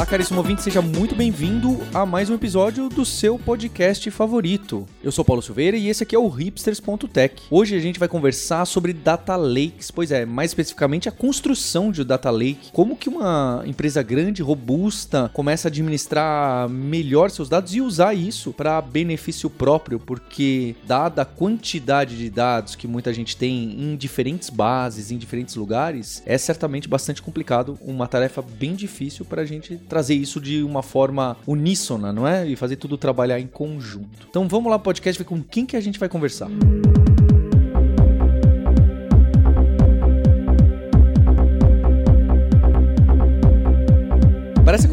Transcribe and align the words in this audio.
Olá, 0.00 0.06
caríssimo 0.06 0.38
ouvinte, 0.38 0.62
seja 0.62 0.80
muito 0.80 1.14
bem-vindo 1.14 1.78
a 1.92 2.06
mais 2.06 2.30
um 2.30 2.34
episódio 2.34 2.88
do 2.88 3.04
seu 3.04 3.38
podcast 3.38 4.10
favorito. 4.10 4.88
Eu 5.04 5.12
sou 5.12 5.22
Paulo 5.22 5.42
Silveira 5.42 5.76
e 5.76 5.90
esse 5.90 6.02
aqui 6.02 6.16
é 6.16 6.18
o 6.18 6.26
hipsters.tech. 6.26 7.42
Hoje 7.50 7.76
a 7.76 7.78
gente 7.78 7.98
vai 7.98 8.08
conversar 8.08 8.64
sobre 8.64 8.94
data 8.94 9.36
lakes, 9.36 9.90
pois 9.90 10.10
é, 10.10 10.24
mais 10.24 10.52
especificamente 10.52 11.06
a 11.06 11.12
construção 11.12 11.92
de 11.92 12.02
data 12.02 12.30
lake, 12.30 12.72
como 12.72 12.96
que 12.96 13.10
uma 13.10 13.62
empresa 13.66 14.02
grande, 14.02 14.40
robusta, 14.40 15.30
começa 15.34 15.68
a 15.68 15.70
administrar 15.70 16.66
melhor 16.70 17.30
seus 17.30 17.50
dados 17.50 17.74
e 17.74 17.82
usar 17.82 18.14
isso 18.14 18.54
para 18.54 18.80
benefício 18.80 19.50
próprio, 19.50 20.00
porque 20.00 20.76
dada 20.86 21.20
a 21.20 21.26
quantidade 21.26 22.16
de 22.16 22.30
dados 22.30 22.74
que 22.74 22.88
muita 22.88 23.12
gente 23.12 23.36
tem 23.36 23.78
em 23.78 23.96
diferentes 23.96 24.48
bases, 24.48 25.10
em 25.10 25.18
diferentes 25.18 25.56
lugares, 25.56 26.22
é 26.24 26.38
certamente 26.38 26.88
bastante 26.88 27.20
complicado, 27.20 27.78
uma 27.82 28.08
tarefa 28.08 28.40
bem 28.40 28.74
difícil 28.74 29.26
para 29.26 29.42
a 29.42 29.44
gente 29.44 29.76
trazer 29.90 30.14
isso 30.14 30.40
de 30.40 30.62
uma 30.62 30.82
forma 30.82 31.36
uníssona, 31.46 32.12
não 32.12 32.26
é? 32.26 32.46
E 32.46 32.56
fazer 32.56 32.76
tudo 32.76 32.96
trabalhar 32.96 33.38
em 33.38 33.46
conjunto. 33.46 34.26
Então 34.30 34.48
vamos 34.48 34.70
lá, 34.70 34.78
podcast, 34.78 35.18
ver 35.18 35.28
com 35.28 35.42
quem 35.42 35.66
que 35.66 35.76
a 35.76 35.80
gente 35.80 35.98
vai 35.98 36.08
conversar. 36.08 36.48
Para 36.48 37.09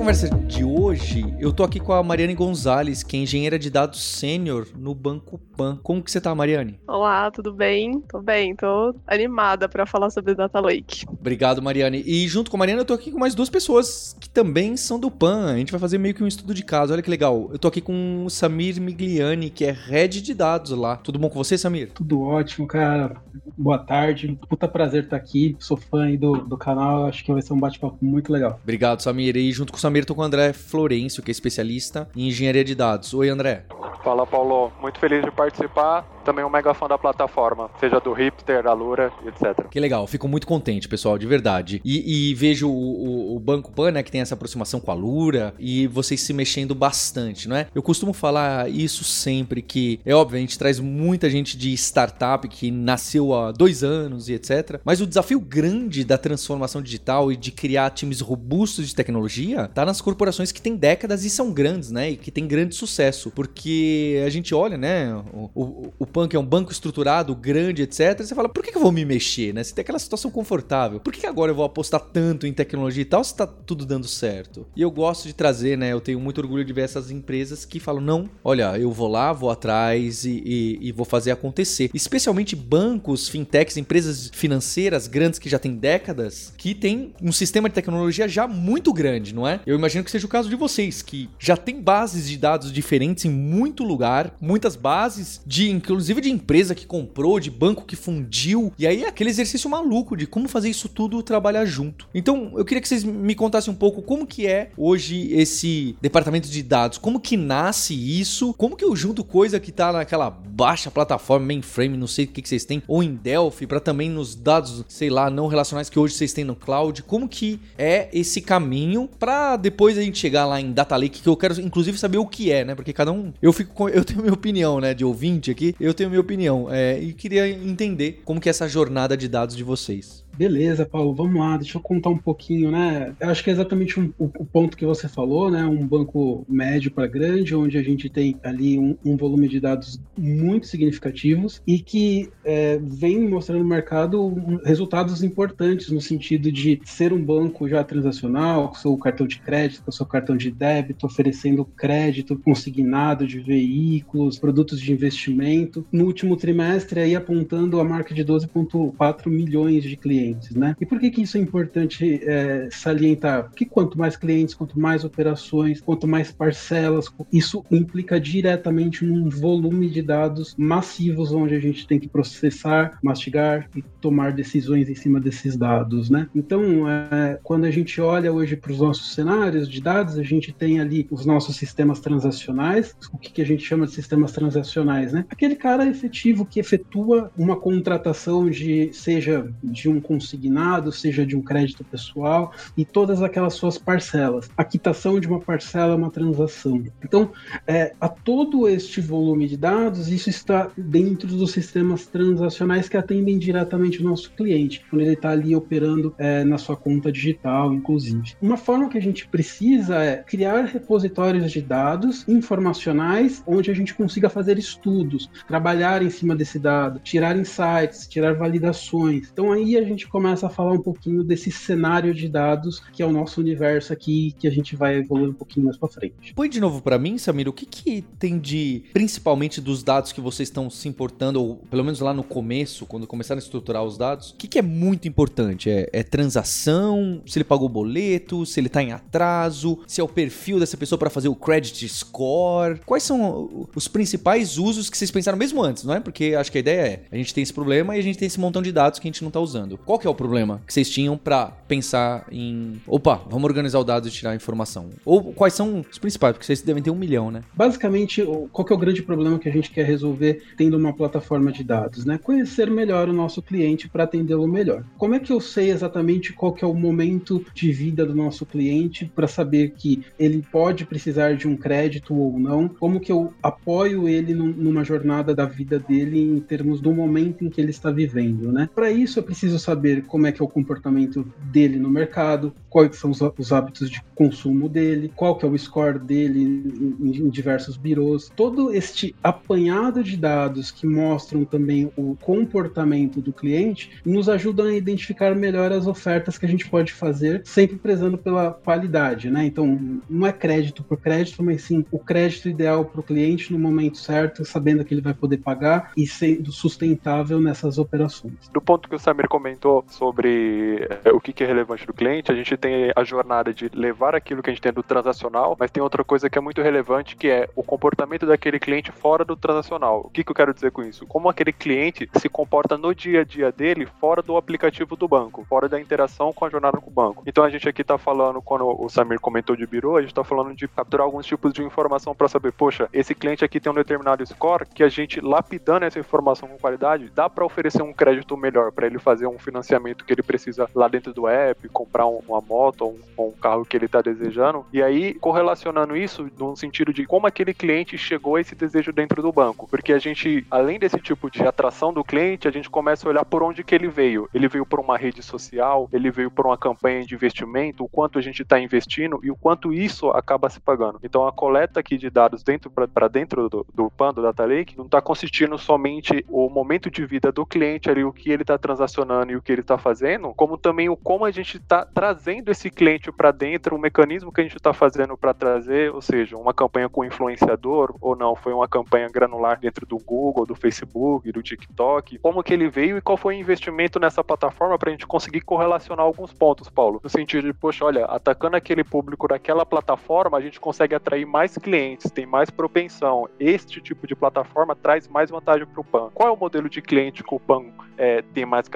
conversa 0.08 0.30
de 0.30 0.64
hoje, 0.64 1.36
eu 1.38 1.52
tô 1.52 1.66
aqui 1.66 1.82
com 1.82 1.92
a 1.92 2.02
Mariane 2.02 2.34
Gonzalez, 2.34 3.04
que 3.04 3.18
é 3.18 3.20
engenheira 3.20 3.60
de 3.60 3.70
dados 3.70 4.02
sênior 4.02 4.66
no 4.74 4.96
Banco 4.96 5.38
Pan. 5.38 5.78
Como 5.84 6.02
que 6.02 6.10
você 6.10 6.22
tá, 6.22 6.34
Mariane? 6.34 6.80
Olá, 6.88 7.30
tudo 7.30 7.52
bem? 7.52 8.00
Tô 8.08 8.22
bem, 8.22 8.56
tô 8.56 8.96
animada 9.06 9.68
para 9.68 9.86
falar 9.86 10.10
sobre 10.10 10.34
Data 10.34 10.62
Lake. 10.62 11.06
Obrigado, 11.10 11.62
Mariane. 11.62 12.04
E 12.06 12.26
junto 12.26 12.50
com 12.50 12.56
a 12.56 12.60
Mariane, 12.60 12.80
eu 12.80 12.86
tô 12.86 12.94
aqui 12.94 13.12
com 13.12 13.20
mais 13.20 13.36
duas 13.36 13.50
pessoas 13.50 14.16
que 14.18 14.30
também 14.30 14.78
são 14.78 14.98
do 14.98 15.12
Pan. 15.12 15.52
A 15.52 15.58
gente 15.58 15.72
vai 15.72 15.80
fazer 15.80 15.98
meio 15.98 16.14
que 16.14 16.24
um 16.24 16.28
estudo 16.28 16.54
de 16.54 16.64
caso. 16.64 16.94
Olha 16.94 17.02
que 17.02 17.10
legal. 17.10 17.50
Eu 17.52 17.60
tô 17.60 17.68
aqui 17.68 17.82
com 17.82 18.24
o 18.24 18.30
Samir 18.30 18.80
Migliani, 18.80 19.50
que 19.50 19.66
é 19.66 19.72
head 19.72 20.22
de 20.22 20.34
dados 20.34 20.72
lá. 20.72 20.96
Tudo 20.96 21.20
bom 21.20 21.30
com 21.30 21.44
você, 21.44 21.58
Samir? 21.58 21.92
Tudo 21.92 22.22
ótimo, 22.22 22.66
cara. 22.66 23.18
Boa 23.58 23.80
tarde. 23.80 24.40
Puta 24.48 24.68
prazer 24.68 25.04
estar 25.04 25.18
aqui. 25.18 25.58
Sou 25.60 25.76
fã 25.76 26.06
aí 26.06 26.18
do, 26.18 26.34
do 26.38 26.58
canal. 26.58 27.08
Acho 27.08 27.26
que 27.26 27.34
vai 27.34 27.42
ser 27.42 27.52
um 27.52 27.60
bate-papo 27.60 27.98
muito 28.02 28.32
legal. 28.32 28.60
Obrigado, 28.64 29.02
Samir. 29.02 29.36
E 29.36 29.52
junto 29.52 29.74
com 29.74 29.78
o 29.78 29.82
Samir, 29.82 29.97
tô 30.06 30.16
com 30.16 30.22
o 30.22 30.24
André 30.24 30.54
Florencio, 30.54 31.24
que 31.24 31.32
é 31.32 31.34
especialista 31.34 32.08
em 32.16 32.28
engenharia 32.28 32.64
de 32.64 32.76
dados. 32.76 33.14
Oi, 33.14 33.30
André. 33.30 33.66
Fala, 34.04 34.26
Paulo. 34.26 34.72
Muito 34.82 35.00
feliz 35.00 35.24
de 35.24 35.32
participar. 35.32 36.06
Também 36.28 36.44
um 36.44 36.50
mega 36.50 36.74
fã 36.74 36.90
da 36.90 36.98
plataforma, 36.98 37.70
seja 37.80 38.02
do 38.02 38.12
Hipster, 38.12 38.68
Alura, 38.68 39.14
etc. 39.26 39.66
Que 39.70 39.80
legal, 39.80 40.06
fico 40.08 40.28
muito 40.28 40.46
contente, 40.46 40.86
pessoal, 40.86 41.18
de 41.18 41.26
verdade. 41.26 41.82
E, 41.86 42.32
e 42.32 42.34
vejo 42.34 42.68
o, 42.68 42.74
o, 42.74 43.36
o, 43.38 43.40
Banco 43.40 43.72
Pan, 43.72 43.92
né, 43.92 44.04
que 44.04 44.12
tem 44.12 44.20
essa 44.20 44.34
aproximação 44.34 44.82
com 44.82 44.92
a 44.92 44.94
Alura, 44.94 45.54
e 45.58 45.88
vocês 45.88 46.20
se 46.20 46.34
mexendo 46.34 46.76
bastante, 46.76 47.48
não 47.48 47.56
é? 47.56 47.68
Eu 47.74 47.82
costumo 47.82 48.12
falar 48.12 48.70
isso 48.70 49.06
sempre, 49.06 49.62
que 49.62 50.02
é 50.06 50.14
óbvio, 50.14 50.36
a 50.36 50.42
gente 50.42 50.60
traz 50.60 50.82
muita 50.82 51.30
gente 51.30 51.58
de 51.58 51.72
startup 51.76 52.46
que 52.50 52.70
nasceu 52.72 53.34
há 53.34 53.54
dois 53.54 53.82
anos 53.82 54.28
e 54.28 54.34
etc. 54.34 54.82
Mas 54.84 55.00
o 55.00 55.08
desafio 55.08 55.40
grande 55.40 56.04
da 56.04 56.18
transformação 56.18 56.82
digital 56.82 57.32
e 57.32 57.38
de 57.38 57.54
criar 57.54 57.92
times 57.92 58.20
robustos 58.20 58.90
de 58.90 58.94
tecnologia 58.94 59.70
tá 59.74 59.86
nas 59.86 60.02
corporações 60.02 60.52
que 60.52 60.62
têm 60.62 60.76
décadas 60.76 61.24
e 61.24 61.30
são 61.30 61.54
grandes, 61.54 61.90
né? 61.90 62.10
E 62.10 62.18
que 62.18 62.32
têm 62.32 62.46
grande 62.46 62.76
sucesso. 62.76 63.32
Porque 63.32 64.22
a 64.26 64.30
gente 64.30 64.54
olha, 64.54 64.78
né? 64.78 65.16
O, 65.34 65.50
o, 65.56 65.94
o 66.00 66.06
Que 66.26 66.36
é 66.36 66.40
um 66.40 66.46
banco 66.46 66.72
estruturado, 66.72 67.36
grande, 67.36 67.82
etc. 67.82 68.18
Você 68.20 68.34
fala, 68.34 68.48
por 68.48 68.64
que, 68.64 68.76
eu 68.76 68.82
vou 68.82 68.92
me 68.92 69.04
mexer, 69.04 69.54
né? 69.54 69.64
Você 69.64 69.74
tem 69.74 69.82
aquela 69.82 70.00
situação 70.00 70.32
confortável. 70.32 71.00
Por 71.00 71.12
que, 71.12 71.22
que 71.22 71.28
agora 71.28 71.52
eu 71.52 71.56
vou 71.56 71.66
apostar 71.66 72.00
tanto 72.00 72.48
em 72.48 72.54
tecnologia 72.54 73.02
e 73.02 73.06
tal 73.06 73.24
se 73.24 73.36
tá 73.36 73.46
tudo 73.46 73.86
dando 73.86 74.08
certo? 74.08 74.66
E 74.76 74.82
eu 74.82 74.90
gosto 74.90 75.28
de 75.28 75.34
trazer, 75.34 75.78
né? 75.78 75.92
Eu 75.92 76.02
tenho 76.02 76.20
muito 76.20 76.40
orgulho 76.40 76.64
de 76.64 76.74
ver 76.74 76.82
essas 76.82 77.12
empresas 77.12 77.66
que 77.66 77.80
falam, 77.80 78.02
não, 78.02 78.30
olha, 78.44 78.78
eu 78.78 78.92
vou 78.92 79.08
lá, 79.08 79.34
vou 79.34 79.50
atrás 79.50 80.26
e, 80.26 80.42
e, 80.46 80.80
e 80.82 80.92
vou 80.92 81.06
fazer 81.06 81.32
acontecer. 81.32 81.90
Especialmente 81.94 82.56
bancos, 82.56 83.28
fintechs, 83.28 83.78
empresas 83.78 84.32
financeiras 84.34 85.08
grandes 85.08 85.40
que 85.40 85.50
já 85.50 85.60
têm 85.60 85.76
décadas, 85.76 86.54
que 86.58 86.74
tem 86.74 87.14
um 87.22 87.32
sistema 87.32 87.70
de 87.70 87.76
tecnologia 87.76 88.28
já 88.28 88.48
muito 88.48 88.94
grande, 88.94 89.34
não 89.34 89.48
é? 89.48 89.60
Eu 89.66 89.76
imagino 89.76 90.04
que 90.04 90.12
seja 90.12 90.26
o 90.26 90.30
caso 90.30 90.50
de 90.50 90.56
vocês, 90.56 91.02
que 91.02 91.30
já 91.40 91.58
tem 91.58 91.82
bases 91.82 92.28
de 92.28 92.38
dados 92.38 92.72
diferentes 92.72 93.26
em 93.26 93.30
muito 93.30 93.84
lugar, 93.84 94.36
muitas 94.40 94.76
bases 94.76 95.42
de, 95.46 95.70
inclusive 95.70 96.07
de 96.16 96.32
empresa 96.32 96.76
que 96.76 96.86
comprou, 96.86 97.40
de 97.40 97.50
banco 97.50 97.86
que 97.86 97.96
fundiu, 97.96 98.72
e 98.78 98.88
aí 98.88 99.04
é 99.04 99.08
aquele 99.08 99.30
exercício 99.30 99.70
maluco 99.70 100.16
de 100.16 100.28
como 100.28 100.48
fazer 100.48 100.70
isso 100.70 100.90
tudo 100.90 101.22
trabalhar 101.24 101.66
junto. 101.66 102.08
Então, 102.14 102.54
eu 102.56 102.66
queria 102.66 102.82
que 102.82 102.88
vocês 102.88 103.04
me 103.04 103.36
contassem 103.36 103.74
um 103.74 103.76
pouco 103.76 104.02
como 104.02 104.26
que 104.26 104.48
é 104.48 104.72
hoje 104.78 105.32
esse 105.34 105.96
departamento 106.02 106.50
de 106.50 106.64
dados, 106.64 106.98
como 106.98 107.20
que 107.20 107.38
nasce 107.38 107.94
isso, 107.94 108.54
como 108.54 108.76
que 108.76 108.84
eu 108.84 108.96
junto 108.96 109.24
coisa 109.24 109.60
que 109.60 109.72
tá 109.72 109.92
naquela 109.92 110.30
baixa 110.30 110.90
plataforma 110.90 111.48
mainframe, 111.48 111.98
não 111.98 112.08
sei 112.08 112.26
o 112.26 112.28
que, 112.28 112.42
que 112.42 112.50
vocês 112.50 112.66
têm, 112.66 112.82
ou 112.88 113.04
em 113.04 113.16
Delphi, 113.16 113.68
para 113.68 113.80
também 113.80 114.10
nos 114.10 114.36
dados, 114.36 114.84
sei 114.88 115.10
lá, 115.10 115.30
não 115.30 115.48
relacionais 115.48 115.90
que 115.90 116.00
hoje 116.00 116.16
vocês 116.16 116.34
têm 116.34 116.44
no 116.44 116.56
cloud, 116.56 117.04
como 117.04 117.28
que 117.28 117.60
é 117.78 118.10
esse 118.12 118.42
caminho 118.42 119.10
para 119.20 119.56
depois 119.56 119.98
a 119.98 120.02
gente 120.02 120.18
chegar 120.18 120.46
lá 120.46 120.60
em 120.60 120.72
Data 120.72 120.96
Lake, 120.96 121.22
que 121.22 121.30
eu 121.30 121.38
quero 121.38 121.60
inclusive 121.62 121.98
saber 121.98 122.18
o 122.18 122.26
que 122.26 122.52
é, 122.52 122.66
né? 122.66 122.76
Porque 122.76 122.94
cada 122.94 123.12
um, 123.12 123.32
eu 123.42 123.54
fico 123.54 123.74
com, 123.74 123.90
eu 123.90 124.04
tenho 124.04 124.22
minha 124.22 124.34
opinião, 124.34 124.80
né, 124.80 124.94
de 124.94 125.06
ouvinte 125.06 125.52
aqui, 125.52 125.76
eu 125.80 125.94
tenho 125.98 126.10
minha 126.10 126.22
opinião, 126.22 126.68
é, 126.72 127.00
e 127.00 127.12
queria 127.12 127.50
entender 127.50 128.22
como 128.24 128.40
que 128.40 128.48
é 128.48 128.52
essa 128.52 128.68
jornada 128.68 129.18
de 129.18 129.28
dados 129.28 129.56
de 129.56 129.64
vocês. 129.64 130.24
Beleza, 130.38 130.86
Paulo, 130.86 131.16
vamos 131.16 131.40
lá, 131.40 131.58
deixa 131.58 131.80
eu 131.80 131.82
contar 131.82 132.10
um 132.10 132.18
pouquinho, 132.18 132.70
né? 132.70 133.16
Eu 133.20 133.30
acho 133.30 133.44
que 133.44 133.50
é 133.50 133.54
exatamente 133.54 134.00
um, 134.00 134.14
o, 134.20 134.26
o, 134.26 134.46
ponto 134.46 134.78
que 134.78 134.86
você 134.86 135.08
falou, 135.08 135.50
né? 135.50 135.66
Um 135.66 135.88
banco 135.88 136.46
médio 136.48 136.92
para 136.92 137.08
grande, 137.08 137.56
onde 137.56 137.76
a 137.76 137.82
gente 137.82 138.08
tem 138.08 138.38
ali 138.44 138.78
um, 138.78 138.96
um, 139.04 139.18
volume 139.18 139.48
de 139.48 139.60
dados 139.60 140.00
muito 140.16 140.68
significativos 140.68 141.60
e 141.66 141.80
que 141.80 142.30
é, 142.46 142.78
vem 142.80 143.28
mostrando 143.28 143.64
no 143.64 143.68
mercado 143.68 144.62
resultados 144.64 145.24
importantes 145.24 145.90
no 145.90 146.00
sentido 146.00 146.52
de 146.52 146.80
ser 146.86 147.12
um 147.12 147.24
banco 147.24 147.68
já 147.68 147.84
transacional, 147.84 148.70
com 148.70 148.76
seu 148.76 148.96
cartão 148.96 149.26
de 149.26 149.40
crédito, 149.40 149.82
com 149.84 149.92
seu 149.92 150.06
cartão 150.06 150.38
de 150.38 150.52
débito, 150.52 151.08
oferecendo 151.08 151.66
crédito 151.66 152.38
consignado 152.38 153.26
de 153.26 153.40
veículos, 153.40 154.38
produtos 154.38 154.80
de 154.80 154.92
investimento. 154.92 155.84
No 155.92 156.06
último 156.06 156.38
trimestre, 156.38 157.00
aí 157.00 157.16
apontando 157.16 157.80
a 157.80 157.84
marca 157.84 158.14
de 158.14 158.24
12,4 158.24 159.32
milhões 159.32 159.84
de 159.84 159.98
clientes 159.98 160.27
clientes, 160.28 160.56
né? 160.56 160.76
E 160.80 160.86
por 160.86 161.00
que 161.00 161.10
que 161.12 161.22
isso 161.22 161.38
é 161.38 161.42
importante 161.42 162.22
é, 162.24 162.70
salientar? 162.72 163.46
Porque 163.46 163.66
quanto 163.66 163.98
mais 163.98 164.16
clientes, 164.16 164.54
quanto 164.54 164.80
mais 164.80 165.04
operações, 165.04 165.82
quanto 165.82 166.08
mais 166.08 166.32
parcelas, 166.32 167.08
isso 167.32 167.64
implica 167.72 168.20
diretamente 168.20 169.06
num 169.06 169.30
volume 169.30 169.90
de 169.90 170.02
dados 170.02 170.56
massivos 170.58 171.32
onde 171.32 171.56
a 171.56 171.60
gente 171.60 171.88
tem 171.88 172.00
que 172.00 172.08
processar, 172.08 172.98
mastigar 173.04 173.70
e 173.76 173.82
tomar 174.02 174.34
decisões 174.34 174.90
em 174.90 174.96
cima 174.96 175.20
desses 175.20 175.56
dados, 175.56 176.10
né? 176.10 176.28
Então, 176.36 176.90
é, 176.90 177.40
quando 177.44 177.66
a 177.66 177.72
gente 177.72 178.00
olha 178.02 178.32
hoje 178.32 178.56
para 178.56 178.72
os 178.72 178.80
nossos 178.80 179.14
cenários 179.14 179.70
de 179.70 179.82
dados, 179.82 180.18
a 180.18 180.24
gente 180.24 180.52
tem 180.52 180.80
ali 180.80 181.08
os 181.10 181.26
nossos 181.26 181.56
sistemas 181.56 182.00
transacionais, 182.00 182.96
o 183.12 183.18
que, 183.18 183.32
que 183.32 183.42
a 183.42 183.46
gente 183.46 183.64
chama 183.64 183.86
de 183.86 183.94
sistemas 183.94 184.32
transacionais, 184.32 185.14
né? 185.14 185.26
Aquele 185.30 185.56
cara 185.56 185.88
efetivo 185.88 186.46
que 186.46 186.60
efetua 186.60 187.32
uma 187.38 187.56
contratação 187.56 188.50
de, 188.50 188.92
seja 188.94 189.52
de 189.64 189.90
um 189.90 190.00
consignado, 190.18 190.92
seja 190.92 191.26
de 191.26 191.36
um 191.36 191.42
crédito 191.42 191.84
pessoal 191.84 192.52
e 192.76 192.84
todas 192.84 193.22
aquelas 193.22 193.54
suas 193.54 193.78
parcelas. 193.78 194.50
A 194.58 194.64
quitação 194.64 195.20
de 195.20 195.28
uma 195.28 195.40
parcela 195.40 195.94
é 195.94 195.96
uma 195.96 196.10
transação. 196.10 196.84
Então, 197.04 197.32
é, 197.68 197.94
a 198.02 198.10
todo 198.10 198.68
este 198.68 199.00
volume 199.00 199.48
de 199.48 199.56
dados, 199.56 200.10
isso 200.10 200.30
está 200.30 200.70
dentro 200.76 201.28
dos 201.28 201.52
sistemas 201.52 202.08
transacionais 202.08 202.90
que 202.90 202.98
atendem 202.98 203.38
diretamente 203.38 204.02
o 204.02 204.04
nosso 204.04 204.32
cliente, 204.32 204.84
quando 204.90 205.04
ele 205.04 205.14
está 205.14 205.30
ali 205.30 205.56
operando 205.56 206.14
é, 206.18 206.44
na 206.44 206.58
sua 206.58 206.76
conta 206.76 207.12
digital, 207.12 207.74
inclusive. 207.74 208.34
Uma 208.42 208.58
forma 208.58 208.90
que 208.90 208.98
a 208.98 209.02
gente 209.02 209.28
precisa 209.28 210.04
é 210.04 210.18
criar 210.18 210.66
repositórios 210.66 211.52
de 211.52 211.62
dados 211.62 212.28
informacionais 212.28 213.44
onde 213.46 213.70
a 213.70 213.74
gente 213.74 213.94
consiga 213.94 214.30
fazer 214.30 214.58
estudos, 214.58 215.30
trabalhar 215.48 216.02
em 216.02 216.10
cima 216.10 216.36
desse 216.36 216.58
dado, 216.58 217.00
tirar 217.00 217.38
insights, 217.38 218.08
tirar 218.08 218.34
validações. 218.34 219.30
Então 219.32 219.52
aí 219.52 219.78
a 219.78 219.84
gente 219.84 220.07
gente 220.08 220.10
começa 220.10 220.48
a 220.48 220.50
falar 220.50 220.72
um 220.72 220.82
pouquinho 220.82 221.24
desse 221.24 221.52
cenário 221.52 222.14
de 222.14 222.28
dados 222.28 222.82
que 222.94 223.04
é 223.04 223.06
o 223.06 223.12
nosso 223.12 223.42
universo 223.42 223.92
aqui, 223.92 224.34
que 224.40 224.48
a 224.48 224.52
gente 224.52 224.76
vai 224.76 224.96
evoluir 224.96 225.30
um 225.30 225.34
pouquinho 225.34 225.66
mais 225.66 225.78
para 225.78 225.90
frente. 225.90 226.34
Põe 226.34 226.50
de 226.50 226.60
novo 226.60 226.82
para 226.82 226.98
mim, 226.98 227.18
Samir, 227.18 227.48
o 227.48 227.54
que, 227.54 227.66
que 227.66 228.02
tem 228.18 228.40
de, 228.40 228.84
principalmente 228.94 229.60
dos 229.60 229.84
dados 229.84 230.12
que 230.12 230.22
vocês 230.22 230.48
estão 230.48 230.70
se 230.70 230.88
importando, 230.88 231.42
ou 231.42 231.56
pelo 231.70 231.84
menos 231.84 232.00
lá 232.00 232.14
no 232.14 232.24
começo, 232.24 232.86
quando 232.86 233.06
começaram 233.06 233.40
a 233.40 233.44
estruturar 233.44 233.84
os 233.84 233.98
dados, 233.98 234.32
o 234.32 234.36
que, 234.36 234.48
que 234.48 234.58
é 234.58 234.62
muito 234.62 235.08
importante? 235.08 235.70
É, 235.70 235.90
é 235.92 236.04
transação, 236.04 237.22
se 237.26 237.38
ele 237.38 237.44
pagou 237.44 237.68
o 237.68 237.70
boleto, 237.70 238.46
se 238.46 238.60
ele 238.60 238.70
tá 238.70 238.82
em 238.82 238.94
atraso, 238.94 239.80
se 239.86 240.00
é 240.00 240.04
o 240.04 240.08
perfil 240.08 240.60
dessa 240.60 240.78
pessoa 240.78 240.98
para 240.98 241.10
fazer 241.10 241.28
o 241.28 241.36
credit 241.36 241.88
score. 241.90 242.80
Quais 242.86 243.04
são 243.04 243.68
os 243.76 243.88
principais 243.88 244.58
usos 244.58 244.90
que 244.90 244.98
vocês 244.98 245.12
pensaram 245.12 245.38
mesmo 245.38 245.62
antes, 245.62 245.84
não 245.84 245.94
é? 245.94 246.00
Porque 246.00 246.36
acho 246.38 246.52
que 246.52 246.58
a 246.58 246.62
ideia 246.62 246.82
é, 246.82 247.04
a 247.12 247.18
gente 247.18 247.34
tem 247.34 247.42
esse 247.42 247.54
problema 247.54 247.96
e 247.96 248.00
a 248.00 248.04
gente 248.04 248.18
tem 248.18 248.28
esse 248.28 248.40
montão 248.40 248.62
de 248.62 248.72
dados 248.72 249.00
que 249.00 249.08
a 249.08 249.12
gente 249.12 249.24
não 249.24 249.32
tá 249.32 249.40
usando. 249.40 249.78
Qual 249.78 249.97
que 249.98 250.08
é 250.08 250.10
o 250.10 250.16
problema 250.16 250.62
que 250.66 250.74
vocês 250.74 250.90
tinham 250.90 251.18
para 251.18 251.48
pensar 251.68 252.26
em, 252.32 252.82
opa, 252.88 253.22
vamos 253.30 253.46
organizar 253.46 253.80
o 253.80 253.84
dado 253.84 254.08
e 254.08 254.12
tirar 254.12 254.32
a 254.32 254.36
informação? 254.36 254.90
Ou 255.06 255.34
quais 255.34 255.54
são 255.54 255.84
os 255.90 255.98
principais? 255.98 256.34
Porque 256.34 256.46
vocês 256.46 256.62
devem 256.62 256.84
ter 256.84 256.92
um 256.92 256.96
milhão, 256.96 257.32
né? 257.32 257.44
Basicamente, 257.54 258.24
qual 258.52 258.66
que 258.66 258.74
é 258.74 258.76
o 258.76 258.80
grande 258.80 259.04
problema 259.04 259.40
que 259.40 259.50
a 259.50 259.52
gente 259.52 259.72
quer 259.72 259.86
resolver 259.86 260.44
tendo 260.58 260.78
uma 260.78 260.94
plataforma 260.94 261.52
de 261.52 261.64
dados, 261.64 262.06
né? 262.06 262.18
Conhecer 262.18 262.70
melhor 262.70 263.10
o 263.10 263.14
nosso 263.14 263.42
cliente 263.42 263.88
para 263.88 264.04
atendê-lo 264.04 264.48
melhor. 264.48 264.84
Como 264.98 265.16
é 265.16 265.20
que 265.20 265.32
eu 265.32 265.40
sei 265.40 265.72
exatamente 265.72 266.34
qual 266.34 266.54
que 266.54 266.64
é 266.64 266.68
o 266.68 266.74
momento 266.74 267.44
de 267.54 267.72
vida 267.72 268.06
do 268.06 268.16
nosso 268.16 268.46
cliente 268.46 269.12
para 269.16 269.28
saber 269.28 269.74
que 269.78 270.04
ele 270.20 270.44
pode 270.52 270.86
precisar 270.86 271.36
de 271.36 271.48
um 271.48 271.56
crédito 271.56 272.16
ou 272.16 272.40
não? 272.40 272.68
Como 272.68 273.00
que 273.00 273.12
eu 273.12 273.34
apoio 273.42 274.08
ele 274.08 274.34
numa 274.34 274.84
jornada 274.84 275.34
da 275.34 275.46
vida 275.46 275.80
dele 275.80 276.20
em 276.20 276.40
termos 276.40 276.82
do 276.82 276.94
momento 276.94 277.46
em 277.46 277.50
que 277.50 277.60
ele 277.62 277.72
está 277.72 277.92
vivendo, 277.92 278.52
né? 278.52 278.70
Para 278.74 278.92
isso 278.92 279.20
eu 279.20 279.24
preciso 279.24 279.60
saber 279.60 279.77
como 280.08 280.28
é 280.28 280.32
que 280.32 280.42
é 280.42 280.46
o 280.46 280.48
comportamento 280.48 281.26
dele 281.52 281.78
no 281.78 281.90
mercado, 281.90 282.54
quais 282.70 282.96
são 282.98 283.12
os 283.12 283.52
hábitos 283.52 283.90
de 283.90 284.02
consumo 284.14 284.68
dele, 284.68 285.12
qual 285.16 285.38
que 285.38 285.46
é 285.46 285.50
o 285.50 285.58
score 285.58 286.00
dele 286.00 286.44
em, 286.44 287.26
em 287.26 287.30
diversos 287.30 287.78
birôs. 287.78 288.32
Todo 288.36 288.74
este 288.74 289.16
apanhado 289.24 290.04
de 290.04 290.18
dados 290.18 290.72
que 290.72 290.86
mostram 290.86 291.46
também 291.46 291.92
o 291.96 292.16
comportamento 292.16 293.22
do 293.22 293.32
cliente 293.34 294.02
nos 294.06 294.30
ajudam 294.30 294.68
a 294.68 294.74
identificar 294.74 295.36
melhor 295.36 295.72
as 295.72 295.88
ofertas 295.88 296.38
que 296.38 296.46
a 296.46 296.50
gente 296.50 296.70
pode 296.70 296.94
fazer, 296.94 297.42
sempre 297.46 297.78
prezando 297.78 298.18
pela 298.18 298.52
qualidade, 298.52 299.30
né? 299.30 299.46
Então, 299.46 300.00
não 300.10 300.28
é 300.28 300.34
crédito 300.34 300.84
por 300.84 300.98
crédito, 300.98 301.44
mas 301.44 301.64
sim 301.64 301.86
o 301.92 302.00
crédito 302.00 302.50
ideal 302.50 302.86
para 302.86 303.00
o 303.00 303.04
cliente 303.04 303.52
no 303.52 303.60
momento 303.60 303.98
certo, 303.98 304.46
sabendo 304.46 304.84
que 304.84 304.94
ele 304.94 305.02
vai 305.02 305.14
poder 305.14 305.38
pagar 305.38 305.92
e 305.96 306.08
sendo 306.08 306.52
sustentável 306.52 307.40
nessas 307.40 307.78
operações. 307.78 308.50
Do 308.54 308.62
ponto 308.62 308.90
que 308.90 308.96
o 308.96 309.00
Samir 309.00 309.28
comentou 309.28 309.67
sobre 309.88 310.88
eh, 311.04 311.12
o 311.12 311.20
que 311.20 311.44
é 311.44 311.48
relevante 311.48 311.86
do 311.86 311.94
cliente, 311.94 312.32
a 312.32 312.36
gente 312.36 312.56
tem 312.58 312.92
a 312.96 313.04
jornada 313.04 313.54
de 313.54 313.70
levar 313.74 314.16
aquilo 314.16 314.42
que 314.42 314.50
a 314.50 314.54
gente 314.54 314.62
tem 314.62 314.74
do 314.74 314.84
transacional, 314.84 315.56
mas 315.60 315.72
tem 315.72 315.84
outra 315.84 316.04
coisa 316.04 316.30
que 316.30 316.38
é 316.38 316.42
muito 316.42 316.62
relevante, 316.62 317.16
que 317.16 317.30
é 317.30 317.50
o 317.56 317.64
comportamento 317.64 318.26
daquele 318.26 318.60
cliente 318.60 318.92
fora 318.92 319.24
do 319.24 319.36
transacional. 319.36 320.02
O 320.06 320.10
que, 320.10 320.24
que 320.24 320.32
eu 320.32 320.36
quero 320.36 320.54
dizer 320.54 320.72
com 320.72 320.82
isso? 320.82 321.06
Como 321.06 321.30
aquele 321.30 321.54
cliente 321.54 322.10
se 322.18 322.30
comporta 322.30 322.78
no 322.78 322.94
dia 322.96 323.22
a 323.22 323.24
dia 323.24 323.52
dele 323.52 323.86
fora 324.00 324.22
do 324.22 324.38
aplicativo 324.38 324.96
do 324.96 325.08
banco, 325.08 325.46
fora 325.48 325.70
da 325.70 325.80
interação 325.80 326.34
com 326.34 326.46
a 326.46 326.50
jornada 326.50 326.80
com 326.80 326.90
o 326.90 326.94
banco. 326.94 327.24
Então 327.26 327.44
a 327.44 327.50
gente 327.50 327.68
aqui 327.68 327.82
está 327.82 327.98
falando, 327.98 328.42
quando 328.42 328.66
o 328.68 328.90
Samir 328.90 329.20
comentou 329.20 329.56
de 329.56 329.66
birô, 329.68 329.98
a 329.98 330.02
gente 330.02 330.12
está 330.12 330.24
falando 330.24 330.56
de 330.56 330.68
capturar 330.68 331.06
alguns 331.06 331.26
tipos 331.26 331.54
de 331.54 331.64
informação 331.64 332.16
para 332.16 332.28
saber, 332.28 332.52
poxa, 332.52 332.90
esse 332.92 333.14
cliente 333.14 333.46
aqui 333.46 333.60
tem 333.60 333.72
um 333.72 333.76
determinado 333.76 334.26
score 334.26 334.66
que 334.66 334.84
a 334.84 334.90
gente 334.90 335.20
lapidando 335.22 335.86
essa 335.86 336.00
informação 336.00 336.48
com 336.50 336.58
qualidade, 336.58 337.12
dá 337.14 337.30
para 337.30 337.46
oferecer 337.46 337.82
um 337.82 337.94
crédito 337.94 338.36
melhor 338.38 338.72
para 338.72 338.88
ele 338.88 339.00
fazer 339.00 339.28
um 339.28 339.38
financiamento 339.38 339.57
que 340.06 340.14
ele 340.14 340.24
precisa 340.24 340.70
lá 340.74 340.88
dentro 340.88 341.14
do 341.14 341.28
app, 341.28 341.68
comprar 341.70 342.06
uma 342.06 342.42
moto 342.42 342.82
ou 342.82 343.00
um, 343.18 343.28
um 343.28 343.32
carro 343.32 343.66
que 343.66 343.76
ele 343.76 343.86
está 343.86 344.02
desejando. 344.02 344.66
E 344.72 344.82
aí, 344.82 345.14
correlacionando 345.16 345.96
isso 345.96 346.30
no 346.38 346.56
sentido 346.56 346.94
de 346.94 347.06
como 347.06 347.28
aquele 347.28 347.54
cliente 347.54 347.98
chegou 347.98 348.36
a 348.36 348.42
esse 348.42 348.56
desejo 348.56 348.92
dentro 348.92 349.22
do 349.22 349.32
banco. 349.32 349.68
Porque 349.70 349.94
a 349.94 350.00
gente, 350.00 350.46
além 350.50 350.80
desse 350.80 351.00
tipo 351.00 351.30
de 351.30 351.44
atração 351.44 351.94
do 351.94 352.04
cliente, 352.04 352.48
a 352.48 352.52
gente 352.52 352.70
começa 352.70 353.08
a 353.08 353.10
olhar 353.10 353.26
por 353.26 353.44
onde 353.44 353.64
que 353.64 353.76
ele 353.76 353.88
veio. 353.88 354.30
Ele 354.34 354.48
veio 354.48 354.66
por 354.66 354.80
uma 354.80 354.98
rede 354.98 355.22
social, 355.22 355.90
ele 355.92 356.12
veio 356.12 356.32
por 356.32 356.46
uma 356.46 356.58
campanha 356.58 357.06
de 357.06 357.16
investimento, 357.16 357.84
o 357.84 357.90
quanto 357.90 358.20
a 358.20 358.22
gente 358.22 358.42
está 358.42 358.60
investindo 358.60 359.20
e 359.24 359.32
o 359.32 359.36
quanto 359.36 359.74
isso 359.74 360.10
acaba 360.12 360.50
se 360.50 360.60
pagando. 360.60 361.00
Então 361.04 361.28
a 361.28 361.32
coleta 361.32 361.80
aqui 361.80 361.98
de 361.98 362.10
dados 362.10 362.44
dentro 362.44 362.70
para 362.70 363.08
dentro 363.08 363.50
do, 363.50 363.66
do 363.74 363.90
PAN, 363.90 364.14
do 364.14 364.22
Data 364.22 364.46
Lake, 364.46 364.78
não 364.78 364.86
está 364.86 365.02
consistindo 365.02 365.58
somente 365.58 366.26
o 366.28 366.50
momento 366.50 366.90
de 366.90 367.06
vida 367.06 367.32
do 367.32 367.46
cliente 367.46 367.90
ali, 367.90 368.04
o 368.04 368.14
que 368.14 368.30
ele 368.30 368.44
está 368.44 368.58
transacionando 368.58 369.32
e 369.32 369.36
o 369.36 369.42
que 369.48 369.54
ele 369.54 369.62
está 369.62 369.78
fazendo, 369.78 370.34
como 370.34 370.58
também 370.58 370.90
o 370.90 370.98
como 370.98 371.24
a 371.24 371.32
gente 371.32 371.56
está 371.56 371.86
trazendo 371.86 372.52
esse 372.52 372.70
cliente 372.70 373.14
para 373.14 373.32
dentro, 373.32 373.78
o 373.78 373.80
mecanismo 373.80 374.30
que 374.30 374.42
a 374.42 374.44
gente 374.44 374.58
está 374.58 374.74
fazendo 374.74 375.16
para 375.16 375.34
trazer, 375.34 375.90
ou 375.94 376.02
seja, 376.02 376.36
uma 376.36 376.54
campanha 376.54 376.90
com 376.90 377.06
influenciador 377.06 377.96
ou 378.02 378.14
não, 378.14 378.36
foi 378.36 378.52
uma 378.52 378.68
campanha 378.68 379.08
granular 379.08 379.58
dentro 379.58 379.86
do 379.86 379.98
Google, 380.00 380.46
do 380.46 380.54
Facebook, 380.54 381.32
do 381.32 381.42
TikTok, 381.42 382.20
como 382.20 382.44
que 382.44 382.54
ele 382.54 382.68
veio 382.68 382.98
e 382.98 383.02
qual 383.02 383.16
foi 383.16 383.36
o 383.36 383.40
investimento 383.40 384.02
nessa 384.02 384.22
plataforma 384.22 384.78
para 384.78 384.90
a 384.90 384.92
gente 384.92 385.08
conseguir 385.08 385.40
correlacionar 385.40 386.06
alguns 386.06 386.34
pontos, 386.34 386.70
Paulo, 386.70 387.00
no 387.02 387.10
sentido 387.10 387.46
de, 387.46 387.54
poxa, 387.54 387.86
olha, 387.86 388.04
atacando 388.04 388.58
aquele 388.58 388.84
público 388.84 389.30
daquela 389.30 389.66
plataforma, 389.66 390.38
a 390.38 390.42
gente 390.42 390.60
consegue 390.60 390.94
atrair 390.94 391.26
mais 391.26 391.58
clientes, 391.58 392.12
tem 392.12 392.26
mais 392.26 392.50
propensão. 392.50 393.30
Este 393.40 393.80
tipo 393.80 394.06
de 394.06 394.14
plataforma 394.14 394.76
traz 394.76 395.08
mais 395.08 395.30
vantagem 395.30 395.66
para 395.66 395.80
o 395.80 395.86
PAN. 395.86 396.10
Qual 396.14 396.28
é 396.28 396.32
o 396.34 396.36
modelo 396.36 396.68
de 396.68 396.82
cliente 396.82 397.24
que 397.24 397.34
o 397.34 397.40
PAN 397.40 397.68
é, 397.98 398.22
tem 398.34 398.46
mais 398.46 398.68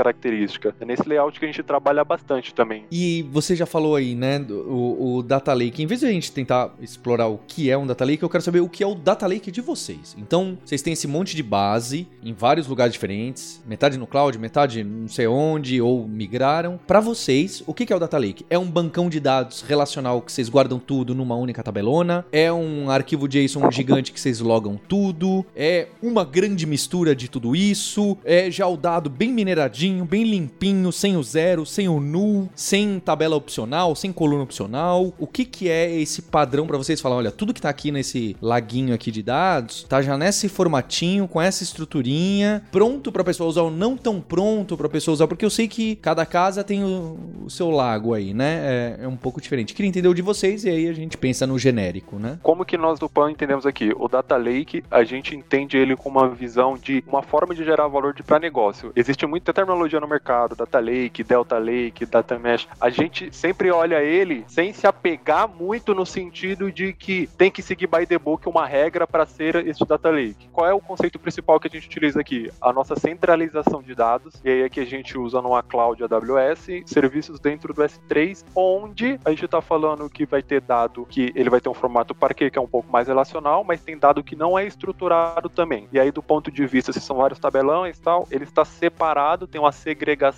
característica? 0.61 0.75
É 0.79 0.85
nesse 0.85 1.07
layout 1.07 1.39
que 1.39 1.45
a 1.45 1.47
gente 1.47 1.63
trabalha 1.63 2.03
bastante 2.03 2.53
também. 2.53 2.85
E 2.91 3.23
você 3.31 3.55
já 3.55 3.65
falou 3.65 3.95
aí, 3.95 4.15
né, 4.15 4.39
o, 4.49 5.17
o 5.17 5.23
Data 5.23 5.53
Lake. 5.53 5.81
Em 5.81 5.85
vez 5.85 6.01
de 6.01 6.05
a 6.05 6.11
gente 6.11 6.31
tentar 6.31 6.73
explorar 6.79 7.27
o 7.27 7.39
que 7.47 7.69
é 7.69 7.77
um 7.77 7.87
Data 7.87 8.05
Lake, 8.05 8.21
eu 8.21 8.29
quero 8.29 8.43
saber 8.43 8.61
o 8.61 8.69
que 8.69 8.83
é 8.83 8.87
o 8.87 8.95
Data 8.95 9.25
Lake 9.27 9.51
de 9.51 9.61
vocês. 9.61 10.15
Então, 10.17 10.57
vocês 10.63 10.81
têm 10.81 10.93
esse 10.93 11.07
monte 11.07 11.35
de 11.35 11.43
base 11.43 12.07
em 12.23 12.33
vários 12.33 12.67
lugares 12.67 12.93
diferentes, 12.93 13.61
metade 13.65 13.97
no 13.97 14.05
cloud, 14.05 14.37
metade 14.37 14.83
não 14.83 15.07
sei 15.07 15.27
onde, 15.27 15.81
ou 15.81 16.07
migraram. 16.07 16.79
Para 16.85 16.99
vocês, 16.99 17.63
o 17.65 17.73
que 17.73 17.91
é 17.91 17.95
o 17.95 17.99
Data 17.99 18.17
Lake? 18.17 18.45
É 18.49 18.57
um 18.57 18.69
bancão 18.69 19.09
de 19.09 19.19
dados 19.19 19.61
relacional 19.61 20.21
que 20.21 20.31
vocês 20.31 20.49
guardam 20.49 20.79
tudo 20.79 21.15
numa 21.15 21.35
única 21.35 21.63
tabelona? 21.63 22.25
É 22.31 22.51
um 22.51 22.89
arquivo 22.89 23.27
JSON 23.27 23.71
gigante 23.71 24.11
que 24.11 24.19
vocês 24.19 24.39
logam 24.39 24.79
tudo? 24.87 25.45
É 25.55 25.87
uma 26.01 26.23
grande 26.23 26.65
mistura 26.65 27.15
de 27.15 27.29
tudo 27.29 27.55
isso? 27.55 28.17
É 28.23 28.51
já 28.51 28.67
o 28.67 28.77
dado 28.77 29.09
bem 29.09 29.31
mineradinho, 29.31 30.05
bem 30.05 30.23
limpinho, 30.23 30.50
sem 30.91 31.17
o 31.17 31.23
zero, 31.23 31.65
sem 31.65 31.89
o 31.89 31.99
null, 31.99 32.49
sem 32.55 32.99
tabela 32.99 33.35
opcional, 33.35 33.95
sem 33.95 34.11
coluna 34.13 34.43
opcional? 34.43 35.13
O 35.17 35.25
que 35.25 35.43
que 35.43 35.69
é 35.69 35.91
esse 35.99 36.21
padrão 36.21 36.67
para 36.67 36.77
vocês 36.77 37.01
falar, 37.01 37.15
olha, 37.15 37.31
tudo 37.31 37.53
que 37.53 37.61
tá 37.61 37.69
aqui 37.69 37.91
nesse 37.91 38.35
laguinho 38.41 38.93
aqui 38.93 39.11
de 39.11 39.23
dados, 39.23 39.83
tá 39.83 40.01
já 40.01 40.17
nesse 40.17 40.47
formatinho, 40.47 41.27
com 41.27 41.41
essa 41.41 41.63
estruturinha, 41.63 42.63
pronto 42.71 43.11
para 43.11 43.23
pessoa 43.23 43.49
usar 43.49 43.63
ou 43.63 43.71
não 43.71 43.97
tão 43.97 44.21
pronto 44.21 44.77
para 44.77 44.87
pessoa 44.87 45.13
usar, 45.13 45.27
porque 45.27 45.43
eu 45.43 45.49
sei 45.49 45.67
que 45.67 45.95
cada 45.95 46.25
casa 46.25 46.63
tem 46.63 46.83
o, 46.83 47.17
o 47.45 47.49
seu 47.49 47.69
lago 47.69 48.13
aí, 48.13 48.33
né? 48.33 48.59
É, 48.61 49.03
é, 49.03 49.07
um 49.07 49.17
pouco 49.17 49.41
diferente. 49.41 49.73
Queria 49.73 49.89
entender 49.89 50.07
o 50.07 50.13
de 50.13 50.21
vocês 50.21 50.63
e 50.63 50.69
aí 50.69 50.87
a 50.87 50.93
gente 50.93 51.17
pensa 51.17 51.47
no 51.47 51.57
genérico, 51.57 52.17
né? 52.17 52.39
Como 52.43 52.65
que 52.65 52.77
nós 52.77 52.99
do 52.99 53.09
PAN 53.09 53.31
entendemos 53.31 53.65
aqui? 53.65 53.91
O 53.95 54.07
Data 54.07 54.37
Lake, 54.37 54.83
a 54.89 55.03
gente 55.03 55.35
entende 55.35 55.77
ele 55.77 55.95
com 55.95 56.09
uma 56.09 56.29
visão 56.29 56.77
de 56.77 57.03
uma 57.07 57.21
forma 57.21 57.55
de 57.55 57.63
gerar 57.63 57.87
valor 57.87 58.13
para 58.23 58.39
negócio. 58.39 58.91
Existe 58.95 59.25
muita 59.25 59.53
terminologia 59.53 59.99
no 59.99 60.07
mercado, 60.07 60.40
Data 60.47 60.79
Lake, 60.79 61.23
Delta 61.23 61.57
Lake, 61.57 62.05
Data 62.05 62.37
Mesh. 62.37 62.67
A 62.79 62.89
gente 62.89 63.33
sempre 63.35 63.71
olha 63.71 64.01
ele 64.01 64.43
sem 64.47 64.73
se 64.73 64.87
apegar 64.87 65.47
muito 65.47 65.93
no 65.93 66.05
sentido 66.05 66.71
de 66.71 66.93
que 66.93 67.27
tem 67.37 67.51
que 67.51 67.61
seguir 67.61 67.87
by 67.87 68.05
the 68.05 68.17
book 68.17 68.47
uma 68.47 68.65
regra 68.65 69.05
para 69.05 69.25
ser 69.25 69.55
este 69.67 69.85
Data 69.85 70.09
Lake. 70.09 70.49
Qual 70.51 70.67
é 70.67 70.73
o 70.73 70.79
conceito 70.79 71.19
principal 71.19 71.59
que 71.59 71.67
a 71.67 71.71
gente 71.71 71.87
utiliza 71.87 72.19
aqui? 72.19 72.49
A 72.61 72.71
nossa 72.73 72.95
centralização 72.95 73.81
de 73.81 73.95
dados, 73.95 74.41
e 74.43 74.49
aí 74.49 74.61
é 74.61 74.69
que 74.69 74.79
a 74.79 74.85
gente 74.85 75.17
usa 75.17 75.41
numa 75.41 75.63
cloud 75.63 76.01
AWS, 76.03 76.67
serviços 76.85 77.39
dentro 77.39 77.73
do 77.73 77.81
S3, 77.81 78.43
onde 78.55 79.19
a 79.25 79.29
gente 79.29 79.45
está 79.45 79.61
falando 79.61 80.09
que 80.09 80.25
vai 80.25 80.41
ter 80.41 80.61
dado 80.61 81.05
que 81.05 81.31
ele 81.35 81.49
vai 81.49 81.59
ter 81.59 81.69
um 81.69 81.73
formato 81.73 82.15
Parquet, 82.15 82.51
que 82.51 82.57
é 82.57 82.61
um 82.61 82.67
pouco 82.67 82.91
mais 82.91 83.07
relacional, 83.07 83.63
mas 83.63 83.81
tem 83.81 83.97
dado 83.97 84.23
que 84.23 84.35
não 84.35 84.57
é 84.57 84.65
estruturado 84.65 85.49
também. 85.49 85.87
E 85.91 85.99
aí, 85.99 86.11
do 86.11 86.21
ponto 86.21 86.51
de 86.51 86.65
vista, 86.65 86.93
se 86.93 87.01
são 87.01 87.17
vários 87.17 87.39
tabelões 87.39 87.97
e 87.97 88.01
tal, 88.01 88.27
ele 88.31 88.43
está 88.43 88.63
separado, 88.63 89.47
tem 89.47 89.59
uma 89.59 89.71
segregação 89.71 90.30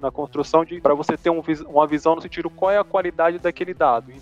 na 0.00 0.10
construção 0.10 0.64
de 0.64 0.80
para 0.80 0.94
você 0.94 1.16
ter 1.16 1.30
um, 1.30 1.42
uma 1.66 1.86
visão 1.86 2.14
no 2.14 2.22
sentido 2.22 2.50
qual 2.50 2.70
é 2.70 2.78
a 2.78 2.84
qualidade 2.84 3.38
daquele 3.38 3.74
dado. 3.74 4.10
E 4.10 4.20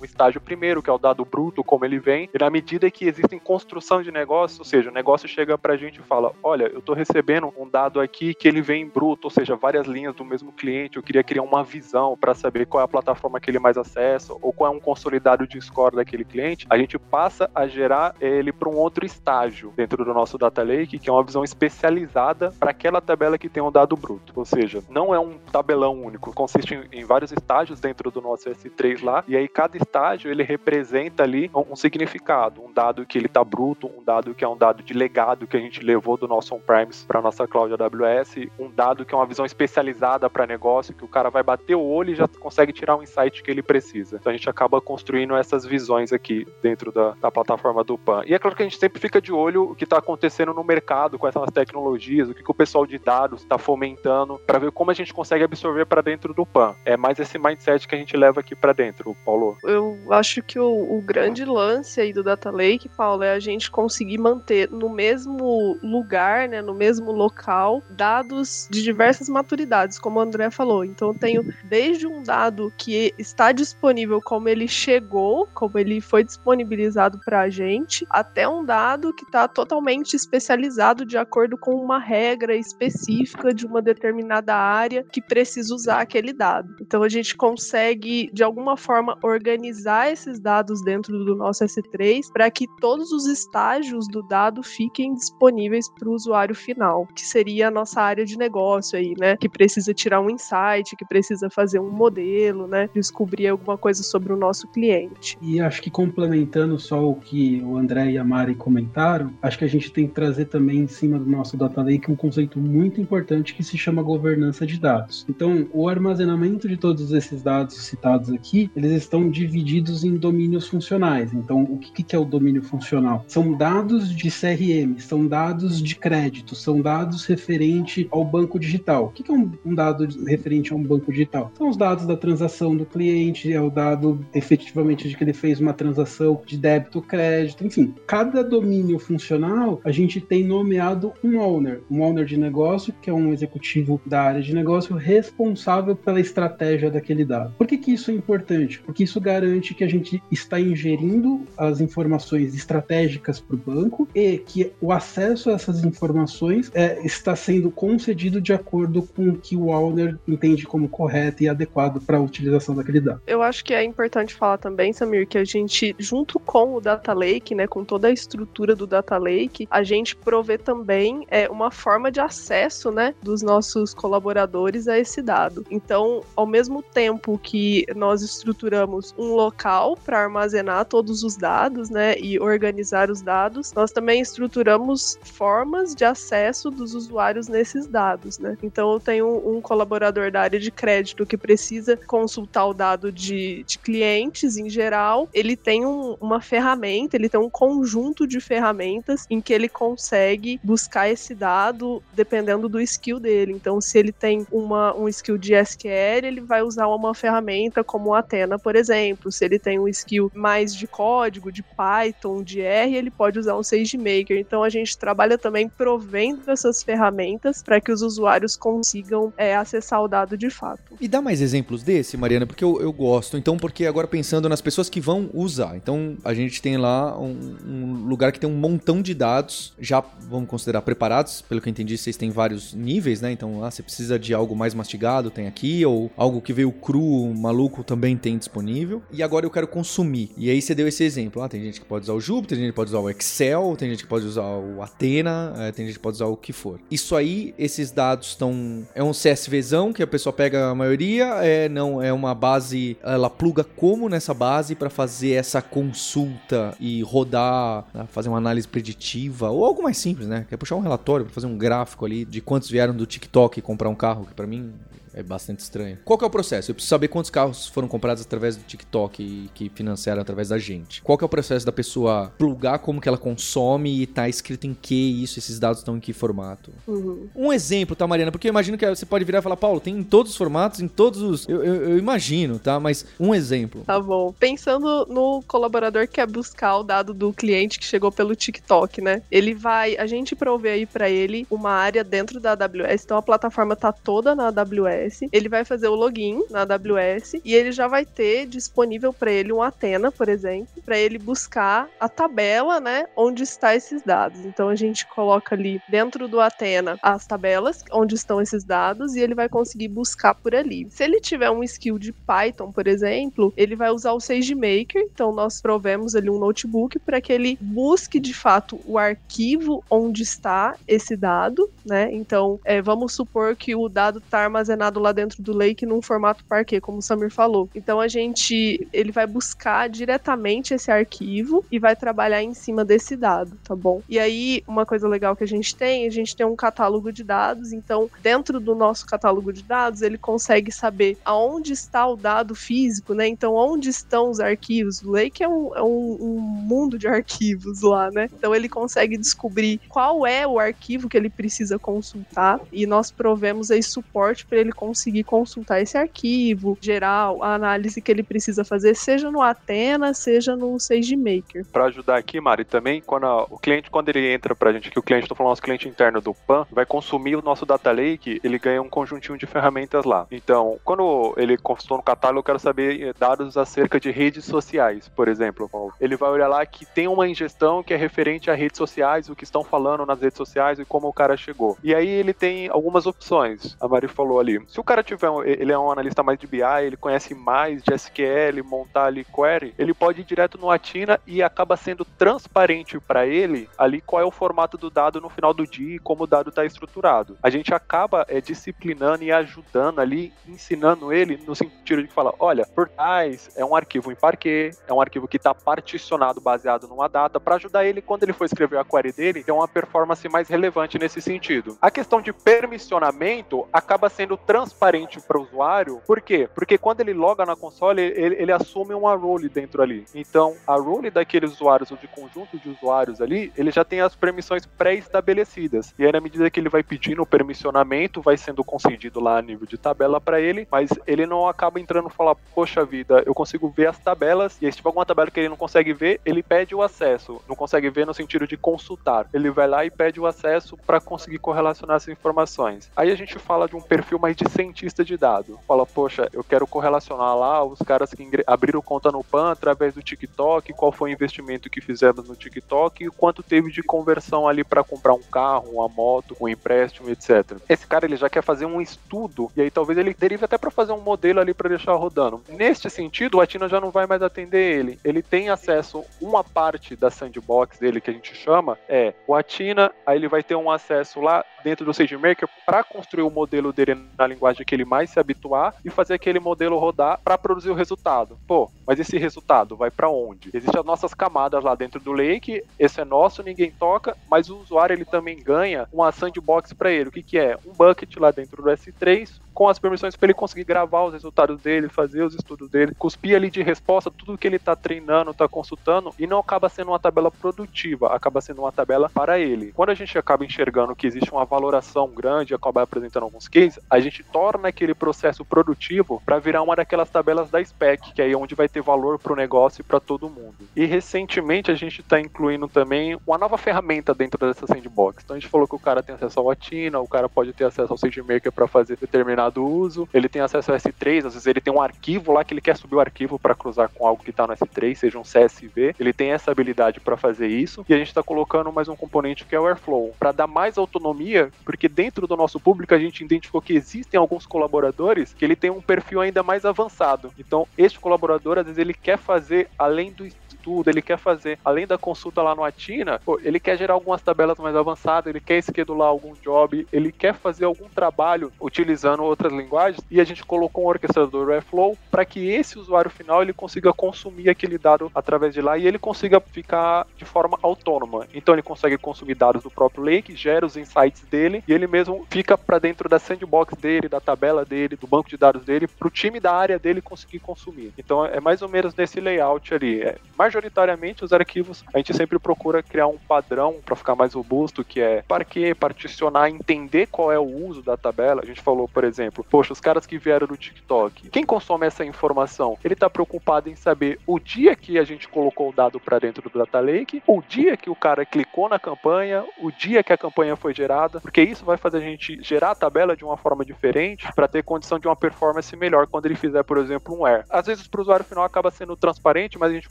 um, 0.00 0.04
estágio 0.04 0.40
primeiro, 0.40 0.82
que 0.82 0.90
é 0.90 0.92
o 0.92 0.98
dado 0.98 1.24
bruto, 1.24 1.64
como 1.64 1.84
ele 1.84 1.98
vem, 1.98 2.28
e 2.32 2.38
na 2.38 2.50
medida 2.50 2.90
que 2.90 3.06
existem 3.06 3.38
construção 3.38 4.02
de 4.02 4.10
negócio, 4.10 4.60
ou 4.60 4.64
seja, 4.64 4.90
o 4.90 4.92
negócio 4.92 5.28
chega 5.28 5.56
pra 5.56 5.76
gente 5.76 6.00
e 6.00 6.02
fala: 6.02 6.32
olha, 6.42 6.64
eu 6.64 6.80
tô 6.80 6.94
recebendo 6.94 7.52
um 7.56 7.68
dado 7.68 8.00
aqui 8.00 8.34
que 8.34 8.48
ele 8.48 8.60
vem 8.60 8.86
bruto, 8.86 9.26
ou 9.26 9.30
seja, 9.30 9.56
várias 9.56 9.86
linhas 9.86 10.14
do 10.14 10.24
mesmo 10.24 10.52
cliente, 10.52 10.96
eu 10.96 11.02
queria 11.02 11.22
criar 11.22 11.42
uma 11.42 11.62
visão 11.62 12.16
para 12.16 12.34
saber 12.34 12.66
qual 12.66 12.80
é 12.80 12.84
a 12.84 12.88
plataforma 12.88 13.40
que 13.40 13.50
ele 13.50 13.58
mais 13.58 13.76
acessa, 13.76 14.32
ou 14.40 14.52
qual 14.52 14.72
é 14.72 14.76
um 14.76 14.80
consolidado 14.80 15.46
de 15.46 15.60
score 15.60 15.96
daquele 15.96 16.24
cliente, 16.24 16.66
a 16.68 16.76
gente 16.76 16.98
passa 16.98 17.50
a 17.54 17.66
gerar 17.66 18.14
ele 18.20 18.52
para 18.52 18.68
um 18.68 18.76
outro 18.76 19.04
estágio 19.04 19.72
dentro 19.76 20.04
do 20.04 20.12
nosso 20.12 20.38
data 20.38 20.62
lake, 20.62 20.98
que 20.98 21.08
é 21.08 21.12
uma 21.12 21.24
visão 21.24 21.44
especializada 21.44 22.52
para 22.58 22.70
aquela 22.70 23.00
tabela 23.00 23.38
que 23.38 23.48
tem 23.48 23.62
um 23.62 23.72
dado 23.72 23.96
bruto. 23.96 24.32
Ou 24.36 24.44
seja, 24.44 24.82
não 24.88 25.14
é 25.14 25.18
um 25.18 25.38
tabelão 25.52 26.00
único, 26.00 26.32
consiste 26.32 26.78
em 26.92 27.04
vários 27.04 27.32
estágios 27.32 27.80
dentro 27.80 28.10
do 28.10 28.20
nosso 28.20 28.48
S3 28.48 29.02
lá, 29.02 29.24
e 29.26 29.36
aí 29.36 29.48
cada 29.48 29.76
estágio 29.86 30.30
ele 30.30 30.42
representa 30.42 31.22
ali 31.22 31.50
um, 31.54 31.72
um 31.72 31.76
significado, 31.76 32.62
um 32.62 32.72
dado 32.72 33.06
que 33.06 33.16
ele 33.16 33.26
está 33.26 33.42
bruto, 33.42 33.86
um 33.86 34.02
dado 34.02 34.34
que 34.34 34.44
é 34.44 34.48
um 34.48 34.56
dado 34.56 34.82
de 34.82 34.92
legado 34.92 35.46
que 35.46 35.56
a 35.56 35.60
gente 35.60 35.82
levou 35.82 36.16
do 36.16 36.28
nosso 36.28 36.54
on-premise 36.54 37.06
para 37.06 37.22
nossa 37.22 37.46
cloud 37.46 37.72
AWS, 37.72 38.48
um 38.58 38.70
dado 38.70 39.04
que 39.04 39.14
é 39.14 39.16
uma 39.16 39.26
visão 39.26 39.46
especializada 39.46 40.28
para 40.28 40.46
negócio, 40.46 40.94
que 40.94 41.04
o 41.04 41.08
cara 41.08 41.30
vai 41.30 41.42
bater 41.42 41.74
o 41.74 41.82
olho 41.82 42.12
e 42.12 42.14
já 42.14 42.28
consegue 42.28 42.72
tirar 42.72 42.96
um 42.96 43.02
insight 43.02 43.42
que 43.42 43.50
ele 43.50 43.62
precisa. 43.62 44.16
Então 44.16 44.30
a 44.30 44.36
gente 44.36 44.50
acaba 44.50 44.80
construindo 44.80 45.34
essas 45.36 45.64
visões 45.64 46.12
aqui 46.12 46.46
dentro 46.62 46.92
da, 46.92 47.12
da 47.20 47.30
plataforma 47.30 47.84
do 47.84 47.96
PAN. 47.96 48.22
E 48.26 48.34
é 48.34 48.38
claro 48.38 48.56
que 48.56 48.62
a 48.62 48.66
gente 48.66 48.78
sempre 48.78 49.00
fica 49.00 49.20
de 49.20 49.32
olho 49.32 49.70
o 49.70 49.74
que 49.74 49.84
está 49.84 49.98
acontecendo 49.98 50.52
no 50.52 50.64
mercado, 50.64 51.18
quais 51.18 51.32
são 51.32 51.44
as 51.44 51.50
tecnologias, 51.50 52.28
o 52.28 52.34
que, 52.34 52.42
que 52.42 52.50
o 52.50 52.54
pessoal 52.54 52.86
de 52.86 52.98
dados 52.98 53.42
está 53.42 53.58
fomentando, 53.58 54.40
para 54.46 54.58
ver 54.58 54.72
como 54.72 54.90
a 54.90 54.94
gente 54.94 55.14
consegue 55.14 55.44
absorver 55.44 55.86
para 55.86 56.02
dentro 56.02 56.34
do 56.34 56.44
PAN. 56.44 56.74
É 56.84 56.96
mais 56.96 57.18
esse 57.18 57.38
mindset 57.38 57.86
que 57.86 57.94
a 57.94 57.98
gente 57.98 58.16
leva 58.16 58.40
aqui 58.40 58.54
para 58.54 58.72
dentro, 58.72 59.16
Paulo. 59.24 59.56
Eu 59.62 59.75
acho 60.10 60.42
que 60.42 60.58
o, 60.58 60.96
o, 60.96 61.00
grande 61.00 61.44
lance 61.44 62.00
aí 62.00 62.12
do 62.12 62.22
Data 62.22 62.50
Lake, 62.50 62.88
Paulo, 62.88 63.22
é 63.22 63.32
a 63.32 63.40
gente 63.40 63.70
conseguir 63.70 64.18
manter 64.18 64.70
no 64.70 64.88
mesmo 64.88 65.78
lugar, 65.82 66.48
né, 66.48 66.62
no 66.62 66.74
mesmo 66.74 67.12
local, 67.12 67.82
dados 67.90 68.68
de 68.70 68.82
diversas 68.82 69.28
maturidades, 69.28 69.98
como 69.98 70.18
o 70.18 70.22
André 70.22 70.50
falou. 70.50 70.84
Então 70.84 71.08
eu 71.08 71.18
tenho 71.18 71.54
desde 71.64 72.06
um 72.06 72.22
dado 72.22 72.72
que 72.76 73.14
está 73.18 73.52
disponível 73.52 74.20
como 74.20 74.48
ele 74.48 74.66
chegou, 74.66 75.46
como 75.54 75.78
ele 75.78 76.00
foi 76.00 76.24
disponibilizado 76.24 77.20
para 77.24 77.42
a 77.42 77.48
gente, 77.48 78.06
até 78.10 78.48
um 78.48 78.64
dado 78.64 79.12
que 79.12 79.24
está 79.24 79.46
totalmente 79.46 80.14
especializado 80.14 81.04
de 81.04 81.16
acordo 81.16 81.56
com 81.56 81.74
uma 81.74 81.98
regra 81.98 82.54
específica 82.56 83.52
de 83.52 83.66
uma 83.66 83.82
determinada 83.82 84.54
área 84.54 85.04
que 85.04 85.20
precisa 85.20 85.74
usar 85.74 86.00
aquele 86.00 86.32
dado. 86.32 86.76
Então 86.80 87.02
a 87.02 87.08
gente 87.08 87.36
consegue, 87.36 88.30
de 88.32 88.42
alguma 88.42 88.76
forma, 88.76 89.18
organizar 89.22 89.65
esses 89.68 90.40
dados 90.40 90.82
dentro 90.82 91.24
do 91.24 91.34
nosso 91.34 91.64
S3 91.64 92.30
para 92.32 92.50
que 92.50 92.66
todos 92.80 93.12
os 93.12 93.26
estágios 93.26 94.06
do 94.08 94.22
dado 94.22 94.62
fiquem 94.62 95.14
disponíveis 95.14 95.88
para 95.88 96.08
o 96.08 96.12
usuário 96.12 96.54
final, 96.54 97.06
que 97.14 97.26
seria 97.26 97.68
a 97.68 97.70
nossa 97.70 98.00
área 98.00 98.24
de 98.24 98.36
negócio 98.36 98.98
aí, 98.98 99.14
né? 99.18 99.36
Que 99.36 99.48
precisa 99.48 99.92
tirar 99.94 100.20
um 100.20 100.30
insight, 100.30 100.96
que 100.96 101.04
precisa 101.04 101.48
fazer 101.50 101.80
um 101.80 101.90
modelo, 101.90 102.66
né? 102.66 102.88
Descobrir 102.94 103.48
alguma 103.48 103.76
coisa 103.76 104.02
sobre 104.02 104.32
o 104.32 104.36
nosso 104.36 104.68
cliente. 104.68 105.38
E 105.40 105.60
acho 105.60 105.82
que 105.82 105.90
complementando 105.90 106.78
só 106.78 107.08
o 107.08 107.14
que 107.14 107.62
o 107.62 107.76
André 107.76 108.12
e 108.12 108.18
a 108.18 108.24
Mari 108.24 108.54
comentaram, 108.54 109.32
acho 109.42 109.58
que 109.58 109.64
a 109.64 109.68
gente 109.68 109.92
tem 109.92 110.06
que 110.06 110.14
trazer 110.14 110.46
também 110.46 110.80
em 110.80 110.86
cima 110.86 111.18
do 111.18 111.28
nosso 111.28 111.56
data 111.56 111.82
lake 111.82 112.10
um 112.10 112.16
conceito 112.16 112.58
muito 112.58 113.00
importante 113.00 113.54
que 113.54 113.62
se 113.62 113.76
chama 113.76 114.02
governança 114.02 114.66
de 114.66 114.78
dados. 114.78 115.24
Então, 115.28 115.68
o 115.72 115.88
armazenamento 115.88 116.68
de 116.68 116.76
todos 116.76 117.12
esses 117.12 117.42
dados 117.42 117.76
citados 117.76 118.30
aqui, 118.30 118.70
eles 118.76 118.92
estão 118.92 119.28
divididos 119.30 119.55
em 120.04 120.16
domínios 120.16 120.68
funcionais. 120.68 121.32
Então, 121.32 121.62
o 121.62 121.78
que, 121.78 122.02
que 122.02 122.14
é 122.14 122.18
o 122.18 122.24
domínio 122.24 122.62
funcional? 122.62 123.24
São 123.26 123.52
dados 123.52 124.14
de 124.14 124.30
CRM, 124.30 124.98
são 124.98 125.26
dados 125.26 125.82
de 125.82 125.96
crédito, 125.96 126.54
são 126.54 126.80
dados 126.80 127.24
referente 127.24 128.06
ao 128.10 128.24
banco 128.24 128.58
digital. 128.58 129.06
O 129.06 129.08
que, 129.10 129.22
que 129.22 129.30
é 129.30 129.34
um, 129.34 129.50
um 129.64 129.74
dado 129.74 130.06
referente 130.24 130.72
a 130.72 130.76
um 130.76 130.82
banco 130.82 131.10
digital? 131.10 131.50
São 131.56 131.68
os 131.68 131.76
dados 131.76 132.06
da 132.06 132.16
transação 132.16 132.76
do 132.76 132.84
cliente, 132.84 133.52
é 133.52 133.60
o 133.60 133.70
dado 133.70 134.24
efetivamente 134.34 135.08
de 135.08 135.16
que 135.16 135.24
ele 135.24 135.32
fez 135.32 135.60
uma 135.60 135.72
transação 135.72 136.40
de 136.46 136.56
débito, 136.56 137.00
crédito, 137.00 137.64
enfim. 137.64 137.94
Cada 138.06 138.42
domínio 138.42 138.98
funcional, 138.98 139.80
a 139.84 139.90
gente 139.90 140.20
tem 140.20 140.44
nomeado 140.44 141.12
um 141.22 141.38
owner, 141.38 141.82
um 141.90 142.02
owner 142.02 142.24
de 142.24 142.36
negócio, 142.36 142.94
que 143.00 143.10
é 143.10 143.12
um 143.12 143.32
executivo 143.32 144.00
da 144.04 144.22
área 144.22 144.42
de 144.42 144.54
negócio 144.54 144.96
responsável 144.96 145.96
pela 145.96 146.20
estratégia 146.20 146.90
daquele 146.90 147.24
dado. 147.24 147.54
Por 147.56 147.66
que, 147.66 147.78
que 147.78 147.92
isso 147.92 148.10
é 148.10 148.14
importante? 148.14 148.80
Porque 148.80 149.04
isso 149.04 149.20
garante 149.20 149.45
que 149.74 149.84
a 149.84 149.88
gente 149.88 150.22
está 150.30 150.60
ingerindo 150.60 151.46
as 151.56 151.80
informações 151.80 152.54
estratégicas 152.54 153.40
para 153.40 153.56
o 153.56 153.58
banco 153.58 154.08
e 154.14 154.38
que 154.38 154.72
o 154.80 154.92
acesso 154.92 155.50
a 155.50 155.54
essas 155.54 155.84
informações 155.84 156.70
é, 156.74 156.98
está 157.04 157.34
sendo 157.36 157.70
concedido 157.70 158.40
de 158.40 158.52
acordo 158.52 159.02
com 159.02 159.30
o 159.30 159.36
que 159.36 159.56
o 159.56 159.68
owner 159.68 160.18
entende 160.26 160.66
como 160.66 160.88
correto 160.88 161.42
e 161.42 161.48
adequado 161.48 162.00
para 162.00 162.18
a 162.18 162.20
utilização 162.20 162.74
daquele 162.74 163.00
dado. 163.00 163.20
Eu 163.26 163.42
acho 163.42 163.64
que 163.64 163.74
é 163.74 163.82
importante 163.82 164.34
falar 164.34 164.58
também, 164.58 164.92
Samir, 164.92 165.26
que 165.26 165.38
a 165.38 165.44
gente, 165.44 165.94
junto 165.98 166.38
com 166.38 166.74
o 166.74 166.80
Data 166.80 167.12
Lake, 167.12 167.54
né, 167.54 167.66
com 167.66 167.84
toda 167.84 168.08
a 168.08 168.10
estrutura 168.10 168.74
do 168.74 168.86
Data 168.86 169.16
Lake, 169.18 169.66
a 169.70 169.82
gente 169.82 170.16
provê 170.16 170.58
também 170.58 171.26
é, 171.30 171.48
uma 171.48 171.70
forma 171.70 172.10
de 172.10 172.20
acesso, 172.20 172.90
né, 172.90 173.14
dos 173.22 173.42
nossos 173.42 173.94
colaboradores 173.94 174.88
a 174.88 174.98
esse 174.98 175.22
dado. 175.22 175.64
Então, 175.70 176.22
ao 176.34 176.46
mesmo 176.46 176.82
tempo 176.82 177.38
que 177.38 177.86
nós 177.94 178.22
estruturamos 178.22 179.14
um 179.18 179.34
local 179.36 179.96
para 180.04 180.22
armazenar 180.22 180.84
todos 180.86 181.22
os 181.22 181.36
dados, 181.36 181.90
né, 181.90 182.18
e 182.18 182.40
organizar 182.40 183.10
os 183.10 183.22
dados, 183.22 183.72
nós 183.72 183.92
também 183.92 184.20
estruturamos 184.20 185.18
formas 185.22 185.94
de 185.94 186.04
acesso 186.04 186.70
dos 186.70 186.94
usuários 186.94 187.48
nesses 187.48 187.86
dados, 187.86 188.38
né. 188.38 188.56
Então, 188.62 188.92
eu 188.92 189.00
tenho 189.00 189.26
um 189.48 189.60
colaborador 189.60 190.30
da 190.30 190.40
área 190.40 190.58
de 190.58 190.70
crédito 190.70 191.26
que 191.26 191.36
precisa 191.36 191.96
consultar 191.96 192.66
o 192.66 192.74
dado 192.74 193.12
de, 193.12 193.62
de 193.64 193.78
clientes 193.78 194.56
em 194.56 194.68
geral, 194.68 195.28
ele 195.32 195.56
tem 195.56 195.84
um, 195.84 196.16
uma 196.20 196.40
ferramenta, 196.40 197.16
ele 197.16 197.28
tem 197.28 197.40
um 197.40 197.50
conjunto 197.50 198.26
de 198.26 198.40
ferramentas 198.40 199.26
em 199.28 199.40
que 199.40 199.52
ele 199.52 199.68
consegue 199.68 200.58
buscar 200.62 201.08
esse 201.08 201.34
dado 201.34 202.02
dependendo 202.12 202.68
do 202.68 202.80
skill 202.80 203.20
dele. 203.20 203.52
Então, 203.52 203.80
se 203.80 203.98
ele 203.98 204.12
tem 204.12 204.46
uma, 204.50 204.94
um 204.94 205.08
skill 205.08 205.36
de 205.36 205.54
SQL, 205.54 206.24
ele 206.24 206.40
vai 206.40 206.62
usar 206.62 206.86
uma 206.88 207.14
ferramenta 207.14 207.84
como 207.84 208.10
o 208.10 208.14
Athena, 208.14 208.58
por 208.58 208.76
exemplo. 208.76 209.25
Se 209.30 209.44
ele 209.44 209.58
tem 209.58 209.78
um 209.78 209.88
skill 209.88 210.30
mais 210.34 210.74
de 210.74 210.86
código, 210.86 211.52
de 211.52 211.62
Python, 211.62 212.42
de 212.42 212.60
R, 212.60 212.94
ele 212.94 213.10
pode 213.10 213.38
usar 213.38 213.56
um 213.56 213.62
SageMaker. 213.62 214.38
Então, 214.38 214.62
a 214.62 214.68
gente 214.68 214.96
trabalha 214.96 215.38
também 215.38 215.68
provendo 215.68 216.50
essas 216.50 216.82
ferramentas 216.82 217.62
para 217.62 217.80
que 217.80 217.92
os 217.92 218.02
usuários 218.02 218.56
consigam 218.56 219.32
é, 219.36 219.56
acessar 219.56 220.02
o 220.02 220.08
dado 220.08 220.36
de 220.36 220.50
fato. 220.50 220.96
E 221.00 221.08
dá 221.08 221.20
mais 221.20 221.40
exemplos 221.40 221.82
desse, 221.82 222.16
Mariana, 222.16 222.46
porque 222.46 222.64
eu, 222.64 222.80
eu 222.80 222.92
gosto. 222.92 223.36
Então, 223.36 223.56
porque 223.56 223.86
agora 223.86 224.06
pensando 224.06 224.48
nas 224.48 224.60
pessoas 224.60 224.88
que 224.88 225.00
vão 225.00 225.30
usar. 225.32 225.76
Então, 225.76 226.16
a 226.24 226.34
gente 226.34 226.60
tem 226.60 226.76
lá 226.76 227.18
um, 227.18 227.56
um 227.66 228.06
lugar 228.06 228.32
que 228.32 228.40
tem 228.40 228.48
um 228.48 228.56
montão 228.56 229.02
de 229.02 229.14
dados, 229.14 229.74
já 229.78 230.02
vamos 230.20 230.48
considerar 230.48 230.82
preparados. 230.82 231.42
Pelo 231.42 231.60
que 231.60 231.68
eu 231.68 231.70
entendi, 231.70 231.96
vocês 231.96 232.16
têm 232.16 232.30
vários 232.30 232.74
níveis, 232.74 233.20
né? 233.20 233.32
Então, 233.32 233.64
ah, 233.64 233.70
você 233.70 233.82
precisa 233.82 234.18
de 234.18 234.34
algo 234.34 234.54
mais 234.54 234.74
mastigado, 234.74 235.30
tem 235.30 235.46
aqui, 235.46 235.84
ou 235.84 236.10
algo 236.16 236.40
que 236.40 236.52
veio 236.52 236.72
cru, 236.72 237.32
maluco, 237.34 237.84
também 237.84 238.16
tem 238.16 238.38
disponível. 238.38 239.02
E 239.16 239.22
agora 239.22 239.46
eu 239.46 239.50
quero 239.50 239.66
consumir. 239.66 240.30
E 240.36 240.50
aí 240.50 240.60
você 240.60 240.74
deu 240.74 240.86
esse 240.86 241.02
exemplo. 241.02 241.42
Ah, 241.42 241.48
tem 241.48 241.62
gente 241.62 241.80
que 241.80 241.86
pode 241.86 242.04
usar 242.04 242.12
o 242.12 242.20
Jupyter, 242.20 242.58
tem 242.58 242.66
gente 242.66 242.72
que 242.72 242.76
pode 242.76 242.90
usar 242.90 242.98
o 242.98 243.08
Excel, 243.08 243.74
tem 243.78 243.90
gente 243.90 244.02
que 244.02 244.08
pode 244.08 244.26
usar 244.26 244.44
o 244.44 244.82
Athena, 244.82 245.54
é, 245.56 245.72
tem 245.72 245.86
gente 245.86 245.94
que 245.94 246.02
pode 246.02 246.16
usar 246.16 246.26
o 246.26 246.36
que 246.36 246.52
for. 246.52 246.78
Isso 246.90 247.16
aí, 247.16 247.54
esses 247.58 247.90
dados 247.90 248.28
estão. 248.28 248.86
É 248.94 249.02
um 249.02 249.12
CSVzão 249.12 249.92
que 249.92 250.02
a 250.02 250.06
pessoa 250.06 250.32
pega 250.32 250.68
a 250.68 250.74
maioria, 250.74 251.26
é 251.42 251.68
não 251.68 252.02
é 252.02 252.12
uma 252.12 252.34
base, 252.34 252.96
ela 253.02 253.30
pluga 253.30 253.64
como 253.64 254.08
nessa 254.08 254.34
base 254.34 254.74
para 254.74 254.90
fazer 254.90 255.32
essa 255.32 255.62
consulta 255.62 256.76
e 256.78 257.02
rodar, 257.02 257.86
né, 257.94 258.06
fazer 258.12 258.28
uma 258.28 258.38
análise 258.38 258.68
preditiva 258.68 259.50
ou 259.50 259.64
algo 259.64 259.82
mais 259.82 259.96
simples, 259.96 260.28
né? 260.28 260.46
Quer 260.48 260.56
puxar 260.56 260.76
um 260.76 260.80
relatório 260.80 261.26
fazer 261.30 261.46
um 261.46 261.56
gráfico 261.56 262.04
ali 262.04 262.24
de 262.24 262.40
quantos 262.40 262.70
vieram 262.70 262.94
do 262.94 263.06
TikTok 263.06 263.58
e 263.58 263.62
comprar 263.62 263.88
um 263.88 263.94
carro, 263.94 264.26
que 264.26 264.34
para 264.34 264.46
mim 264.46 264.72
é 265.16 265.22
bastante 265.22 265.60
estranho. 265.60 265.98
Qual 266.04 266.18
que 266.18 266.24
é 266.24 266.26
o 266.26 266.30
processo? 266.30 266.70
Eu 266.70 266.74
preciso 266.74 266.90
saber 266.90 267.08
quantos 267.08 267.30
carros 267.30 267.66
foram 267.66 267.88
comprados 267.88 268.22
através 268.22 268.54
do 268.54 268.62
TikTok 268.64 269.22
e 269.22 269.50
que 269.54 269.70
financiaram 269.70 270.20
através 270.20 270.50
da 270.50 270.58
gente. 270.58 271.00
Qual 271.00 271.16
que 271.16 271.24
é 271.24 271.26
o 271.26 271.28
processo 271.28 271.64
da 271.64 271.72
pessoa 271.72 272.30
plugar 272.36 272.78
como 272.80 273.00
que 273.00 273.08
ela 273.08 273.16
consome 273.16 274.02
e 274.02 274.06
tá 274.06 274.28
escrito 274.28 274.66
em 274.66 274.74
que 274.74 275.22
isso, 275.22 275.38
esses 275.38 275.58
dados 275.58 275.78
estão 275.78 275.96
em 275.96 276.00
que 276.00 276.12
formato? 276.12 276.70
Uhum. 276.86 277.28
Um 277.34 277.50
exemplo, 277.50 277.96
tá, 277.96 278.06
Mariana? 278.06 278.30
Porque 278.30 278.46
eu 278.46 278.50
imagino 278.50 278.76
que 278.76 278.86
você 278.86 279.06
pode 279.06 279.24
virar 279.24 279.38
e 279.38 279.42
falar, 279.42 279.56
Paulo, 279.56 279.80
tem 279.80 279.96
em 279.96 280.04
todos 280.04 280.32
os 280.32 280.36
formatos, 280.36 280.80
em 280.80 280.88
todos 280.88 281.22
os... 281.22 281.48
Eu, 281.48 281.64
eu, 281.64 281.90
eu 281.90 281.98
imagino, 281.98 282.58
tá? 282.58 282.78
Mas 282.78 283.06
um 283.18 283.34
exemplo. 283.34 283.84
Tá 283.86 283.98
bom. 283.98 284.34
Pensando 284.38 285.06
no 285.08 285.42
colaborador 285.48 286.06
que 286.06 286.14
quer 286.14 286.26
buscar 286.26 286.76
o 286.76 286.82
dado 286.82 287.14
do 287.14 287.32
cliente 287.32 287.78
que 287.78 287.86
chegou 287.86 288.12
pelo 288.12 288.36
TikTok, 288.36 289.00
né? 289.00 289.22
Ele 289.30 289.54
vai... 289.54 289.96
A 289.96 290.06
gente 290.06 290.36
provê 290.36 290.70
aí 290.70 290.86
para 290.86 291.08
ele 291.08 291.46
uma 291.50 291.70
área 291.70 292.04
dentro 292.04 292.38
da 292.38 292.52
AWS, 292.52 293.04
então 293.04 293.16
a 293.16 293.22
plataforma 293.22 293.74
tá 293.74 293.90
toda 293.92 294.34
na 294.34 294.48
AWS, 294.48 295.05
AWS, 295.06 295.20
ele 295.32 295.48
vai 295.48 295.64
fazer 295.64 295.88
o 295.88 295.94
login 295.94 296.44
na 296.50 296.62
AWS 296.62 297.34
e 297.44 297.54
ele 297.54 297.72
já 297.72 297.86
vai 297.88 298.04
ter 298.04 298.46
disponível 298.46 299.12
para 299.12 299.30
ele 299.30 299.52
um 299.52 299.62
Athena, 299.62 300.10
por 300.10 300.28
exemplo, 300.28 300.82
para 300.84 300.98
ele 300.98 301.18
buscar 301.18 301.88
a 301.98 302.08
tabela, 302.08 302.80
né, 302.80 303.06
onde 303.16 303.42
está 303.42 303.74
esses 303.74 304.02
dados. 304.02 304.44
Então 304.44 304.68
a 304.68 304.74
gente 304.74 305.06
coloca 305.06 305.54
ali 305.54 305.80
dentro 305.88 306.28
do 306.28 306.40
Athena 306.40 306.98
as 307.02 307.26
tabelas 307.26 307.84
onde 307.92 308.14
estão 308.14 308.40
esses 308.40 308.64
dados 308.64 309.14
e 309.14 309.20
ele 309.20 309.34
vai 309.34 309.48
conseguir 309.48 309.88
buscar 309.88 310.34
por 310.34 310.54
ali. 310.54 310.86
Se 310.90 311.04
ele 311.04 311.20
tiver 311.20 311.50
um 311.50 311.62
skill 311.62 311.98
de 311.98 312.12
Python, 312.12 312.72
por 312.72 312.86
exemplo, 312.86 313.52
ele 313.56 313.76
vai 313.76 313.90
usar 313.90 314.12
o 314.12 314.20
SageMaker. 314.20 315.08
Então 315.12 315.32
nós 315.32 315.60
provemos 315.60 316.14
ali 316.14 316.30
um 316.30 316.38
notebook 316.38 316.98
para 316.98 317.20
que 317.20 317.32
ele 317.32 317.58
busque 317.60 318.18
de 318.20 318.34
fato 318.34 318.80
o 318.84 318.98
arquivo 318.98 319.84
onde 319.90 320.22
está 320.22 320.76
esse 320.86 321.16
dado, 321.16 321.68
né? 321.84 322.08
Então 322.12 322.60
é, 322.64 322.80
vamos 322.80 323.14
supor 323.14 323.56
que 323.56 323.74
o 323.74 323.88
dado 323.88 324.18
está 324.18 324.40
armazenado 324.40 324.95
lá 325.00 325.12
dentro 325.12 325.42
do 325.42 325.56
Lake 325.56 325.86
num 325.86 326.02
formato 326.02 326.44
Parquet, 326.44 326.80
como 326.80 326.98
o 326.98 327.02
Samir 327.02 327.30
falou. 327.30 327.68
Então 327.74 328.00
a 328.00 328.08
gente, 328.08 328.86
ele 328.92 329.12
vai 329.12 329.26
buscar 329.26 329.88
diretamente 329.88 330.74
esse 330.74 330.90
arquivo 330.90 331.64
e 331.70 331.78
vai 331.78 331.96
trabalhar 331.96 332.42
em 332.42 332.54
cima 332.54 332.84
desse 332.84 333.16
dado, 333.16 333.56
tá 333.64 333.74
bom? 333.74 334.02
E 334.08 334.18
aí 334.18 334.62
uma 334.66 334.86
coisa 334.86 335.08
legal 335.08 335.36
que 335.36 335.44
a 335.44 335.48
gente 335.48 335.74
tem, 335.74 336.06
a 336.06 336.10
gente 336.10 336.36
tem 336.36 336.46
um 336.46 336.56
catálogo 336.56 337.12
de 337.12 337.24
dados. 337.24 337.72
Então 337.72 338.10
dentro 338.22 338.60
do 338.60 338.74
nosso 338.74 339.06
catálogo 339.06 339.52
de 339.52 339.62
dados 339.62 340.02
ele 340.02 340.18
consegue 340.18 340.70
saber 340.70 341.18
aonde 341.24 341.72
está 341.72 342.06
o 342.06 342.16
dado 342.16 342.54
físico, 342.54 343.14
né? 343.14 343.26
Então 343.26 343.54
onde 343.54 343.88
estão 343.88 344.30
os 344.30 344.40
arquivos? 344.40 345.02
O 345.02 345.10
Lake 345.10 345.42
é 345.42 345.48
um, 345.48 345.74
é 345.74 345.82
um, 345.82 346.16
um 346.20 346.40
mundo 346.40 346.98
de 346.98 347.08
arquivos 347.08 347.82
lá, 347.82 348.10
né? 348.10 348.28
Então 348.36 348.54
ele 348.54 348.68
consegue 348.68 349.16
descobrir 349.16 349.80
qual 349.88 350.26
é 350.26 350.46
o 350.46 350.58
arquivo 350.58 351.08
que 351.08 351.16
ele 351.16 351.30
precisa 351.30 351.78
consultar 351.78 352.60
e 352.72 352.86
nós 352.86 353.10
provemos 353.10 353.70
aí 353.70 353.82
suporte 353.82 354.46
para 354.46 354.58
ele 354.58 354.72
conseguir 354.76 355.24
consultar 355.24 355.80
esse 355.80 355.96
arquivo, 355.96 356.78
geral, 356.80 357.42
a 357.42 357.54
análise 357.54 358.00
que 358.00 358.12
ele 358.12 358.22
precisa 358.22 358.64
fazer, 358.64 358.94
seja 358.94 359.30
no 359.30 359.42
Athena, 359.42 360.14
seja 360.14 360.54
no 360.54 360.78
SageMaker. 360.78 361.64
Para 361.72 361.86
ajudar 361.86 362.16
aqui, 362.16 362.40
Mari, 362.40 362.64
também 362.64 363.00
quando 363.00 363.24
a, 363.24 363.44
o 363.44 363.58
cliente 363.58 363.90
quando 363.90 364.08
ele 364.10 364.32
entra 364.32 364.54
para 364.54 364.70
a 364.70 364.72
gente, 364.72 364.90
que 364.90 364.98
o 364.98 365.02
cliente, 365.02 365.24
estou 365.24 365.36
falando 365.36 365.50
nosso 365.50 365.62
cliente 365.62 365.88
interno 365.88 366.20
do 366.20 366.34
PAN, 366.34 366.66
vai 366.70 366.84
consumir 366.84 367.36
o 367.36 367.42
nosso 367.42 367.64
data 367.64 367.90
lake, 367.90 368.40
ele 368.44 368.58
ganha 368.58 368.82
um 368.82 368.88
conjuntinho 368.88 369.38
de 369.38 369.46
ferramentas 369.46 370.04
lá. 370.04 370.26
Então, 370.30 370.78
quando 370.84 371.34
ele 371.36 371.56
consultou 371.56 371.96
no 371.96 372.02
catálogo, 372.02 372.40
eu 372.40 372.44
quero 372.44 372.58
saber 372.58 373.02
eh, 373.02 373.14
dados 373.18 373.56
acerca 373.56 373.98
de 373.98 374.10
redes 374.10 374.44
sociais, 374.44 375.08
por 375.08 375.28
exemplo. 375.28 375.70
Ele 376.00 376.16
vai 376.16 376.30
olhar 376.30 376.48
lá 376.48 376.64
que 376.66 376.84
tem 376.84 377.08
uma 377.08 377.26
ingestão 377.26 377.82
que 377.82 377.94
é 377.94 377.96
referente 377.96 378.50
a 378.50 378.54
redes 378.54 378.76
sociais, 378.76 379.28
o 379.28 379.36
que 379.36 379.44
estão 379.44 379.64
falando 379.64 380.04
nas 380.04 380.20
redes 380.20 380.36
sociais 380.36 380.78
e 380.78 380.84
como 380.84 381.08
o 381.08 381.12
cara 381.12 381.36
chegou. 381.36 381.76
E 381.82 381.94
aí 381.94 382.08
ele 382.08 382.34
tem 382.34 382.68
algumas 382.68 383.06
opções. 383.06 383.76
A 383.80 383.88
Mari 383.88 384.08
falou 384.08 384.38
ali. 384.38 384.60
Se 384.66 384.80
o 384.80 384.84
cara 384.84 385.02
tiver, 385.02 385.30
ele 385.44 385.72
é 385.72 385.78
um 385.78 385.90
analista 385.90 386.22
mais 386.22 386.38
de 386.38 386.46
BI, 386.46 386.60
ele 386.82 386.96
conhece 386.96 387.34
mais 387.34 387.82
de 387.82 387.94
SQL, 387.94 388.62
montar 388.64 389.04
ali 389.04 389.24
query, 389.24 389.74
ele 389.78 389.94
pode 389.94 390.20
ir 390.20 390.24
direto 390.24 390.58
no 390.58 390.70
Atina 390.70 391.20
e 391.26 391.42
acaba 391.42 391.76
sendo 391.76 392.04
transparente 392.04 392.98
para 392.98 393.26
ele 393.26 393.68
ali 393.78 394.00
qual 394.00 394.22
é 394.22 394.24
o 394.24 394.30
formato 394.30 394.76
do 394.76 394.90
dado 394.90 395.20
no 395.20 395.28
final 395.28 395.54
do 395.54 395.66
dia 395.66 395.96
e 395.96 395.98
como 395.98 396.24
o 396.24 396.26
dado 396.26 396.50
está 396.50 396.64
estruturado. 396.64 397.38
A 397.42 397.50
gente 397.50 397.72
acaba 397.72 398.26
é, 398.28 398.40
disciplinando 398.40 399.22
e 399.22 399.32
ajudando 399.32 400.00
ali, 400.00 400.32
ensinando 400.46 401.12
ele 401.12 401.40
no 401.46 401.54
sentido 401.54 402.02
de 402.02 402.12
falar, 402.12 402.32
olha, 402.38 402.66
portais 402.66 403.50
é 403.56 403.64
um 403.64 403.74
arquivo 403.74 404.10
em 404.10 404.16
Parquet, 404.16 404.72
é 404.86 404.92
um 404.92 405.00
arquivo 405.00 405.28
que 405.28 405.36
está 405.36 405.54
particionado 405.54 406.40
baseado 406.40 406.88
numa 406.88 407.08
data 407.08 407.38
para 407.38 407.54
ajudar 407.56 407.84
ele 407.84 408.02
quando 408.02 408.24
ele 408.24 408.32
for 408.32 408.44
escrever 408.44 408.78
a 408.78 408.84
query 408.84 409.12
dele, 409.12 409.44
ter 409.44 409.52
uma 409.52 409.68
performance 409.68 410.28
mais 410.28 410.48
relevante 410.48 410.98
nesse 410.98 411.20
sentido. 411.20 411.76
A 411.80 411.90
questão 411.90 412.20
de 412.20 412.32
permissionamento 412.32 413.66
acaba 413.72 414.08
sendo 414.08 414.36
transparente 414.56 415.20
para 415.20 415.38
o 415.38 415.42
usuário, 415.42 416.00
por 416.06 416.18
quê? 416.18 416.48
Porque 416.54 416.78
quando 416.78 417.02
ele 417.02 417.12
loga 417.12 417.44
na 417.44 417.54
console, 417.54 418.00
ele, 418.00 418.36
ele 418.36 418.50
assume 418.50 418.94
uma 418.94 419.14
role 419.14 419.50
dentro 419.50 419.82
ali. 419.82 420.06
Então, 420.14 420.56
a 420.66 420.76
role 420.76 421.10
daqueles 421.10 421.52
usuários 421.52 421.90
ou 421.90 421.96
de 421.98 422.08
conjunto 422.08 422.58
de 422.58 422.70
usuários 422.70 423.20
ali, 423.20 423.52
ele 423.54 423.70
já 423.70 423.84
tem 423.84 424.00
as 424.00 424.16
permissões 424.16 424.64
pré-estabelecidas. 424.64 425.92
E 425.98 426.06
aí, 426.06 426.10
na 426.10 426.22
medida 426.22 426.48
que 426.48 426.58
ele 426.58 426.70
vai 426.70 426.82
pedindo 426.82 427.20
o 427.20 427.26
permissionamento, 427.26 428.22
vai 428.22 428.38
sendo 428.38 428.64
concedido 428.64 429.20
lá 429.20 429.36
a 429.36 429.42
nível 429.42 429.66
de 429.66 429.76
tabela 429.76 430.18
para 430.22 430.40
ele, 430.40 430.66
mas 430.70 430.88
ele 431.06 431.26
não 431.26 431.46
acaba 431.46 431.78
entrando 431.78 432.08
e 432.08 432.12
falar, 432.12 432.34
poxa 432.54 432.82
vida, 432.82 433.22
eu 433.26 433.34
consigo 433.34 433.68
ver 433.68 433.88
as 433.88 433.98
tabelas, 433.98 434.56
e 434.62 434.64
aí, 434.64 434.72
se 434.72 434.78
tiver 434.78 434.88
alguma 434.88 435.04
tabela 435.04 435.30
que 435.30 435.38
ele 435.38 435.50
não 435.50 435.56
consegue 435.56 435.92
ver, 435.92 436.18
ele 436.24 436.42
pede 436.42 436.74
o 436.74 436.82
acesso. 436.82 437.42
Não 437.46 437.54
consegue 437.54 437.90
ver 437.90 438.06
no 438.06 438.14
sentido 438.14 438.46
de 438.46 438.56
consultar. 438.56 439.26
Ele 439.34 439.50
vai 439.50 439.68
lá 439.68 439.84
e 439.84 439.90
pede 439.90 440.18
o 440.18 440.24
acesso 440.24 440.78
para 440.86 440.98
conseguir 440.98 441.40
correlacionar 441.40 441.96
essas 441.96 442.08
informações. 442.08 442.90
Aí 442.96 443.12
a 443.12 443.14
gente 443.14 443.38
fala 443.38 443.68
de 443.68 443.76
um 443.76 443.82
perfil 443.82 444.18
mais 444.18 444.34
de 444.34 444.45
cientista 444.48 445.04
de 445.04 445.16
dado. 445.16 445.58
Fala, 445.66 445.86
poxa, 445.86 446.28
eu 446.32 446.44
quero 446.44 446.66
correlacionar 446.66 447.36
lá 447.36 447.64
os 447.64 447.78
caras 447.80 448.12
que 448.12 448.28
abriram 448.46 448.82
conta 448.82 449.10
no 449.10 449.22
PAN 449.22 449.50
através 449.50 449.94
do 449.94 450.02
TikTok, 450.02 450.72
qual 450.72 450.92
foi 450.92 451.10
o 451.10 451.12
investimento 451.12 451.70
que 451.70 451.80
fizemos 451.80 452.28
no 452.28 452.36
TikTok 452.36 453.04
e 453.04 453.10
quanto 453.10 453.42
teve 453.42 453.70
de 453.70 453.82
conversão 453.82 454.48
ali 454.48 454.64
para 454.64 454.84
comprar 454.84 455.14
um 455.14 455.22
carro, 455.22 455.70
uma 455.72 455.88
moto, 455.88 456.36
um 456.40 456.48
empréstimo, 456.48 457.10
etc. 457.10 457.56
Esse 457.68 457.86
cara 457.86 458.06
ele 458.06 458.16
já 458.16 458.28
quer 458.28 458.42
fazer 458.42 458.66
um 458.66 458.80
estudo 458.80 459.50
e 459.56 459.60
aí 459.60 459.70
talvez 459.70 459.98
ele 459.98 460.14
derive 460.14 460.44
até 460.44 460.58
para 460.58 460.70
fazer 460.70 460.92
um 460.92 461.00
modelo 461.00 461.40
ali 461.40 461.54
para 461.54 461.68
deixar 461.68 461.94
rodando. 461.94 462.42
Neste 462.48 462.88
sentido, 462.90 463.38
o 463.38 463.40
Atina 463.40 463.68
já 463.68 463.80
não 463.80 463.90
vai 463.90 464.06
mais 464.06 464.22
atender 464.22 464.78
ele. 464.78 464.98
Ele 465.04 465.22
tem 465.22 465.48
acesso 465.48 466.04
uma 466.20 466.42
parte 466.42 466.96
da 466.96 467.10
sandbox 467.10 467.78
dele 467.78 468.00
que 468.00 468.10
a 468.10 468.12
gente 468.12 468.34
chama 468.34 468.78
é 468.88 469.14
o 469.26 469.34
Atina, 469.34 469.92
aí 470.06 470.16
ele 470.16 470.28
vai 470.28 470.42
ter 470.42 470.54
um 470.54 470.70
acesso 470.70 471.20
lá 471.20 471.44
dentro 471.62 471.84
do 471.84 471.92
SageMaker 471.92 472.48
para 472.64 472.84
construir 472.84 473.22
o 473.22 473.30
modelo 473.30 473.72
dele 473.72 473.94
na 474.16 474.26
linguagem 474.36 474.64
que 474.64 474.74
ele 474.74 474.84
mais 474.84 475.10
se 475.10 475.18
habituar 475.18 475.74
e 475.84 475.90
fazer 475.90 476.14
aquele 476.14 476.38
modelo 476.38 476.78
rodar 476.78 477.18
para 477.24 477.38
produzir 477.38 477.70
o 477.70 477.74
resultado. 477.74 478.38
Pô, 478.46 478.70
mas 478.86 479.00
esse 479.00 479.18
resultado 479.18 479.76
vai 479.76 479.90
para 479.90 480.08
onde? 480.08 480.50
Existem 480.52 480.78
as 480.78 480.86
nossas 480.86 481.14
camadas 481.14 481.64
lá 481.64 481.74
dentro 481.74 481.98
do 481.98 482.12
Lake, 482.12 482.62
esse 482.78 483.00
é 483.00 483.04
nosso, 483.04 483.42
ninguém 483.42 483.70
toca, 483.70 484.16
mas 484.30 484.48
o 484.48 484.58
usuário 484.58 484.94
ele 484.94 485.04
também 485.04 485.42
ganha 485.42 485.88
uma 485.92 486.12
sandbox 486.12 486.72
para 486.72 486.92
ele. 486.92 487.08
O 487.08 487.12
que, 487.12 487.22
que 487.22 487.38
é? 487.38 487.58
Um 487.66 487.72
bucket 487.72 488.16
lá 488.16 488.30
dentro 488.30 488.62
do 488.62 488.70
S3 488.70 489.46
com 489.56 489.70
as 489.70 489.78
permissões 489.78 490.14
para 490.14 490.26
ele 490.26 490.34
conseguir 490.34 490.64
gravar 490.64 491.04
os 491.04 491.14
resultados 491.14 491.62
dele, 491.62 491.88
fazer 491.88 492.22
os 492.22 492.34
estudos 492.34 492.68
dele, 492.68 492.94
cuspir 492.98 493.34
ali 493.34 493.50
de 493.50 493.62
resposta 493.62 494.10
tudo 494.10 494.36
que 494.36 494.46
ele 494.46 494.56
está 494.56 494.76
treinando, 494.76 495.30
está 495.30 495.48
consultando 495.48 496.14
e 496.18 496.26
não 496.26 496.38
acaba 496.40 496.68
sendo 496.68 496.90
uma 496.90 496.98
tabela 496.98 497.30
produtiva, 497.30 498.14
acaba 498.14 498.42
sendo 498.42 498.60
uma 498.60 498.70
tabela 498.70 499.08
para 499.08 499.38
ele. 499.38 499.72
Quando 499.72 499.88
a 499.88 499.94
gente 499.94 500.18
acaba 500.18 500.44
enxergando 500.44 500.94
que 500.94 501.06
existe 501.06 501.32
uma 501.32 501.46
valoração 501.46 502.06
grande, 502.08 502.54
acaba 502.54 502.82
apresentando 502.82 503.22
alguns 503.22 503.48
cases, 503.48 503.80
a 503.88 503.98
gente 503.98 504.22
torna 504.32 504.68
aquele 504.68 504.94
processo 504.94 505.44
produtivo 505.44 506.22
para 506.24 506.38
virar 506.38 506.62
uma 506.62 506.76
daquelas 506.76 507.10
tabelas 507.10 507.50
da 507.50 507.64
spec, 507.64 508.12
que 508.12 508.22
é 508.22 508.26
aí 508.26 508.34
onde 508.34 508.54
vai 508.54 508.68
ter 508.68 508.82
valor 508.82 509.18
para 509.18 509.32
o 509.32 509.36
negócio 509.36 509.80
e 509.80 509.84
para 509.84 510.00
todo 510.00 510.28
mundo. 510.28 510.56
E 510.74 510.84
recentemente 510.84 511.70
a 511.70 511.74
gente 511.74 512.00
está 512.00 512.20
incluindo 512.20 512.68
também 512.68 513.18
uma 513.26 513.38
nova 513.38 513.56
ferramenta 513.56 514.14
dentro 514.14 514.38
dessa 514.46 514.66
sandbox. 514.66 515.22
Então 515.24 515.36
a 515.36 515.38
gente 515.38 515.48
falou 515.48 515.66
que 515.66 515.74
o 515.74 515.78
cara 515.78 516.02
tem 516.02 516.14
acesso 516.14 516.38
ao 516.38 516.50
Atina, 516.50 517.00
o 517.00 517.08
cara 517.08 517.28
pode 517.28 517.52
ter 517.52 517.64
acesso 517.64 517.92
ao 517.92 517.98
SageMaker 517.98 518.52
para 518.52 518.66
fazer 518.66 518.96
determinado 518.96 519.64
uso, 519.64 520.08
ele 520.12 520.28
tem 520.28 520.42
acesso 520.42 520.70
ao 520.70 520.78
S3, 520.78 521.26
às 521.26 521.34
vezes 521.34 521.46
ele 521.46 521.60
tem 521.60 521.72
um 521.72 521.80
arquivo 521.80 522.32
lá 522.32 522.44
que 522.44 522.52
ele 522.54 522.60
quer 522.60 522.76
subir 522.76 522.96
o 522.96 523.00
arquivo 523.00 523.38
para 523.38 523.54
cruzar 523.54 523.88
com 523.88 524.06
algo 524.06 524.22
que 524.22 524.30
está 524.30 524.46
no 524.46 524.54
S3, 524.54 524.94
seja 524.94 525.18
um 525.18 525.22
CSV, 525.22 525.94
ele 525.98 526.12
tem 526.12 526.32
essa 526.32 526.50
habilidade 526.50 527.00
para 527.00 527.16
fazer 527.16 527.48
isso, 527.48 527.84
e 527.88 527.94
a 527.94 527.98
gente 527.98 528.08
está 528.08 528.22
colocando 528.22 528.72
mais 528.72 528.88
um 528.88 528.96
componente 528.96 529.44
que 529.44 529.54
é 529.54 529.60
o 529.60 529.66
Airflow, 529.66 530.14
para 530.18 530.32
dar 530.32 530.46
mais 530.46 530.78
autonomia, 530.78 531.50
porque 531.64 531.88
dentro 531.88 532.26
do 532.26 532.36
nosso 532.36 532.58
público 532.58 532.94
a 532.94 532.98
gente 532.98 533.24
identificou 533.24 533.60
que 533.60 533.74
existem 533.74 534.15
alguns 534.16 534.46
colaboradores 534.46 535.32
que 535.32 535.44
ele 535.44 535.56
tem 535.56 535.70
um 535.70 535.80
perfil 535.80 536.20
ainda 536.20 536.42
mais 536.42 536.64
avançado. 536.64 537.32
Então, 537.38 537.66
este 537.76 537.98
colaborador, 537.98 538.58
às 538.58 538.64
vezes, 538.64 538.78
ele 538.78 538.94
quer 538.94 539.18
fazer 539.18 539.68
além 539.78 540.12
do 540.12 540.26
estudo, 540.66 540.90
ele 540.90 541.00
quer 541.00 541.16
fazer, 541.16 541.58
além 541.64 541.86
da 541.86 541.96
consulta 541.96 542.42
lá 542.42 542.54
no 542.54 542.64
Atina, 542.64 543.20
pô, 543.24 543.38
ele 543.42 543.60
quer 543.60 543.78
gerar 543.78 543.94
algumas 543.94 544.20
tabelas 544.20 544.58
mais 544.58 544.74
avançadas, 544.74 545.30
ele 545.30 545.40
quer 545.40 545.58
esquedular 545.58 546.08
algum 546.08 546.34
job, 546.42 546.86
ele 546.92 547.12
quer 547.12 547.34
fazer 547.34 547.64
algum 547.64 547.88
trabalho 547.88 548.52
utilizando 548.60 549.22
outras 549.22 549.52
linguagens 549.52 550.02
e 550.10 550.20
a 550.20 550.24
gente 550.24 550.44
colocou 550.44 550.84
um 550.84 550.88
orquestrador 550.88 551.50
Airflow 551.50 551.96
para 552.10 552.24
que 552.24 552.50
esse 552.50 552.78
usuário 552.78 553.10
final 553.10 553.42
ele 553.42 553.52
consiga 553.52 553.92
consumir 553.92 554.48
aquele 554.48 554.76
dado 554.76 555.10
através 555.14 555.54
de 555.54 555.60
lá 555.60 555.78
e 555.78 555.86
ele 555.86 555.98
consiga 555.98 556.40
ficar 556.40 557.06
de 557.16 557.24
forma 557.24 557.58
autônoma. 557.62 558.26
Então 558.34 558.54
ele 558.54 558.62
consegue 558.62 558.98
consumir 558.98 559.34
dados 559.34 559.62
do 559.62 559.70
próprio 559.70 560.02
Lake, 560.02 560.34
gera 560.34 560.66
os 560.66 560.76
insights 560.76 561.22
dele 561.30 561.62
e 561.68 561.72
ele 561.72 561.86
mesmo 561.86 562.26
fica 562.28 562.58
para 562.58 562.78
dentro 562.78 563.08
da 563.08 563.18
sandbox 563.18 563.76
dele, 563.76 564.08
da 564.08 564.20
tabela 564.20 564.64
dele, 564.64 564.96
do 564.96 565.06
banco 565.06 565.28
de 565.28 565.36
dados 565.36 565.64
dele, 565.64 565.86
para 565.86 566.08
o 566.08 566.10
time 566.10 566.40
da 566.40 566.52
área 566.52 566.78
dele 566.78 567.00
conseguir 567.00 567.38
consumir. 567.38 567.92
Então 567.96 568.26
é 568.26 568.40
mais 568.40 568.62
ou 568.62 568.68
menos 568.68 568.94
nesse 568.94 569.20
layout 569.20 569.72
ali. 569.72 570.02
É, 570.02 570.16
majoritariamente 570.56 571.24
os 571.24 571.32
arquivos 571.32 571.84
a 571.92 571.98
gente 571.98 572.14
sempre 572.14 572.38
procura 572.38 572.82
criar 572.82 573.06
um 573.06 573.18
padrão 573.18 573.76
para 573.84 573.94
ficar 573.94 574.14
mais 574.14 574.34
robusto, 574.34 574.84
que 574.84 575.00
é 575.00 575.22
para 575.22 575.44
que 575.44 575.74
particionar, 575.74 576.48
entender 576.48 577.06
qual 577.06 577.30
é 577.30 577.38
o 577.38 577.66
uso 577.66 577.82
da 577.82 577.96
tabela. 577.96 578.42
A 578.42 578.46
gente 578.46 578.60
falou, 578.60 578.88
por 578.88 579.04
exemplo, 579.04 579.44
poxa, 579.48 579.72
os 579.72 579.80
caras 579.80 580.06
que 580.06 580.18
vieram 580.18 580.46
do 580.46 580.56
TikTok, 580.56 581.28
quem 581.30 581.44
consome 581.44 581.86
essa 581.86 582.04
informação? 582.04 582.78
Ele 582.84 582.94
está 582.94 583.08
preocupado 583.10 583.68
em 583.68 583.76
saber 583.76 584.18
o 584.26 584.38
dia 584.38 584.74
que 584.74 584.98
a 584.98 585.04
gente 585.04 585.28
colocou 585.28 585.68
o 585.70 585.72
dado 585.72 586.00
para 586.00 586.18
dentro 586.18 586.48
do 586.48 586.58
data 586.58 586.80
lake, 586.80 587.22
o 587.26 587.42
dia 587.42 587.76
que 587.76 587.90
o 587.90 587.94
cara 587.94 588.24
clicou 588.24 588.68
na 588.68 588.78
campanha, 588.78 589.44
o 589.58 589.70
dia 589.70 590.02
que 590.02 590.12
a 590.12 590.18
campanha 590.18 590.56
foi 590.56 590.74
gerada, 590.74 591.20
porque 591.20 591.42
isso 591.42 591.64
vai 591.64 591.76
fazer 591.76 591.98
a 591.98 592.00
gente 592.00 592.42
gerar 592.42 592.70
a 592.70 592.74
tabela 592.74 593.16
de 593.16 593.24
uma 593.24 593.36
forma 593.36 593.64
diferente 593.64 594.26
para 594.34 594.48
ter 594.48 594.62
condição 594.62 594.98
de 594.98 595.06
uma 595.06 595.16
performance 595.16 595.74
melhor 595.76 596.06
quando 596.06 596.26
ele 596.26 596.36
fizer, 596.36 596.62
por 596.62 596.78
exemplo, 596.78 597.18
um 597.18 597.24
AIR. 597.24 597.44
Às 597.50 597.66
vezes 597.66 597.86
para 597.86 597.98
o 598.00 598.02
usuário 598.02 598.24
final 598.24 598.44
acaba 598.44 598.70
sendo 598.70 598.96
transparente, 598.96 599.58
mas 599.58 599.70
a 599.70 599.74
gente 599.74 599.90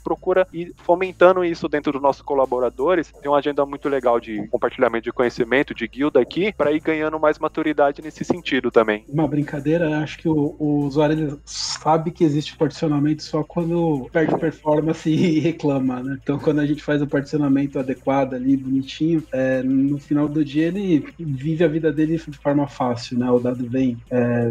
procura 0.00 0.46
ir 0.56 0.72
fomentando 0.76 1.44
isso 1.44 1.68
dentro 1.68 1.92
dos 1.92 2.02
nossos 2.02 2.22
colaboradores. 2.22 3.12
Tem 3.12 3.30
uma 3.30 3.38
agenda 3.38 3.64
muito 3.66 3.88
legal 3.88 4.18
de 4.18 4.46
compartilhamento 4.48 5.04
de 5.04 5.12
conhecimento, 5.12 5.74
de 5.74 5.86
guilda 5.86 6.20
aqui, 6.20 6.52
para 6.52 6.72
ir 6.72 6.80
ganhando 6.80 7.20
mais 7.20 7.38
maturidade 7.38 8.02
nesse 8.02 8.24
sentido 8.24 8.70
também. 8.70 9.04
Uma 9.08 9.28
brincadeira, 9.28 9.98
acho 9.98 10.18
que 10.18 10.28
o, 10.28 10.56
o 10.58 10.84
usuário 10.86 11.38
sabe 11.44 12.10
que 12.10 12.24
existe 12.24 12.56
particionamento 12.56 13.22
só 13.22 13.42
quando 13.42 14.08
perde 14.12 14.38
performance 14.38 15.08
e 15.10 15.38
reclama, 15.38 16.02
né? 16.02 16.18
Então, 16.22 16.38
quando 16.38 16.60
a 16.60 16.66
gente 16.66 16.82
faz 16.82 17.02
o 17.02 17.06
particionamento 17.06 17.78
adequado 17.78 18.34
ali, 18.34 18.56
bonitinho, 18.56 19.22
é, 19.32 19.62
no 19.62 19.98
final 19.98 20.28
do 20.28 20.44
dia 20.44 20.66
ele 20.66 21.06
vive 21.18 21.64
a 21.64 21.68
vida 21.68 21.92
dele 21.92 22.16
de 22.26 22.38
forma 22.38 22.66
fácil, 22.66 23.18
né? 23.18 23.30
O 23.30 23.38
dado 23.38 23.68
vem, 23.68 23.98
é, 24.10 24.50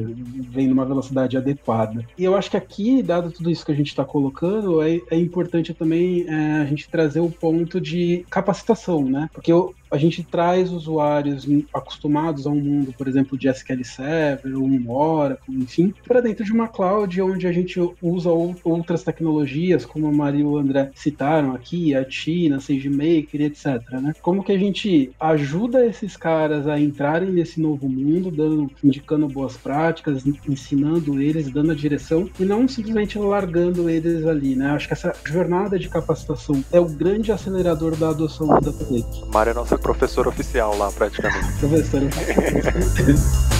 vem 0.49 0.67
numa 0.67 0.85
velocidade 0.85 1.37
adequada. 1.37 2.05
E 2.17 2.23
eu 2.23 2.35
acho 2.35 2.51
que 2.51 2.57
aqui, 2.57 3.01
dado 3.01 3.31
tudo 3.31 3.49
isso 3.49 3.65
que 3.65 3.71
a 3.71 3.75
gente 3.75 3.87
está 3.87 4.05
colocando, 4.05 4.81
é, 4.81 5.01
é 5.09 5.17
importante 5.17 5.73
também 5.73 5.94
é, 6.27 6.61
a 6.61 6.65
gente 6.65 6.89
trazer 6.89 7.19
o 7.19 7.31
ponto 7.31 7.79
de 7.79 8.25
capacitação, 8.29 9.09
né? 9.09 9.27
Porque 9.33 9.51
eu, 9.51 9.73
a 9.95 9.97
gente 9.97 10.23
traz 10.23 10.71
usuários 10.71 11.47
acostumados 11.73 12.45
a 12.45 12.49
um 12.49 12.59
mundo, 12.59 12.93
por 12.97 13.07
exemplo, 13.07 13.37
de 13.37 13.47
SQL 13.47 13.83
Server, 13.83 14.55
ou 14.55 14.63
um 14.63 14.91
Oracle, 14.91 15.55
enfim, 15.55 15.93
para 16.05 16.21
dentro 16.21 16.43
de 16.43 16.51
uma 16.51 16.67
cloud 16.67 17.21
onde 17.21 17.47
a 17.47 17.51
gente 17.51 17.79
usa 18.01 18.29
outras 18.63 19.03
tecnologias, 19.03 19.85
como 19.85 20.07
a 20.07 20.11
Maria 20.11 20.41
e 20.41 20.43
o 20.43 20.57
André 20.57 20.91
citaram 20.93 21.53
aqui, 21.53 21.95
a 21.95 22.03
Tina, 22.03 22.59
SageMaker, 22.59 23.41
etc. 23.41 23.81
Né? 23.91 24.13
Como 24.21 24.43
que 24.43 24.51
a 24.51 24.57
gente 24.57 25.11
ajuda 25.19 25.85
esses 25.85 26.17
caras 26.17 26.67
a 26.67 26.79
entrarem 26.79 27.31
nesse 27.31 27.61
novo 27.61 27.87
mundo, 27.87 28.29
dando, 28.29 28.69
indicando 28.83 29.27
boas 29.27 29.55
práticas, 29.55 30.25
ensinando 30.47 31.21
eles, 31.21 31.49
dando 31.49 31.71
a 31.71 31.75
direção, 31.75 32.29
e 32.37 32.43
não 32.43 32.67
simplesmente 32.67 33.17
largando 33.17 33.89
eles 33.89 34.25
ali, 34.25 34.55
né? 34.55 34.71
Acho 34.71 34.87
que 34.87 34.93
essa 34.93 35.13
jornada 35.23 35.79
de 35.79 35.87
capacitação 35.87 36.63
é 36.71 36.79
o 36.79 36.85
grande 36.85 37.31
acelerador 37.31 37.95
da 37.95 38.09
adoção 38.09 38.47
do 38.47 38.59
Data 38.59 38.85
Lake. 38.91 39.23
Maria 39.31 39.51
é 39.51 39.53
nossa 39.53 39.77
professor 39.85 40.27
oficial 40.27 40.75
lá, 40.75 40.91
praticamente. 40.91 41.53
professor 41.59 42.01
oficial. 42.03 43.55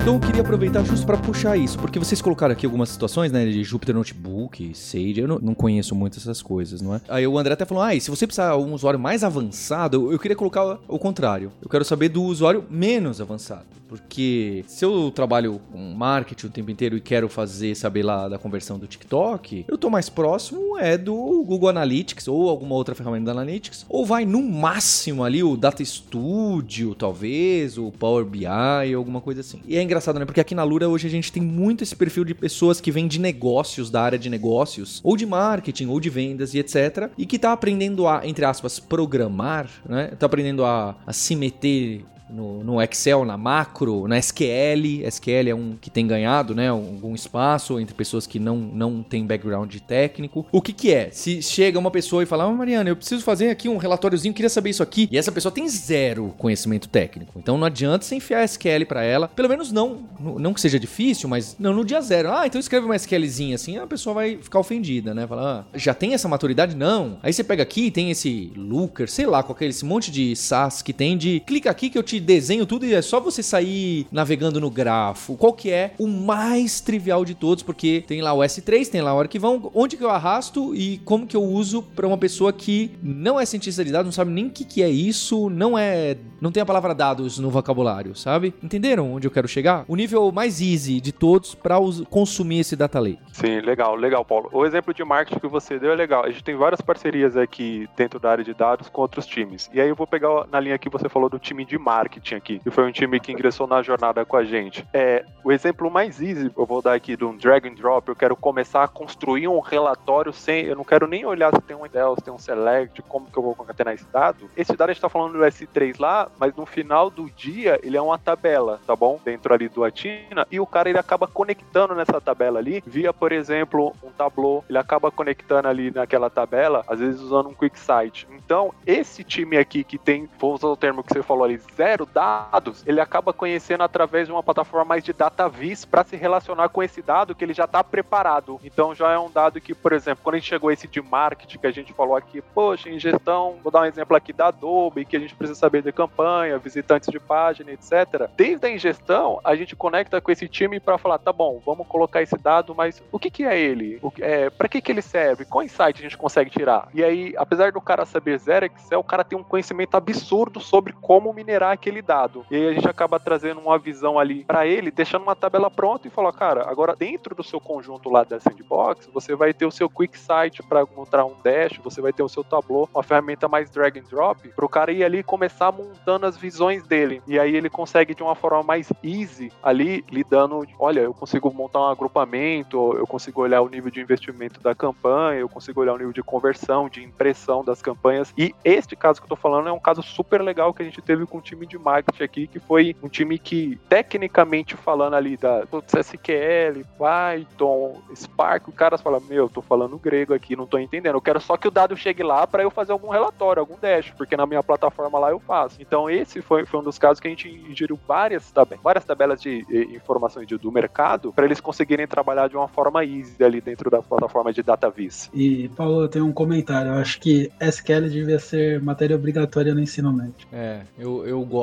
Então 0.00 0.14
eu 0.14 0.20
queria 0.20 0.40
aproveitar 0.40 0.84
justo 0.84 1.04
para 1.04 1.18
puxar 1.18 1.56
isso, 1.56 1.76
porque 1.76 1.98
vocês 1.98 2.22
colocaram 2.22 2.52
aqui 2.52 2.64
algumas 2.64 2.88
situações, 2.88 3.32
né, 3.32 3.44
de 3.44 3.62
Jupyter 3.64 3.94
Notebook, 3.94 4.74
Sage, 4.74 5.18
eu 5.18 5.28
não, 5.28 5.38
não 5.40 5.54
conheço 5.54 5.94
muito 5.94 6.18
essas 6.18 6.40
coisas, 6.40 6.80
não 6.80 6.94
é? 6.94 7.00
Aí 7.08 7.26
o 7.26 7.36
André 7.36 7.52
até 7.54 7.66
falou, 7.66 7.82
ah, 7.82 7.94
e 7.94 8.00
se 8.00 8.08
você 8.08 8.26
precisar 8.26 8.56
de 8.56 8.62
um 8.62 8.72
usuário 8.72 8.98
mais 8.98 9.22
avançado, 9.22 10.10
eu 10.10 10.18
queria 10.18 10.36
colocar 10.36 10.78
o 10.86 10.98
contrário. 10.98 11.52
Eu 11.60 11.68
quero 11.68 11.84
saber 11.84 12.08
do 12.08 12.22
usuário 12.22 12.64
menos 12.70 13.20
avançado. 13.20 13.66
Porque 13.88 14.64
se 14.66 14.84
eu 14.84 15.10
trabalho 15.10 15.60
com 15.72 15.78
marketing 15.94 16.46
o 16.46 16.50
tempo 16.50 16.70
inteiro 16.70 16.96
e 16.96 17.00
quero 17.00 17.28
fazer, 17.28 17.74
saber 17.74 18.02
lá 18.02 18.28
da 18.28 18.38
conversão 18.38 18.78
do 18.78 18.86
TikTok, 18.86 19.64
eu 19.66 19.78
tô 19.78 19.88
mais 19.88 20.08
próximo 20.08 20.78
é 20.78 20.96
do 20.98 21.14
Google 21.44 21.70
Analytics 21.70 22.28
ou 22.28 22.48
alguma 22.48 22.74
outra 22.74 22.94
ferramenta 22.94 23.26
da 23.26 23.32
Analytics, 23.32 23.86
ou 23.88 24.04
vai 24.04 24.24
no 24.24 24.42
máximo 24.42 25.24
ali 25.24 25.42
o 25.42 25.56
Data 25.56 25.84
Studio, 25.84 26.94
talvez, 26.94 27.78
o 27.78 27.90
Power 27.90 28.24
BI, 28.24 28.46
alguma 28.94 29.20
coisa 29.20 29.40
assim. 29.40 29.60
E 29.66 29.76
é 29.76 29.82
engraçado, 29.82 30.18
né? 30.18 30.24
Porque 30.24 30.40
aqui 30.40 30.54
na 30.54 30.62
Lura 30.62 30.88
hoje 30.88 31.06
a 31.06 31.10
gente 31.10 31.32
tem 31.32 31.42
muito 31.42 31.82
esse 31.82 31.96
perfil 31.96 32.24
de 32.24 32.34
pessoas 32.34 32.80
que 32.80 32.90
vêm 32.90 33.08
de 33.08 33.18
negócios, 33.18 33.90
da 33.90 34.02
área 34.02 34.18
de 34.18 34.28
negócios, 34.28 35.00
ou 35.02 35.16
de 35.16 35.26
marketing, 35.26 35.86
ou 35.86 35.98
de 35.98 36.10
vendas 36.10 36.54
e 36.54 36.58
etc. 36.58 37.10
E 37.16 37.24
que 37.24 37.38
tá 37.38 37.52
aprendendo 37.52 38.06
a, 38.06 38.26
entre 38.26 38.44
aspas, 38.44 38.78
programar, 38.78 39.68
né? 39.88 40.08
Tá 40.18 40.26
aprendendo 40.26 40.64
a, 40.64 40.96
a 41.06 41.12
se 41.12 41.34
meter 41.34 42.04
no, 42.30 42.62
no, 42.64 42.82
Excel, 42.82 43.24
na 43.24 43.36
macro, 43.36 44.06
na 44.06 44.18
SQL. 44.18 45.06
SQL 45.06 45.48
é 45.48 45.54
um 45.54 45.76
que 45.80 45.90
tem 45.90 46.06
ganhado, 46.06 46.54
né, 46.54 46.68
algum 46.68 47.14
espaço 47.14 47.78
entre 47.80 47.94
pessoas 47.94 48.26
que 48.26 48.38
não, 48.38 48.56
não 48.56 49.02
têm 49.02 49.26
background 49.26 49.74
técnico. 49.86 50.46
O 50.52 50.62
que 50.62 50.72
que 50.72 50.92
é? 50.92 51.10
Se 51.10 51.42
chega 51.42 51.78
uma 51.78 51.90
pessoa 51.90 52.22
e 52.22 52.26
fala, 52.26 52.44
ah, 52.44 52.50
Mariana, 52.50 52.90
eu 52.90 52.96
preciso 52.96 53.24
fazer 53.24 53.50
aqui 53.50 53.68
um 53.68 53.76
relatóriozinho, 53.76 54.34
queria 54.34 54.48
saber 54.48 54.70
isso 54.70 54.82
aqui. 54.82 55.08
E 55.10 55.18
essa 55.18 55.32
pessoa 55.32 55.52
tem 55.52 55.68
zero 55.68 56.34
conhecimento 56.38 56.88
técnico. 56.88 57.38
Então 57.38 57.58
não 57.58 57.66
adianta 57.66 58.04
você 58.04 58.14
enfiar 58.14 58.44
SQL 58.44 58.86
para 58.86 59.02
ela. 59.02 59.28
Pelo 59.28 59.48
menos 59.48 59.72
não, 59.72 59.98
não 60.20 60.54
que 60.54 60.60
seja 60.60 60.78
difícil, 60.78 61.28
mas 61.28 61.56
não 61.58 61.74
no 61.74 61.84
dia 61.84 62.00
zero. 62.00 62.30
Ah, 62.30 62.46
então 62.46 62.60
escreve 62.60 62.86
uma 62.86 62.96
SQLzinha 62.96 63.54
assim, 63.54 63.76
a 63.76 63.86
pessoa 63.86 64.14
vai 64.14 64.36
ficar 64.36 64.58
ofendida, 64.58 65.14
né? 65.14 65.26
Falar, 65.26 65.60
ah, 65.60 65.64
já 65.78 65.94
tem 65.94 66.14
essa 66.14 66.28
maturidade? 66.28 66.76
Não. 66.76 67.18
Aí 67.22 67.32
você 67.32 67.42
pega 67.42 67.62
aqui 67.62 67.90
tem 67.90 68.10
esse 68.10 68.52
Looker, 68.56 69.08
sei 69.08 69.26
lá, 69.26 69.42
qualquer 69.42 69.66
esse 69.66 69.84
monte 69.84 70.10
de 70.10 70.34
SaaS 70.36 70.82
que 70.82 70.92
tem 70.92 71.16
de 71.16 71.40
clica 71.40 71.70
aqui 71.70 71.90
que 71.90 71.98
eu 71.98 72.02
te 72.02 72.17
desenho 72.20 72.66
tudo 72.66 72.86
e 72.86 72.94
é 72.94 73.02
só 73.02 73.20
você 73.20 73.42
sair 73.42 74.06
navegando 74.10 74.60
no 74.60 74.70
grafo. 74.70 75.36
Qual 75.36 75.52
que 75.52 75.70
é 75.70 75.92
o 75.98 76.06
mais 76.06 76.80
trivial 76.80 77.24
de 77.24 77.34
todos? 77.34 77.62
Porque 77.62 78.04
tem 78.06 78.20
lá 78.22 78.32
o 78.32 78.38
S3, 78.38 78.88
tem 78.88 79.00
lá 79.00 79.14
o 79.14 79.20
arquivão, 79.20 79.70
onde 79.74 79.96
que 79.96 80.04
eu 80.04 80.10
arrasto 80.10 80.74
e 80.74 80.98
como 80.98 81.26
que 81.26 81.36
eu 81.36 81.42
uso 81.42 81.82
para 81.82 82.06
uma 82.06 82.18
pessoa 82.18 82.52
que 82.52 82.90
não 83.02 83.38
é 83.38 83.46
cientista 83.46 83.84
de 83.84 83.92
dados, 83.92 84.06
não 84.06 84.12
sabe 84.12 84.30
nem 84.30 84.46
o 84.46 84.50
que, 84.50 84.64
que 84.64 84.82
é 84.82 84.88
isso, 84.88 85.48
não 85.50 85.76
é, 85.76 86.16
não 86.40 86.50
tem 86.50 86.62
a 86.62 86.66
palavra 86.66 86.94
dados 86.94 87.38
no 87.38 87.50
vocabulário, 87.50 88.14
sabe? 88.14 88.54
Entenderam 88.62 89.12
onde 89.12 89.26
eu 89.26 89.30
quero 89.30 89.48
chegar? 89.48 89.84
O 89.88 89.96
nível 89.96 90.30
mais 90.32 90.60
easy 90.60 91.00
de 91.00 91.12
todos 91.12 91.54
para 91.54 91.76
consumir 92.10 92.60
esse 92.60 92.76
data 92.76 92.98
lake. 92.98 93.18
Sim, 93.32 93.60
legal, 93.60 93.94
legal, 93.94 94.24
Paulo. 94.24 94.48
O 94.52 94.64
exemplo 94.64 94.92
de 94.92 95.04
marketing 95.04 95.40
que 95.40 95.46
você 95.46 95.78
deu 95.78 95.92
é 95.92 95.94
legal. 95.94 96.24
A 96.24 96.30
gente 96.30 96.44
tem 96.44 96.56
várias 96.56 96.80
parcerias 96.80 97.36
aqui 97.36 97.88
dentro 97.96 98.18
da 98.18 98.30
área 98.30 98.44
de 98.44 98.54
dados 98.54 98.88
com 98.88 99.00
outros 99.00 99.26
times. 99.26 99.70
E 99.72 99.80
aí 99.80 99.88
eu 99.88 99.94
vou 99.94 100.06
pegar 100.06 100.46
na 100.50 100.60
linha 100.60 100.78
que 100.78 100.88
você 100.88 101.08
falou 101.08 101.28
do 101.28 101.38
time 101.38 101.64
de 101.64 101.78
marketing 101.78 102.07
marketing 102.08 102.34
aqui, 102.34 102.58
que 102.58 102.70
foi 102.70 102.84
um 102.84 102.90
time 102.90 103.20
que 103.20 103.30
ingressou 103.30 103.66
na 103.66 103.82
jornada 103.82 104.24
com 104.24 104.36
a 104.36 104.44
gente. 104.44 104.84
É, 104.92 105.24
o 105.44 105.52
exemplo 105.52 105.90
mais 105.90 106.20
easy, 106.20 106.50
eu 106.56 106.64
vou 106.64 106.80
dar 106.80 106.94
aqui 106.94 107.16
de 107.16 107.24
um 107.24 107.36
drag 107.36 107.68
and 107.68 107.74
drop, 107.74 108.08
eu 108.08 108.16
quero 108.16 108.34
começar 108.34 108.82
a 108.82 108.88
construir 108.88 109.46
um 109.46 109.60
relatório 109.60 110.32
sem, 110.32 110.64
eu 110.64 110.74
não 110.74 110.84
quero 110.84 111.06
nem 111.06 111.26
olhar 111.26 111.54
se 111.54 111.60
tem 111.60 111.76
um 111.76 111.84
Excel, 111.84 112.14
se 112.16 112.22
tem 112.22 112.32
um 112.32 112.38
select, 112.38 113.02
como 113.02 113.30
que 113.30 113.36
eu 113.36 113.42
vou 113.42 113.54
concatenar 113.54 113.94
esse 113.94 114.06
dado. 114.10 114.50
Esse 114.56 114.74
dado 114.74 114.88
a 114.88 114.92
gente 114.92 115.02
tá 115.02 115.08
falando 115.08 115.32
do 115.34 115.40
S3 115.40 115.96
lá, 115.98 116.28
mas 116.38 116.54
no 116.54 116.64
final 116.64 117.10
do 117.10 117.28
dia 117.30 117.78
ele 117.82 117.96
é 117.96 118.00
uma 118.00 118.18
tabela, 118.18 118.80
tá 118.86 118.96
bom? 118.96 119.20
Dentro 119.22 119.52
ali 119.52 119.68
do 119.68 119.84
Atina, 119.84 120.46
e 120.50 120.58
o 120.58 120.66
cara 120.66 120.88
ele 120.88 120.98
acaba 120.98 121.26
conectando 121.26 121.94
nessa 121.94 122.20
tabela 122.20 122.58
ali, 122.58 122.82
via, 122.86 123.12
por 123.12 123.32
exemplo, 123.32 123.94
um 124.02 124.10
Tableau, 124.10 124.64
ele 124.68 124.78
acaba 124.78 125.10
conectando 125.10 125.68
ali 125.68 125.90
naquela 125.90 126.30
tabela, 126.30 126.84
às 126.88 127.00
vezes 127.00 127.20
usando 127.20 127.48
um 127.50 127.54
QuickSight. 127.54 128.26
Então, 128.32 128.72
esse 128.86 129.22
time 129.22 129.58
aqui 129.58 129.84
que 129.84 129.98
tem, 129.98 130.28
vou 130.38 130.54
usar 130.54 130.68
o 130.68 130.76
termo 130.76 131.02
que 131.02 131.12
você 131.12 131.22
falou 131.22 131.44
ali, 131.44 131.58
zero 131.76 131.97
dados, 132.06 132.86
ele 132.86 133.00
acaba 133.00 133.32
conhecendo 133.32 133.82
através 133.82 134.26
de 134.26 134.32
uma 134.32 134.42
plataforma 134.42 134.84
mais 134.84 135.04
de 135.04 135.12
data 135.12 135.48
vis 135.48 135.84
para 135.84 136.04
se 136.04 136.16
relacionar 136.16 136.68
com 136.68 136.82
esse 136.82 137.02
dado 137.02 137.34
que 137.34 137.44
ele 137.44 137.54
já 137.54 137.64
está 137.64 137.82
preparado. 137.82 138.60
Então 138.62 138.94
já 138.94 139.12
é 139.12 139.18
um 139.18 139.30
dado 139.30 139.60
que, 139.60 139.74
por 139.74 139.92
exemplo, 139.92 140.22
quando 140.22 140.36
a 140.36 140.38
gente 140.38 140.48
chegou 140.48 140.70
a 140.70 140.72
esse 140.72 140.86
de 140.86 141.00
marketing 141.00 141.58
que 141.58 141.66
a 141.66 141.70
gente 141.70 141.92
falou 141.92 142.16
aqui, 142.16 142.40
poxa, 142.40 142.88
em 142.88 142.98
gestão, 142.98 143.58
vou 143.62 143.72
dar 143.72 143.82
um 143.82 143.86
exemplo 143.86 144.16
aqui 144.16 144.32
da 144.32 144.48
Adobe, 144.48 145.04
que 145.04 145.16
a 145.16 145.20
gente 145.20 145.34
precisa 145.34 145.58
saber 145.58 145.82
de 145.82 145.92
campanha, 145.92 146.58
visitantes 146.58 147.10
de 147.10 147.18
página, 147.18 147.72
etc. 147.72 148.28
Desde 148.36 148.66
a 148.66 148.70
ingestão, 148.70 149.40
a 149.44 149.54
gente 149.54 149.74
conecta 149.76 150.20
com 150.20 150.30
esse 150.30 150.48
time 150.48 150.80
para 150.80 150.98
falar, 150.98 151.18
tá 151.18 151.32
bom, 151.32 151.60
vamos 151.64 151.86
colocar 151.86 152.22
esse 152.22 152.36
dado, 152.36 152.74
mas 152.74 153.02
o 153.10 153.18
que, 153.18 153.30
que 153.30 153.44
é 153.44 153.58
ele? 153.58 154.00
É, 154.20 154.50
para 154.50 154.68
que, 154.68 154.80
que 154.80 154.92
ele 154.92 155.02
serve? 155.02 155.44
Qual 155.44 155.62
insight 155.64 155.98
a 155.98 156.02
gente 156.02 156.16
consegue 156.16 156.50
tirar? 156.50 156.88
E 156.94 157.02
aí, 157.02 157.34
apesar 157.36 157.72
do 157.72 157.80
cara 157.80 158.04
saber 158.04 158.38
zero 158.38 158.66
Excel, 158.66 159.00
o 159.00 159.04
cara 159.04 159.24
tem 159.24 159.38
um 159.38 159.42
conhecimento 159.42 159.96
absurdo 159.96 160.60
sobre 160.60 160.92
como 160.92 161.32
minerar 161.32 161.72
aquele 161.72 161.87
aquele 161.88 162.02
dado. 162.02 162.44
E 162.50 162.56
aí 162.56 162.68
a 162.68 162.72
gente 162.72 162.88
acaba 162.88 163.18
trazendo 163.18 163.60
uma 163.60 163.78
visão 163.78 164.18
ali 164.18 164.44
para 164.44 164.66
ele, 164.66 164.90
deixando 164.90 165.22
uma 165.22 165.34
tabela 165.34 165.70
pronta 165.70 166.06
e 166.06 166.10
falar, 166.10 166.32
cara, 166.32 166.68
agora 166.68 166.94
dentro 166.94 167.34
do 167.34 167.42
seu 167.42 167.60
conjunto 167.60 168.10
lá 168.10 168.24
da 168.24 168.38
Sandbox, 168.38 169.08
você 169.12 169.34
vai 169.34 169.52
ter 169.54 169.66
o 169.66 169.70
seu 169.70 169.88
Quick 169.88 170.18
Site 170.18 170.62
para 170.62 170.82
encontrar 170.82 171.24
um 171.24 171.34
dash, 171.42 171.78
você 171.82 172.00
vai 172.00 172.12
ter 172.12 172.22
o 172.22 172.28
seu 172.28 172.44
Tableau, 172.44 172.88
uma 172.94 173.02
ferramenta 173.02 173.48
mais 173.48 173.70
drag 173.70 173.98
and 173.98 174.04
drop, 174.08 174.48
para 174.48 174.64
o 174.64 174.68
cara 174.68 174.92
ir 174.92 175.02
ali 175.02 175.22
começar 175.22 175.72
montando 175.72 176.26
as 176.26 176.36
visões 176.36 176.86
dele. 176.86 177.22
E 177.26 177.38
aí 177.38 177.56
ele 177.56 177.70
consegue 177.70 178.14
de 178.14 178.22
uma 178.22 178.34
forma 178.34 178.62
mais 178.62 178.92
easy 179.02 179.50
ali 179.62 180.04
lidando, 180.10 180.66
olha, 180.78 181.00
eu 181.00 181.14
consigo 181.14 181.52
montar 181.52 181.80
um 181.80 181.88
agrupamento, 181.88 182.94
eu 182.96 183.06
consigo 183.06 183.40
olhar 183.40 183.62
o 183.62 183.68
nível 183.68 183.90
de 183.90 184.00
investimento 184.00 184.60
da 184.60 184.74
campanha, 184.74 185.40
eu 185.40 185.48
consigo 185.48 185.80
olhar 185.80 185.94
o 185.94 185.98
nível 185.98 186.12
de 186.12 186.22
conversão, 186.22 186.88
de 186.88 187.02
impressão 187.02 187.64
das 187.64 187.80
campanhas. 187.80 188.32
E 188.36 188.54
este 188.64 188.94
caso 188.94 189.20
que 189.20 189.24
eu 189.24 189.30
tô 189.30 189.36
falando 189.36 189.68
é 189.68 189.72
um 189.72 189.80
caso 189.80 190.02
super 190.02 190.42
legal 190.42 190.74
que 190.74 190.82
a 190.82 190.84
gente 190.84 191.00
teve 191.00 191.26
com 191.26 191.38
o 191.38 191.40
time 191.40 191.66
de 191.66 191.77
de 191.78 191.84
marketing 191.84 192.22
aqui, 192.22 192.46
que 192.46 192.58
foi 192.58 192.94
um 193.02 193.08
time 193.08 193.38
que, 193.38 193.78
tecnicamente 193.88 194.76
falando 194.76 195.14
ali 195.14 195.36
da 195.36 195.62
SQL, 195.62 196.84
Python, 196.98 198.00
Spark, 198.14 198.68
o 198.68 198.72
cara 198.72 198.98
fala, 198.98 199.20
meu, 199.20 199.48
tô 199.48 199.62
falando 199.62 199.98
grego 199.98 200.34
aqui, 200.34 200.56
não 200.56 200.66
tô 200.66 200.78
entendendo. 200.78 201.14
Eu 201.14 201.20
quero 201.20 201.40
só 201.40 201.56
que 201.56 201.68
o 201.68 201.70
dado 201.70 201.96
chegue 201.96 202.22
lá 202.22 202.46
para 202.46 202.62
eu 202.62 202.70
fazer 202.70 202.92
algum 202.92 203.08
relatório, 203.08 203.60
algum 203.60 203.76
dash, 203.80 204.12
porque 204.16 204.36
na 204.36 204.46
minha 204.46 204.62
plataforma 204.62 205.18
lá 205.18 205.30
eu 205.30 205.38
faço. 205.38 205.80
Então 205.80 206.10
esse 206.10 206.42
foi, 206.42 206.66
foi 206.66 206.80
um 206.80 206.82
dos 206.82 206.98
casos 206.98 207.20
que 207.20 207.28
a 207.28 207.30
gente 207.30 207.48
ingeriu 207.48 207.98
várias, 208.06 208.50
tabelas, 208.50 208.82
várias 208.82 209.04
tabelas 209.04 209.40
de 209.40 209.64
informações 209.94 210.46
de, 210.46 210.56
do 210.56 210.72
mercado 210.72 211.32
para 211.32 211.44
eles 211.44 211.60
conseguirem 211.60 212.06
trabalhar 212.06 212.48
de 212.48 212.56
uma 212.56 212.68
forma 212.68 213.04
easy 213.04 213.42
ali 213.42 213.60
dentro 213.60 213.90
da 213.90 214.02
plataforma 214.02 214.52
de 214.52 214.62
DataVis. 214.62 215.30
E, 215.32 215.68
Paulo, 215.70 216.02
eu 216.02 216.08
tenho 216.08 216.26
um 216.26 216.32
comentário. 216.32 216.92
Eu 216.92 216.98
acho 216.98 217.20
que 217.20 217.50
SQL 217.60 218.08
devia 218.08 218.38
ser 218.38 218.82
matéria 218.82 219.16
obrigatória 219.16 219.74
no 219.74 219.80
ensino 219.80 220.12
médio. 220.12 220.46
É, 220.52 220.80
eu, 220.98 221.26
eu 221.26 221.40
gosto 221.44 221.57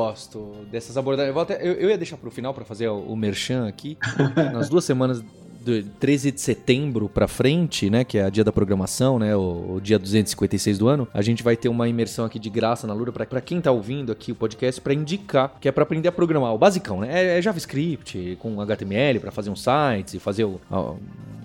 dessas 0.71 0.97
abordagens. 0.97 1.35
Eu, 1.35 1.41
até, 1.41 1.55
eu, 1.61 1.73
eu 1.73 1.89
ia 1.89 1.97
deixar 1.97 2.17
pro 2.17 2.31
final 2.31 2.53
para 2.53 2.65
fazer 2.65 2.87
o, 2.87 2.99
o 2.99 3.15
merchan 3.15 3.67
aqui. 3.67 3.97
Nas 4.53 4.69
duas 4.69 4.85
semanas 4.85 5.23
do 5.65 5.83
13 5.99 6.31
de 6.31 6.39
setembro 6.39 7.09
para 7.09 7.27
frente, 7.27 7.89
né, 7.89 8.03
que 8.03 8.19
é 8.19 8.23
a 8.23 8.29
dia 8.29 8.43
da 8.43 8.51
programação, 8.51 9.17
né, 9.17 9.35
o, 9.35 9.75
o, 9.75 9.81
dia 9.81 9.97
256 9.97 10.77
do 10.77 10.87
ano, 10.87 11.07
a 11.11 11.23
gente 11.23 11.41
vai 11.41 11.57
ter 11.57 11.67
uma 11.69 11.89
imersão 11.89 12.23
aqui 12.23 12.37
de 12.37 12.51
graça 12.51 12.85
na 12.85 12.93
Lura 12.93 13.11
para 13.11 13.41
quem 13.41 13.59
tá 13.59 13.71
ouvindo 13.71 14.11
aqui 14.11 14.31
o 14.31 14.35
podcast 14.35 14.79
para 14.79 14.93
indicar, 14.93 15.57
que 15.59 15.67
é 15.67 15.71
para 15.71 15.81
aprender 15.81 16.07
a 16.07 16.11
programar 16.11 16.53
o 16.53 16.57
basicão, 16.57 17.01
né? 17.01 17.09
É, 17.11 17.39
é 17.39 17.41
JavaScript 17.41 18.37
com 18.39 18.61
HTML 18.61 19.19
para 19.19 19.31
fazer 19.31 19.49
uns 19.49 19.63
sites 19.63 20.13
e 20.13 20.19
fazer 20.19 20.43
o, 20.43 20.61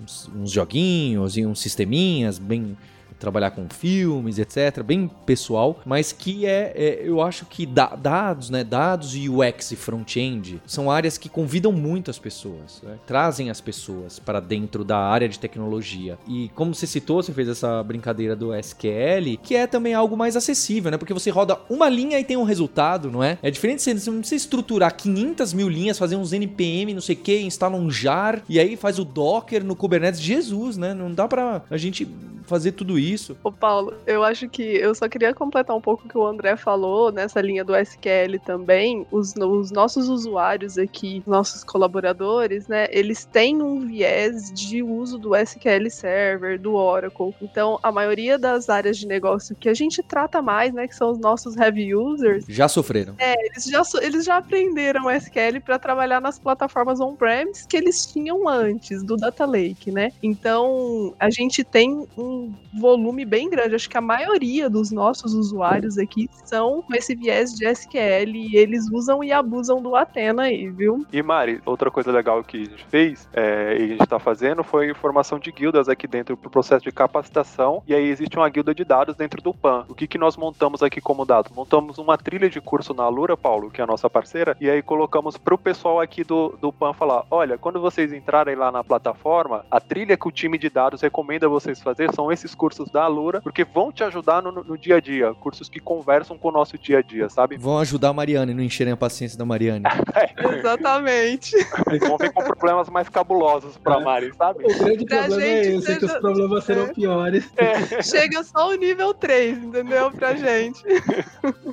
uns, 0.03 0.29
uns 0.35 0.51
joguinhos 0.51 1.35
e 1.35 1.45
uns 1.45 1.59
sisteminhas 1.59 2.37
bem 2.37 2.77
trabalhar 3.21 3.51
com 3.51 3.67
filmes, 3.69 4.39
etc. 4.39 4.83
Bem 4.83 5.09
pessoal, 5.25 5.79
mas 5.85 6.11
que 6.11 6.45
é, 6.45 6.73
é 6.75 7.01
eu 7.03 7.21
acho 7.21 7.45
que 7.45 7.65
da, 7.65 7.95
dados, 7.95 8.49
né? 8.49 8.63
Dados 8.63 9.15
e 9.15 9.29
UX 9.29 9.71
e 9.71 9.75
front-end 9.75 10.61
são 10.65 10.89
áreas 10.89 11.17
que 11.17 11.29
convidam 11.29 11.71
muito 11.71 12.09
as 12.09 12.17
pessoas, 12.17 12.81
né? 12.83 12.97
trazem 13.05 13.49
as 13.49 13.61
pessoas 13.61 14.17
para 14.17 14.39
dentro 14.39 14.83
da 14.83 14.97
área 14.97 15.29
de 15.29 15.37
tecnologia. 15.37 16.17
E 16.27 16.49
como 16.55 16.73
você 16.73 16.87
citou, 16.87 17.21
você 17.21 17.31
fez 17.31 17.47
essa 17.47 17.83
brincadeira 17.83 18.35
do 18.35 18.53
SQL, 18.55 19.37
que 19.41 19.55
é 19.55 19.67
também 19.67 19.93
algo 19.93 20.17
mais 20.17 20.35
acessível, 20.35 20.89
né? 20.89 20.97
Porque 20.97 21.13
você 21.13 21.29
roda 21.29 21.59
uma 21.69 21.87
linha 21.87 22.19
e 22.19 22.23
tem 22.23 22.37
um 22.37 22.43
resultado, 22.43 23.11
não 23.11 23.23
é? 23.23 23.37
É 23.43 23.51
diferente 23.51 23.83
você 23.83 23.93
não 24.09 24.19
precisa 24.19 24.43
estruturar 24.43 24.95
500 24.95 25.53
mil 25.53 25.69
linhas, 25.69 25.99
fazer 25.99 26.15
uns 26.15 26.33
NPM, 26.33 26.93
não 26.93 27.01
sei 27.01 27.15
o 27.15 27.19
que, 27.19 27.39
instala 27.41 27.77
um 27.77 27.91
jar 27.91 28.41
e 28.49 28.59
aí 28.59 28.75
faz 28.75 28.97
o 28.97 29.05
Docker 29.05 29.63
no 29.63 29.75
Kubernetes. 29.75 30.19
Jesus, 30.19 30.77
né? 30.77 30.93
Não 30.93 31.13
dá 31.13 31.27
pra 31.27 31.63
a 31.69 31.77
gente 31.77 32.07
fazer 32.45 32.73
tudo 32.73 32.99
isso. 32.99 33.10
Ô 33.43 33.51
Paulo, 33.51 33.93
eu 34.05 34.23
acho 34.23 34.47
que 34.49 34.61
eu 34.61 34.93
só 34.95 35.07
queria 35.07 35.33
completar 35.33 35.75
um 35.75 35.81
pouco 35.81 36.05
o 36.05 36.09
que 36.09 36.17
o 36.17 36.25
André 36.25 36.55
falou 36.55 37.11
nessa 37.11 37.41
linha 37.41 37.63
do 37.63 37.75
SQL 37.75 38.39
também. 38.43 39.05
Os, 39.11 39.35
os 39.35 39.71
nossos 39.71 40.09
usuários 40.09 40.77
aqui, 40.77 41.21
nossos 41.27 41.63
colaboradores, 41.63 42.67
né, 42.67 42.87
eles 42.89 43.25
têm 43.25 43.61
um 43.61 43.79
viés 43.79 44.51
de 44.51 44.81
uso 44.81 45.17
do 45.17 45.35
SQL 45.35 45.89
Server, 45.89 46.59
do 46.59 46.75
Oracle. 46.75 47.33
Então, 47.41 47.79
a 47.83 47.91
maioria 47.91 48.37
das 48.37 48.69
áreas 48.69 48.97
de 48.97 49.07
negócio 49.07 49.55
que 49.55 49.69
a 49.69 49.73
gente 49.73 50.01
trata 50.01 50.41
mais, 50.41 50.73
né, 50.73 50.87
que 50.87 50.95
são 50.95 51.11
os 51.11 51.19
nossos 51.19 51.57
heavy 51.57 51.93
users, 51.93 52.45
já 52.47 52.67
sofreram. 52.67 53.15
É, 53.17 53.35
eles 53.45 53.65
já, 53.65 53.81
eles 54.01 54.25
já 54.25 54.37
aprenderam 54.37 55.09
SQL 55.09 55.59
para 55.63 55.77
trabalhar 55.77 56.21
nas 56.21 56.39
plataformas 56.39 56.99
on-premise 56.99 57.67
que 57.67 57.77
eles 57.77 58.05
tinham 58.05 58.47
antes 58.47 59.03
do 59.03 59.17
Data 59.17 59.45
Lake, 59.45 59.91
né? 59.91 60.11
Então, 60.21 61.13
a 61.19 61.29
gente 61.29 61.63
tem 61.63 62.07
um 62.17 62.53
volume 62.73 63.00
bem 63.25 63.49
grande. 63.49 63.75
Acho 63.75 63.89
que 63.89 63.97
a 63.97 64.01
maioria 64.01 64.69
dos 64.69 64.91
nossos 64.91 65.33
usuários 65.33 65.97
aqui 65.97 66.29
são 66.43 66.81
com 66.81 66.93
esse 66.93 67.15
viés 67.15 67.53
de 67.53 67.65
SQL 67.65 68.35
e 68.35 68.55
eles 68.55 68.89
usam 68.91 69.23
e 69.23 69.31
abusam 69.31 69.81
do 69.81 69.95
Athena 69.95 70.43
aí, 70.43 70.69
viu? 70.69 71.05
E 71.11 71.21
Mari, 71.21 71.61
outra 71.65 71.89
coisa 71.89 72.11
legal 72.11 72.43
que 72.43 72.57
a 72.57 72.63
gente 72.65 72.85
fez 72.85 73.27
é, 73.33 73.77
e 73.79 73.83
a 73.83 73.87
gente 73.87 74.03
está 74.03 74.19
fazendo 74.19 74.63
foi 74.63 74.93
formação 74.93 75.39
de 75.39 75.51
guildas 75.51 75.87
aqui 75.87 76.07
dentro 76.07 76.35
para 76.35 76.47
o 76.47 76.51
processo 76.51 76.83
de 76.83 76.91
capacitação. 76.91 77.81
E 77.87 77.93
aí 77.93 78.07
existe 78.07 78.37
uma 78.37 78.49
guilda 78.49 78.75
de 78.75 78.83
dados 78.83 79.15
dentro 79.15 79.41
do 79.41 79.53
PAN. 79.53 79.85
O 79.87 79.95
que, 79.95 80.07
que 80.07 80.17
nós 80.17 80.35
montamos 80.35 80.83
aqui 80.83 80.99
como 80.99 81.25
dados? 81.25 81.51
Montamos 81.55 81.97
uma 81.97 82.17
trilha 82.17 82.49
de 82.49 82.59
curso 82.59 82.93
na 82.93 83.03
Alura, 83.03 83.37
Paulo, 83.37 83.69
que 83.69 83.81
é 83.81 83.83
a 83.83 83.87
nossa 83.87 84.09
parceira, 84.09 84.55
e 84.59 84.69
aí 84.69 84.81
colocamos 84.81 85.37
para 85.37 85.55
o 85.55 85.57
pessoal 85.57 85.99
aqui 85.99 86.23
do, 86.23 86.57
do 86.59 86.71
PAN 86.71 86.93
falar: 86.93 87.25
olha, 87.31 87.57
quando 87.57 87.79
vocês 87.79 88.11
entrarem 88.11 88.55
lá 88.55 88.71
na 88.71 88.83
plataforma, 88.83 89.65
a 89.69 89.79
trilha 89.79 90.17
que 90.17 90.27
o 90.27 90.31
time 90.31 90.57
de 90.57 90.69
dados 90.69 91.01
recomenda 91.01 91.47
vocês 91.47 91.81
fazer 91.81 92.13
são 92.13 92.31
esses 92.31 92.53
cursos 92.53 92.90
da 92.91 93.03
Alura, 93.03 93.41
porque 93.41 93.63
vão 93.63 93.91
te 93.91 94.03
ajudar 94.03 94.41
no, 94.41 94.51
no, 94.51 94.77
dia 94.77 94.97
a 94.97 94.99
dia, 94.99 95.33
cursos 95.33 95.69
que 95.69 95.79
conversam 95.79 96.37
com 96.37 96.49
o 96.49 96.51
nosso 96.51 96.77
dia 96.77 96.99
a 96.99 97.01
dia, 97.01 97.29
sabe? 97.29 97.57
Vão 97.57 97.77
ajudar 97.79 98.09
a 98.09 98.13
Mariana 98.13 98.51
e 98.51 98.55
não 98.55 98.63
encherem 98.63 98.93
a 98.93 98.97
paciência 98.97 99.37
da 99.37 99.45
Mariane. 99.45 99.85
é. 100.15 100.57
Exatamente. 100.57 101.55
Eles 101.87 102.07
vão 102.07 102.17
vir 102.17 102.31
com 102.31 102.43
problemas 102.43 102.89
mais 102.89 103.09
cabulosos 103.09 103.77
pra 103.77 103.99
é. 103.99 104.03
Mari, 104.03 104.31
sabe? 104.35 104.63
O 104.65 104.77
grande 104.77 105.05
pra 105.05 105.23
problema 105.23 105.43
é 105.43 105.61
esse, 105.61 105.85
seja... 105.85 105.99
que 105.99 106.05
os 106.05 106.13
problemas 106.13 106.63
serão 106.63 106.83
é. 106.83 106.93
piores. 106.93 107.49
É. 107.57 108.01
Chega 108.01 108.43
só 108.43 108.69
o 108.69 108.75
nível 108.75 109.13
3, 109.13 109.57
entendeu? 109.63 110.11
Pra 110.11 110.35
gente. 110.35 110.83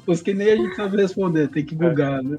Os 0.06 0.22
que 0.22 0.34
nem 0.34 0.50
a 0.50 0.56
gente 0.56 0.74
sabe 0.74 0.96
responder, 0.96 1.48
tem 1.48 1.64
que 1.64 1.74
bugar, 1.74 2.22
né? 2.22 2.38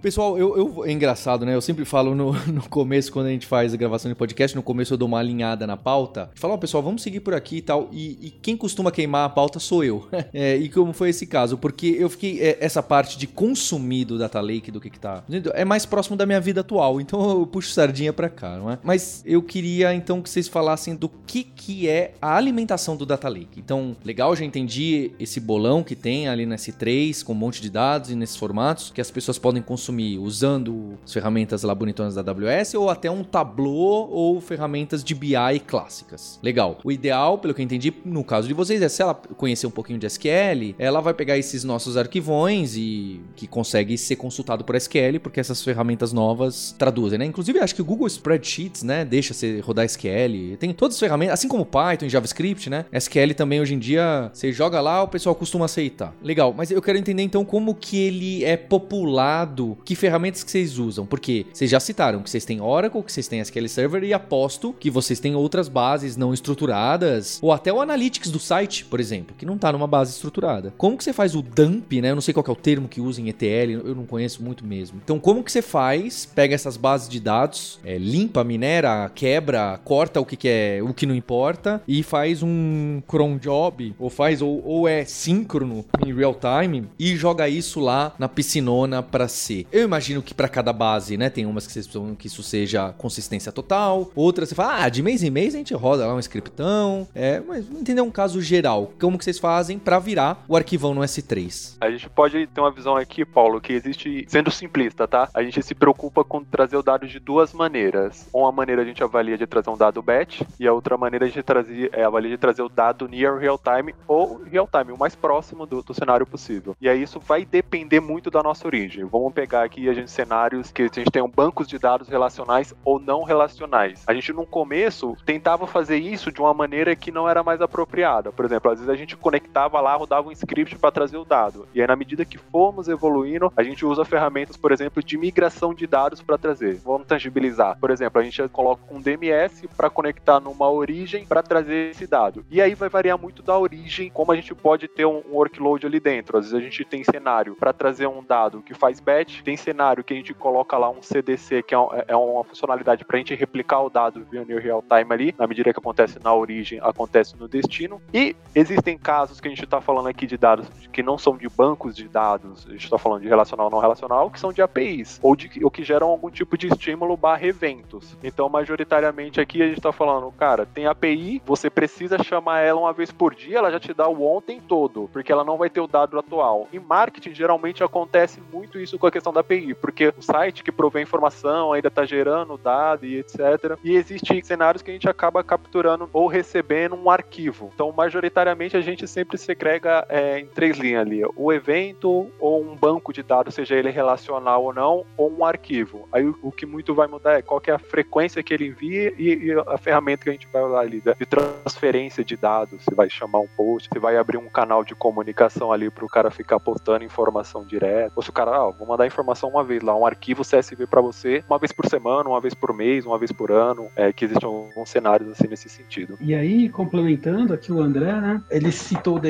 Pessoal, 0.00 0.38
eu, 0.38 0.56
eu, 0.56 0.84
é 0.84 0.92
engraçado, 0.92 1.44
né? 1.44 1.54
Eu 1.54 1.60
sempre 1.60 1.84
falo 1.84 2.14
no, 2.14 2.32
no 2.46 2.68
começo, 2.68 3.12
quando 3.12 3.26
a 3.26 3.30
gente 3.30 3.46
faz 3.46 3.74
a 3.74 3.76
gravação 3.76 4.10
de 4.10 4.14
podcast, 4.14 4.56
no 4.56 4.62
começo 4.62 4.94
eu 4.94 4.98
dou 4.98 5.08
uma 5.08 5.18
alinhada 5.18 5.66
na 5.66 5.76
pauta. 5.76 6.30
Falo, 6.34 6.54
ó, 6.54 6.56
pessoal, 6.56 6.82
vamos 6.82 7.02
seguir 7.02 7.20
por 7.20 7.34
aqui 7.34 7.58
e 7.58 7.62
tal. 7.62 7.88
E, 7.92 8.07
e 8.20 8.30
quem 8.30 8.56
costuma 8.56 8.90
queimar 8.90 9.26
a 9.26 9.28
pauta 9.28 9.58
sou 9.58 9.84
eu. 9.84 10.06
é, 10.32 10.56
e 10.56 10.68
como 10.68 10.92
foi 10.92 11.10
esse 11.10 11.26
caso? 11.26 11.58
Porque 11.58 11.96
eu 11.98 12.08
fiquei. 12.08 12.40
É, 12.40 12.58
essa 12.60 12.82
parte 12.82 13.18
de 13.18 13.26
consumir 13.26 14.04
do 14.04 14.18
Data 14.18 14.40
Lake, 14.40 14.70
do 14.70 14.80
que, 14.80 14.90
que 14.90 14.98
tá. 14.98 15.24
É 15.54 15.64
mais 15.64 15.86
próximo 15.86 16.16
da 16.16 16.26
minha 16.26 16.40
vida 16.40 16.60
atual. 16.60 16.98
Então 17.08 17.40
eu 17.40 17.46
puxo 17.46 17.72
sardinha 17.72 18.12
pra 18.12 18.28
cá, 18.28 18.58
não 18.58 18.70
é? 18.70 18.78
Mas 18.82 19.22
eu 19.24 19.40
queria 19.40 19.94
então 19.94 20.20
que 20.20 20.28
vocês 20.28 20.46
falassem 20.46 20.94
do 20.94 21.08
que, 21.08 21.42
que 21.42 21.88
é 21.88 22.12
a 22.20 22.36
alimentação 22.36 22.96
do 22.96 23.06
Data 23.06 23.28
Lake. 23.28 23.58
Então, 23.58 23.96
legal, 24.04 24.36
já 24.36 24.44
entendi 24.44 25.12
esse 25.18 25.40
bolão 25.40 25.82
que 25.82 25.96
tem 25.96 26.28
ali 26.28 26.44
no 26.44 26.54
S3, 26.54 27.24
com 27.24 27.32
um 27.32 27.36
monte 27.36 27.62
de 27.62 27.70
dados 27.70 28.10
e 28.10 28.14
nesses 28.14 28.36
formatos, 28.36 28.90
que 28.90 29.00
as 29.00 29.10
pessoas 29.10 29.38
podem 29.38 29.62
consumir 29.62 30.18
usando 30.18 30.98
as 31.02 31.12
ferramentas 31.12 31.62
lá 31.62 31.74
bonitonas 31.74 32.14
da 32.14 32.20
AWS 32.20 32.74
ou 32.74 32.90
até 32.90 33.10
um 33.10 33.24
Tableau 33.24 34.10
ou 34.10 34.40
ferramentas 34.40 35.02
de 35.02 35.14
BI 35.14 35.60
clássicas. 35.66 36.38
Legal. 36.42 36.78
O 36.84 36.92
ideal, 36.92 37.38
pelo 37.38 37.54
que 37.54 37.60
eu 37.60 37.64
entendi, 37.64 37.90
no 38.04 38.24
caso 38.24 38.48
de 38.48 38.54
vocês, 38.54 38.80
é 38.82 38.88
se 38.88 39.02
ela 39.02 39.14
conhecer 39.14 39.66
um 39.66 39.70
pouquinho 39.70 39.98
de 39.98 40.06
SQL, 40.06 40.74
ela 40.78 41.00
vai 41.00 41.14
pegar 41.14 41.38
esses 41.38 41.64
nossos 41.64 41.96
arquivões 41.96 42.76
e 42.76 43.20
que 43.36 43.46
consegue 43.46 43.96
ser 43.96 44.16
consultado 44.16 44.64
por 44.64 44.74
SQL, 44.76 45.18
porque 45.22 45.40
essas 45.40 45.62
ferramentas 45.62 46.12
novas 46.12 46.74
traduzem, 46.78 47.18
né? 47.18 47.24
Inclusive, 47.24 47.58
acho 47.58 47.74
que 47.74 47.82
o 47.82 47.84
Google 47.84 48.06
Spreadsheets, 48.06 48.82
né, 48.82 49.04
deixa 49.04 49.34
você 49.34 49.60
rodar 49.60 49.84
SQL. 49.84 50.56
Tem 50.58 50.72
todas 50.72 50.96
as 50.96 51.00
ferramentas, 51.00 51.34
assim 51.34 51.48
como 51.48 51.64
Python 51.64 52.06
e 52.06 52.08
JavaScript, 52.08 52.70
né? 52.70 52.84
SQL 52.92 53.34
também 53.34 53.60
hoje 53.60 53.74
em 53.74 53.78
dia, 53.78 54.30
você 54.32 54.52
joga 54.52 54.80
lá, 54.80 55.02
o 55.02 55.08
pessoal 55.08 55.34
costuma 55.34 55.64
aceitar. 55.66 56.14
Legal, 56.22 56.54
mas 56.56 56.70
eu 56.70 56.82
quero 56.82 56.98
entender 56.98 57.22
então 57.22 57.44
como 57.44 57.74
que 57.74 57.98
ele 57.98 58.44
é 58.44 58.56
populado, 58.56 59.76
que 59.84 59.94
ferramentas 59.94 60.42
que 60.42 60.50
vocês 60.50 60.78
usam, 60.78 61.06
porque 61.06 61.46
vocês 61.52 61.70
já 61.70 61.80
citaram 61.80 62.22
que 62.22 62.30
vocês 62.30 62.44
têm 62.44 62.60
Oracle, 62.60 63.02
que 63.02 63.12
vocês 63.12 63.28
têm 63.28 63.40
SQL 63.40 63.68
Server 63.68 64.04
e 64.04 64.12
aposto 64.12 64.74
que 64.78 64.90
vocês 64.90 65.20
têm 65.20 65.34
outras 65.34 65.68
bases 65.68 66.16
não 66.16 66.32
estruturadas 66.32 67.38
ou 67.42 67.52
até 67.52 67.72
o 67.72 67.80
Analytics 67.88 68.30
do 68.30 68.38
site, 68.38 68.84
por 68.84 69.00
exemplo, 69.00 69.34
que 69.36 69.46
não 69.46 69.54
está 69.54 69.72
numa 69.72 69.86
base 69.86 70.12
estruturada. 70.12 70.74
Como 70.76 70.96
que 70.98 71.04
você 71.04 71.12
faz 71.12 71.34
o 71.34 71.40
dump, 71.40 71.90
né? 72.02 72.10
Eu 72.10 72.14
não 72.14 72.20
sei 72.20 72.34
qual 72.34 72.44
é 72.46 72.50
o 72.50 72.54
termo 72.54 72.86
que 72.86 73.00
usa 73.00 73.20
em 73.20 73.28
ETL, 73.28 73.70
eu 73.86 73.94
não 73.94 74.04
conheço 74.04 74.42
muito 74.42 74.64
mesmo. 74.64 75.00
Então, 75.02 75.18
como 75.18 75.42
que 75.42 75.50
você 75.50 75.62
faz? 75.62 76.26
Pega 76.26 76.54
essas 76.54 76.76
bases 76.76 77.08
de 77.08 77.18
dados, 77.18 77.80
é, 77.82 77.96
limpa, 77.96 78.44
minera, 78.44 79.10
quebra, 79.14 79.80
corta 79.84 80.20
o 80.20 80.24
que, 80.26 80.36
que, 80.36 80.48
é, 80.48 80.80
o 80.82 80.92
que 80.92 81.06
não 81.06 81.14
importa 81.14 81.82
e 81.88 82.02
faz 82.02 82.42
um 82.42 83.00
cron 83.06 83.38
job, 83.38 83.94
ou 83.98 84.10
faz 84.10 84.42
ou, 84.42 84.62
ou 84.64 84.86
é 84.86 85.04
síncrono 85.04 85.84
em 86.06 86.14
real 86.14 86.34
time 86.34 86.86
e 86.98 87.16
joga 87.16 87.48
isso 87.48 87.80
lá 87.80 88.14
na 88.18 88.28
piscinona 88.28 89.02
para 89.02 89.28
ser. 89.28 89.66
Eu 89.72 89.82
imagino 89.82 90.22
que 90.22 90.34
para 90.34 90.48
cada 90.48 90.72
base, 90.72 91.16
né, 91.16 91.30
tem 91.30 91.46
umas 91.46 91.66
que 91.66 91.72
vocês 91.72 91.86
precisam 91.86 92.14
que 92.14 92.26
isso 92.26 92.42
seja 92.42 92.92
consistência 92.92 93.50
total, 93.50 94.10
outras 94.14 94.48
você 94.48 94.54
fala, 94.54 94.84
ah, 94.84 94.88
de 94.88 95.02
mês 95.02 95.22
em 95.22 95.30
mês 95.30 95.54
a 95.54 95.58
gente 95.58 95.74
roda 95.74 96.06
lá 96.06 96.14
um 96.14 96.18
scriptão, 96.18 97.08
é, 97.14 97.40
mas 97.40 97.64
entender 97.78 98.00
um 98.00 98.10
caso 98.10 98.40
geral, 98.40 98.92
como 99.00 99.18
que 99.18 99.24
vocês 99.24 99.38
fazem 99.38 99.78
para 99.78 99.98
virar 99.98 100.44
o 100.48 100.56
arquivão 100.56 100.94
no 100.94 101.00
S3? 101.00 101.76
A 101.80 101.90
gente 101.90 102.08
pode 102.10 102.46
ter 102.46 102.60
uma 102.60 102.70
visão 102.70 102.96
aqui, 102.96 103.24
Paulo, 103.24 103.60
que 103.60 103.72
existe, 103.72 104.24
sendo 104.28 104.50
simplista, 104.50 105.06
tá? 105.06 105.28
A 105.32 105.42
gente 105.42 105.62
se 105.62 105.74
preocupa 105.74 106.24
com 106.24 106.42
trazer 106.44 106.76
o 106.76 106.82
dado 106.82 107.06
de 107.06 107.18
duas 107.18 107.52
maneiras. 107.52 108.28
Uma 108.32 108.52
maneira 108.52 108.82
a 108.82 108.84
gente 108.84 109.02
avalia 109.02 109.38
de 109.38 109.46
trazer 109.46 109.70
um 109.70 109.76
dado 109.76 110.02
batch 110.02 110.42
e 110.58 110.66
a 110.66 110.72
outra 110.72 110.96
maneira 110.96 111.24
a 111.24 111.28
gente 111.28 111.42
trazia, 111.42 111.88
é, 111.92 112.04
avalia 112.04 112.30
de 112.30 112.38
trazer 112.38 112.62
o 112.62 112.68
dado 112.68 113.08
near 113.08 113.38
real 113.38 113.58
time 113.58 113.94
ou 114.06 114.42
real 114.44 114.68
time, 114.68 114.92
o 114.92 114.98
mais 114.98 115.14
próximo 115.14 115.66
do, 115.66 115.82
do 115.82 115.94
cenário 115.94 116.26
possível. 116.26 116.76
E 116.80 116.88
aí 116.88 117.02
isso 117.02 117.20
vai 117.20 117.44
depender 117.44 118.00
muito 118.00 118.30
da 118.30 118.42
nossa 118.42 118.66
origem. 118.66 119.04
Vamos 119.04 119.32
pegar 119.32 119.64
aqui 119.64 119.88
a 119.88 119.94
gente 119.94 120.10
cenários 120.10 120.70
que 120.70 120.82
a 120.82 120.86
gente 120.86 121.10
tem 121.10 121.26
bancos 121.28 121.68
de 121.68 121.78
dados 121.78 122.08
relacionais 122.08 122.74
ou 122.84 122.98
não 122.98 123.22
relacionais. 123.22 124.02
A 124.06 124.14
gente 124.14 124.32
no 124.32 124.46
começo 124.46 125.16
tentava 125.24 125.66
fazer 125.66 125.98
isso 125.98 126.32
de 126.32 126.40
uma 126.40 126.52
maneira 126.52 126.96
que 126.96 127.12
não 127.12 127.28
era 127.28 127.42
mais 127.42 127.60
apropriada. 127.68 128.32
Por 128.32 128.44
exemplo, 128.44 128.70
às 128.70 128.78
vezes 128.78 128.92
a 128.92 128.96
gente 128.96 129.16
conectava 129.16 129.80
lá, 129.80 129.94
rodava 129.94 130.28
um 130.28 130.32
script 130.32 130.76
para 130.76 130.90
trazer 130.90 131.16
o 131.16 131.24
dado. 131.24 131.68
E 131.74 131.80
aí, 131.80 131.86
na 131.86 131.96
medida 131.96 132.24
que 132.24 132.38
formos 132.38 132.88
evoluindo, 132.88 133.52
a 133.56 133.62
gente 133.62 133.84
usa 133.84 134.04
ferramentas, 134.04 134.56
por 134.56 134.72
exemplo, 134.72 135.02
de 135.02 135.16
migração 135.16 135.72
de 135.72 135.86
dados 135.86 136.22
para 136.22 136.38
trazer. 136.38 136.76
Vamos 136.84 137.06
tangibilizar. 137.06 137.78
Por 137.78 137.90
exemplo, 137.90 138.20
a 138.20 138.24
gente 138.24 138.46
coloca 138.48 138.82
um 138.90 139.00
DMS 139.00 139.68
para 139.76 139.90
conectar 139.90 140.40
numa 140.40 140.70
origem 140.70 141.24
para 141.24 141.42
trazer 141.42 141.90
esse 141.90 142.06
dado. 142.06 142.44
E 142.50 142.60
aí 142.60 142.74
vai 142.74 142.88
variar 142.88 143.18
muito 143.18 143.42
da 143.42 143.56
origem, 143.58 144.10
como 144.10 144.32
a 144.32 144.36
gente 144.36 144.54
pode 144.54 144.88
ter 144.88 145.04
um 145.04 145.22
workload 145.30 145.86
ali 145.86 146.00
dentro. 146.00 146.38
Às 146.38 146.46
vezes 146.46 146.58
a 146.58 146.62
gente 146.62 146.84
tem 146.84 147.04
cenário 147.04 147.54
para 147.54 147.72
trazer 147.72 148.06
um 148.06 148.22
dado 148.22 148.62
que 148.62 148.74
faz 148.74 149.00
batch, 149.00 149.42
tem 149.42 149.56
cenário 149.56 150.02
que 150.02 150.12
a 150.12 150.16
gente 150.16 150.34
coloca 150.34 150.76
lá 150.76 150.90
um 150.90 151.02
CDC, 151.02 151.62
que 151.62 151.74
é, 151.74 151.78
é 152.08 152.16
uma 152.16 152.44
funcionalidade 152.44 153.04
para 153.04 153.16
a 153.16 153.18
gente 153.18 153.34
replicar 153.34 153.82
o 153.82 153.90
dado 153.90 154.26
via 154.30 154.44
near 154.44 154.60
real 154.60 154.82
time 154.82 155.12
ali, 155.12 155.34
na 155.38 155.46
medida 155.46 155.72
que 155.72 155.78
acontece 155.78 156.18
na 156.22 156.34
origem, 156.34 156.80
acontece 156.82 157.36
no 157.36 157.48
destino. 157.60 158.00
E 158.12 158.34
existem 158.54 158.96
casos 158.96 159.40
que 159.40 159.48
a 159.48 159.50
gente 159.50 159.64
está 159.64 159.80
falando 159.80 160.08
aqui 160.08 160.26
de 160.26 160.36
dados 160.36 160.68
que 160.92 161.02
não 161.02 161.16
são 161.16 161.36
de 161.36 161.48
bancos 161.48 161.94
de 161.94 162.08
dados, 162.08 162.66
a 162.66 162.72
gente 162.72 162.84
está 162.84 162.98
falando 162.98 163.22
de 163.22 163.28
relacional 163.28 163.70
não 163.70 163.78
relacional, 163.78 164.30
que 164.30 164.40
são 164.40 164.52
de 164.52 164.60
APIs, 164.60 165.20
ou, 165.22 165.36
de, 165.36 165.48
ou 165.62 165.70
que 165.70 165.84
geram 165.84 166.08
algum 166.08 166.30
tipo 166.30 166.58
de 166.58 166.66
estímulo 166.66 167.16
barra 167.16 167.46
eventos. 167.46 168.16
Então, 168.22 168.48
majoritariamente 168.48 169.40
aqui 169.40 169.62
a 169.62 169.66
gente 169.66 169.78
está 169.78 169.92
falando, 169.92 170.32
cara, 170.32 170.66
tem 170.66 170.86
API, 170.86 171.42
você 171.46 171.70
precisa 171.70 172.22
chamar 172.22 172.60
ela 172.60 172.80
uma 172.80 172.92
vez 172.92 173.12
por 173.12 173.34
dia, 173.34 173.58
ela 173.58 173.70
já 173.70 173.78
te 173.78 173.94
dá 173.94 174.08
o 174.08 174.24
ontem 174.24 174.60
todo, 174.60 175.08
porque 175.12 175.30
ela 175.30 175.44
não 175.44 175.56
vai 175.56 175.70
ter 175.70 175.80
o 175.80 175.86
dado 175.86 176.18
atual. 176.18 176.68
Em 176.72 176.80
marketing, 176.80 177.34
geralmente 177.34 177.84
acontece 177.84 178.42
muito 178.52 178.78
isso 178.78 178.98
com 178.98 179.06
a 179.06 179.12
questão 179.12 179.32
da 179.32 179.40
API, 179.40 179.74
porque 179.74 180.12
o 180.16 180.22
site 180.22 180.64
que 180.64 180.72
provê 180.72 181.02
informação 181.02 181.72
ainda 181.72 181.88
está 181.88 182.04
gerando 182.04 182.58
dado 182.58 183.06
e 183.06 183.18
etc. 183.18 183.78
E 183.84 183.94
existem 183.94 184.42
cenários 184.42 184.82
que 184.82 184.90
a 184.90 184.94
gente 184.94 185.08
acaba 185.08 185.44
capturando 185.44 186.08
ou 186.12 186.26
recebendo 186.26 186.96
um 186.96 187.10
arquivo. 187.10 187.47
Então, 187.74 187.92
majoritariamente, 187.92 188.76
a 188.76 188.80
gente 188.80 189.06
sempre 189.06 189.38
segrega 189.38 190.06
é, 190.08 190.38
em 190.40 190.46
três 190.46 190.78
linhas 190.78 191.02
ali: 191.02 191.22
o 191.36 191.52
evento 191.52 192.30
ou 192.38 192.62
um 192.62 192.76
banco 192.76 193.12
de 193.12 193.22
dados, 193.22 193.54
seja 193.54 193.74
ele 193.74 193.90
relacional 193.90 194.64
ou 194.64 194.72
não, 194.72 195.04
ou 195.16 195.32
um 195.32 195.44
arquivo. 195.44 196.08
Aí 196.12 196.26
o, 196.42 196.52
que 196.52 196.66
muito 196.66 196.94
vai 196.94 197.06
mudar 197.06 197.38
é 197.38 197.42
qual 197.42 197.62
é 197.66 197.72
a 197.72 197.78
frequência 197.78 198.42
que 198.42 198.52
ele 198.52 198.66
envia 198.66 199.12
e, 199.16 199.46
e, 199.46 199.52
a 199.66 199.78
ferramenta 199.78 200.24
que 200.24 200.30
a 200.30 200.32
gente 200.32 200.48
vai 200.52 200.62
usar 200.62 200.80
ali 200.80 201.00
de 201.00 201.26
transferência 201.26 202.24
de 202.24 202.36
dados. 202.36 202.82
Você 202.82 202.94
vai 202.94 203.08
chamar 203.08 203.40
um 203.40 203.48
post, 203.56 203.88
você 203.92 203.98
vai 203.98 204.16
abrir 204.16 204.36
um 204.36 204.48
canal 204.48 204.84
de 204.84 204.94
comunicação 204.94 205.72
ali 205.72 205.90
para 205.90 206.04
o 206.04 206.08
cara 206.08 206.30
ficar 206.30 206.58
postando 206.58 207.04
informação 207.04 207.64
direta. 207.64 208.12
Ou 208.16 208.22
se 208.22 208.30
o 208.30 208.32
cara, 208.32 208.50
ah, 208.56 208.70
vou 208.70 208.86
mandar 208.86 209.06
informação 209.06 209.50
uma 209.50 209.64
vez 209.64 209.82
lá, 209.82 209.96
um 209.96 210.06
arquivo 210.06 210.42
CSV 210.42 210.86
para 210.86 211.00
você, 211.00 211.44
uma 211.48 211.58
vez 211.58 211.72
por 211.72 211.86
semana, 211.86 212.28
uma 212.28 212.40
vez 212.40 212.54
por 212.54 212.74
mês, 212.74 213.06
uma 213.06 213.18
vez 213.18 213.32
por 213.32 213.50
ano, 213.50 213.88
é, 213.96 214.12
que 214.12 214.24
existem 214.24 214.48
alguns 214.48 214.88
cenários 214.88 215.30
assim 215.30 215.48
nesse 215.48 215.68
sentido. 215.68 216.16
E 216.20 216.34
aí, 216.34 216.68
complementando 216.68 217.37
aqui 217.52 217.72
o 217.72 217.80
André, 217.80 218.20
né? 218.20 218.42
Ele 218.50 218.70
citou 218.72 219.16
o 219.16 219.20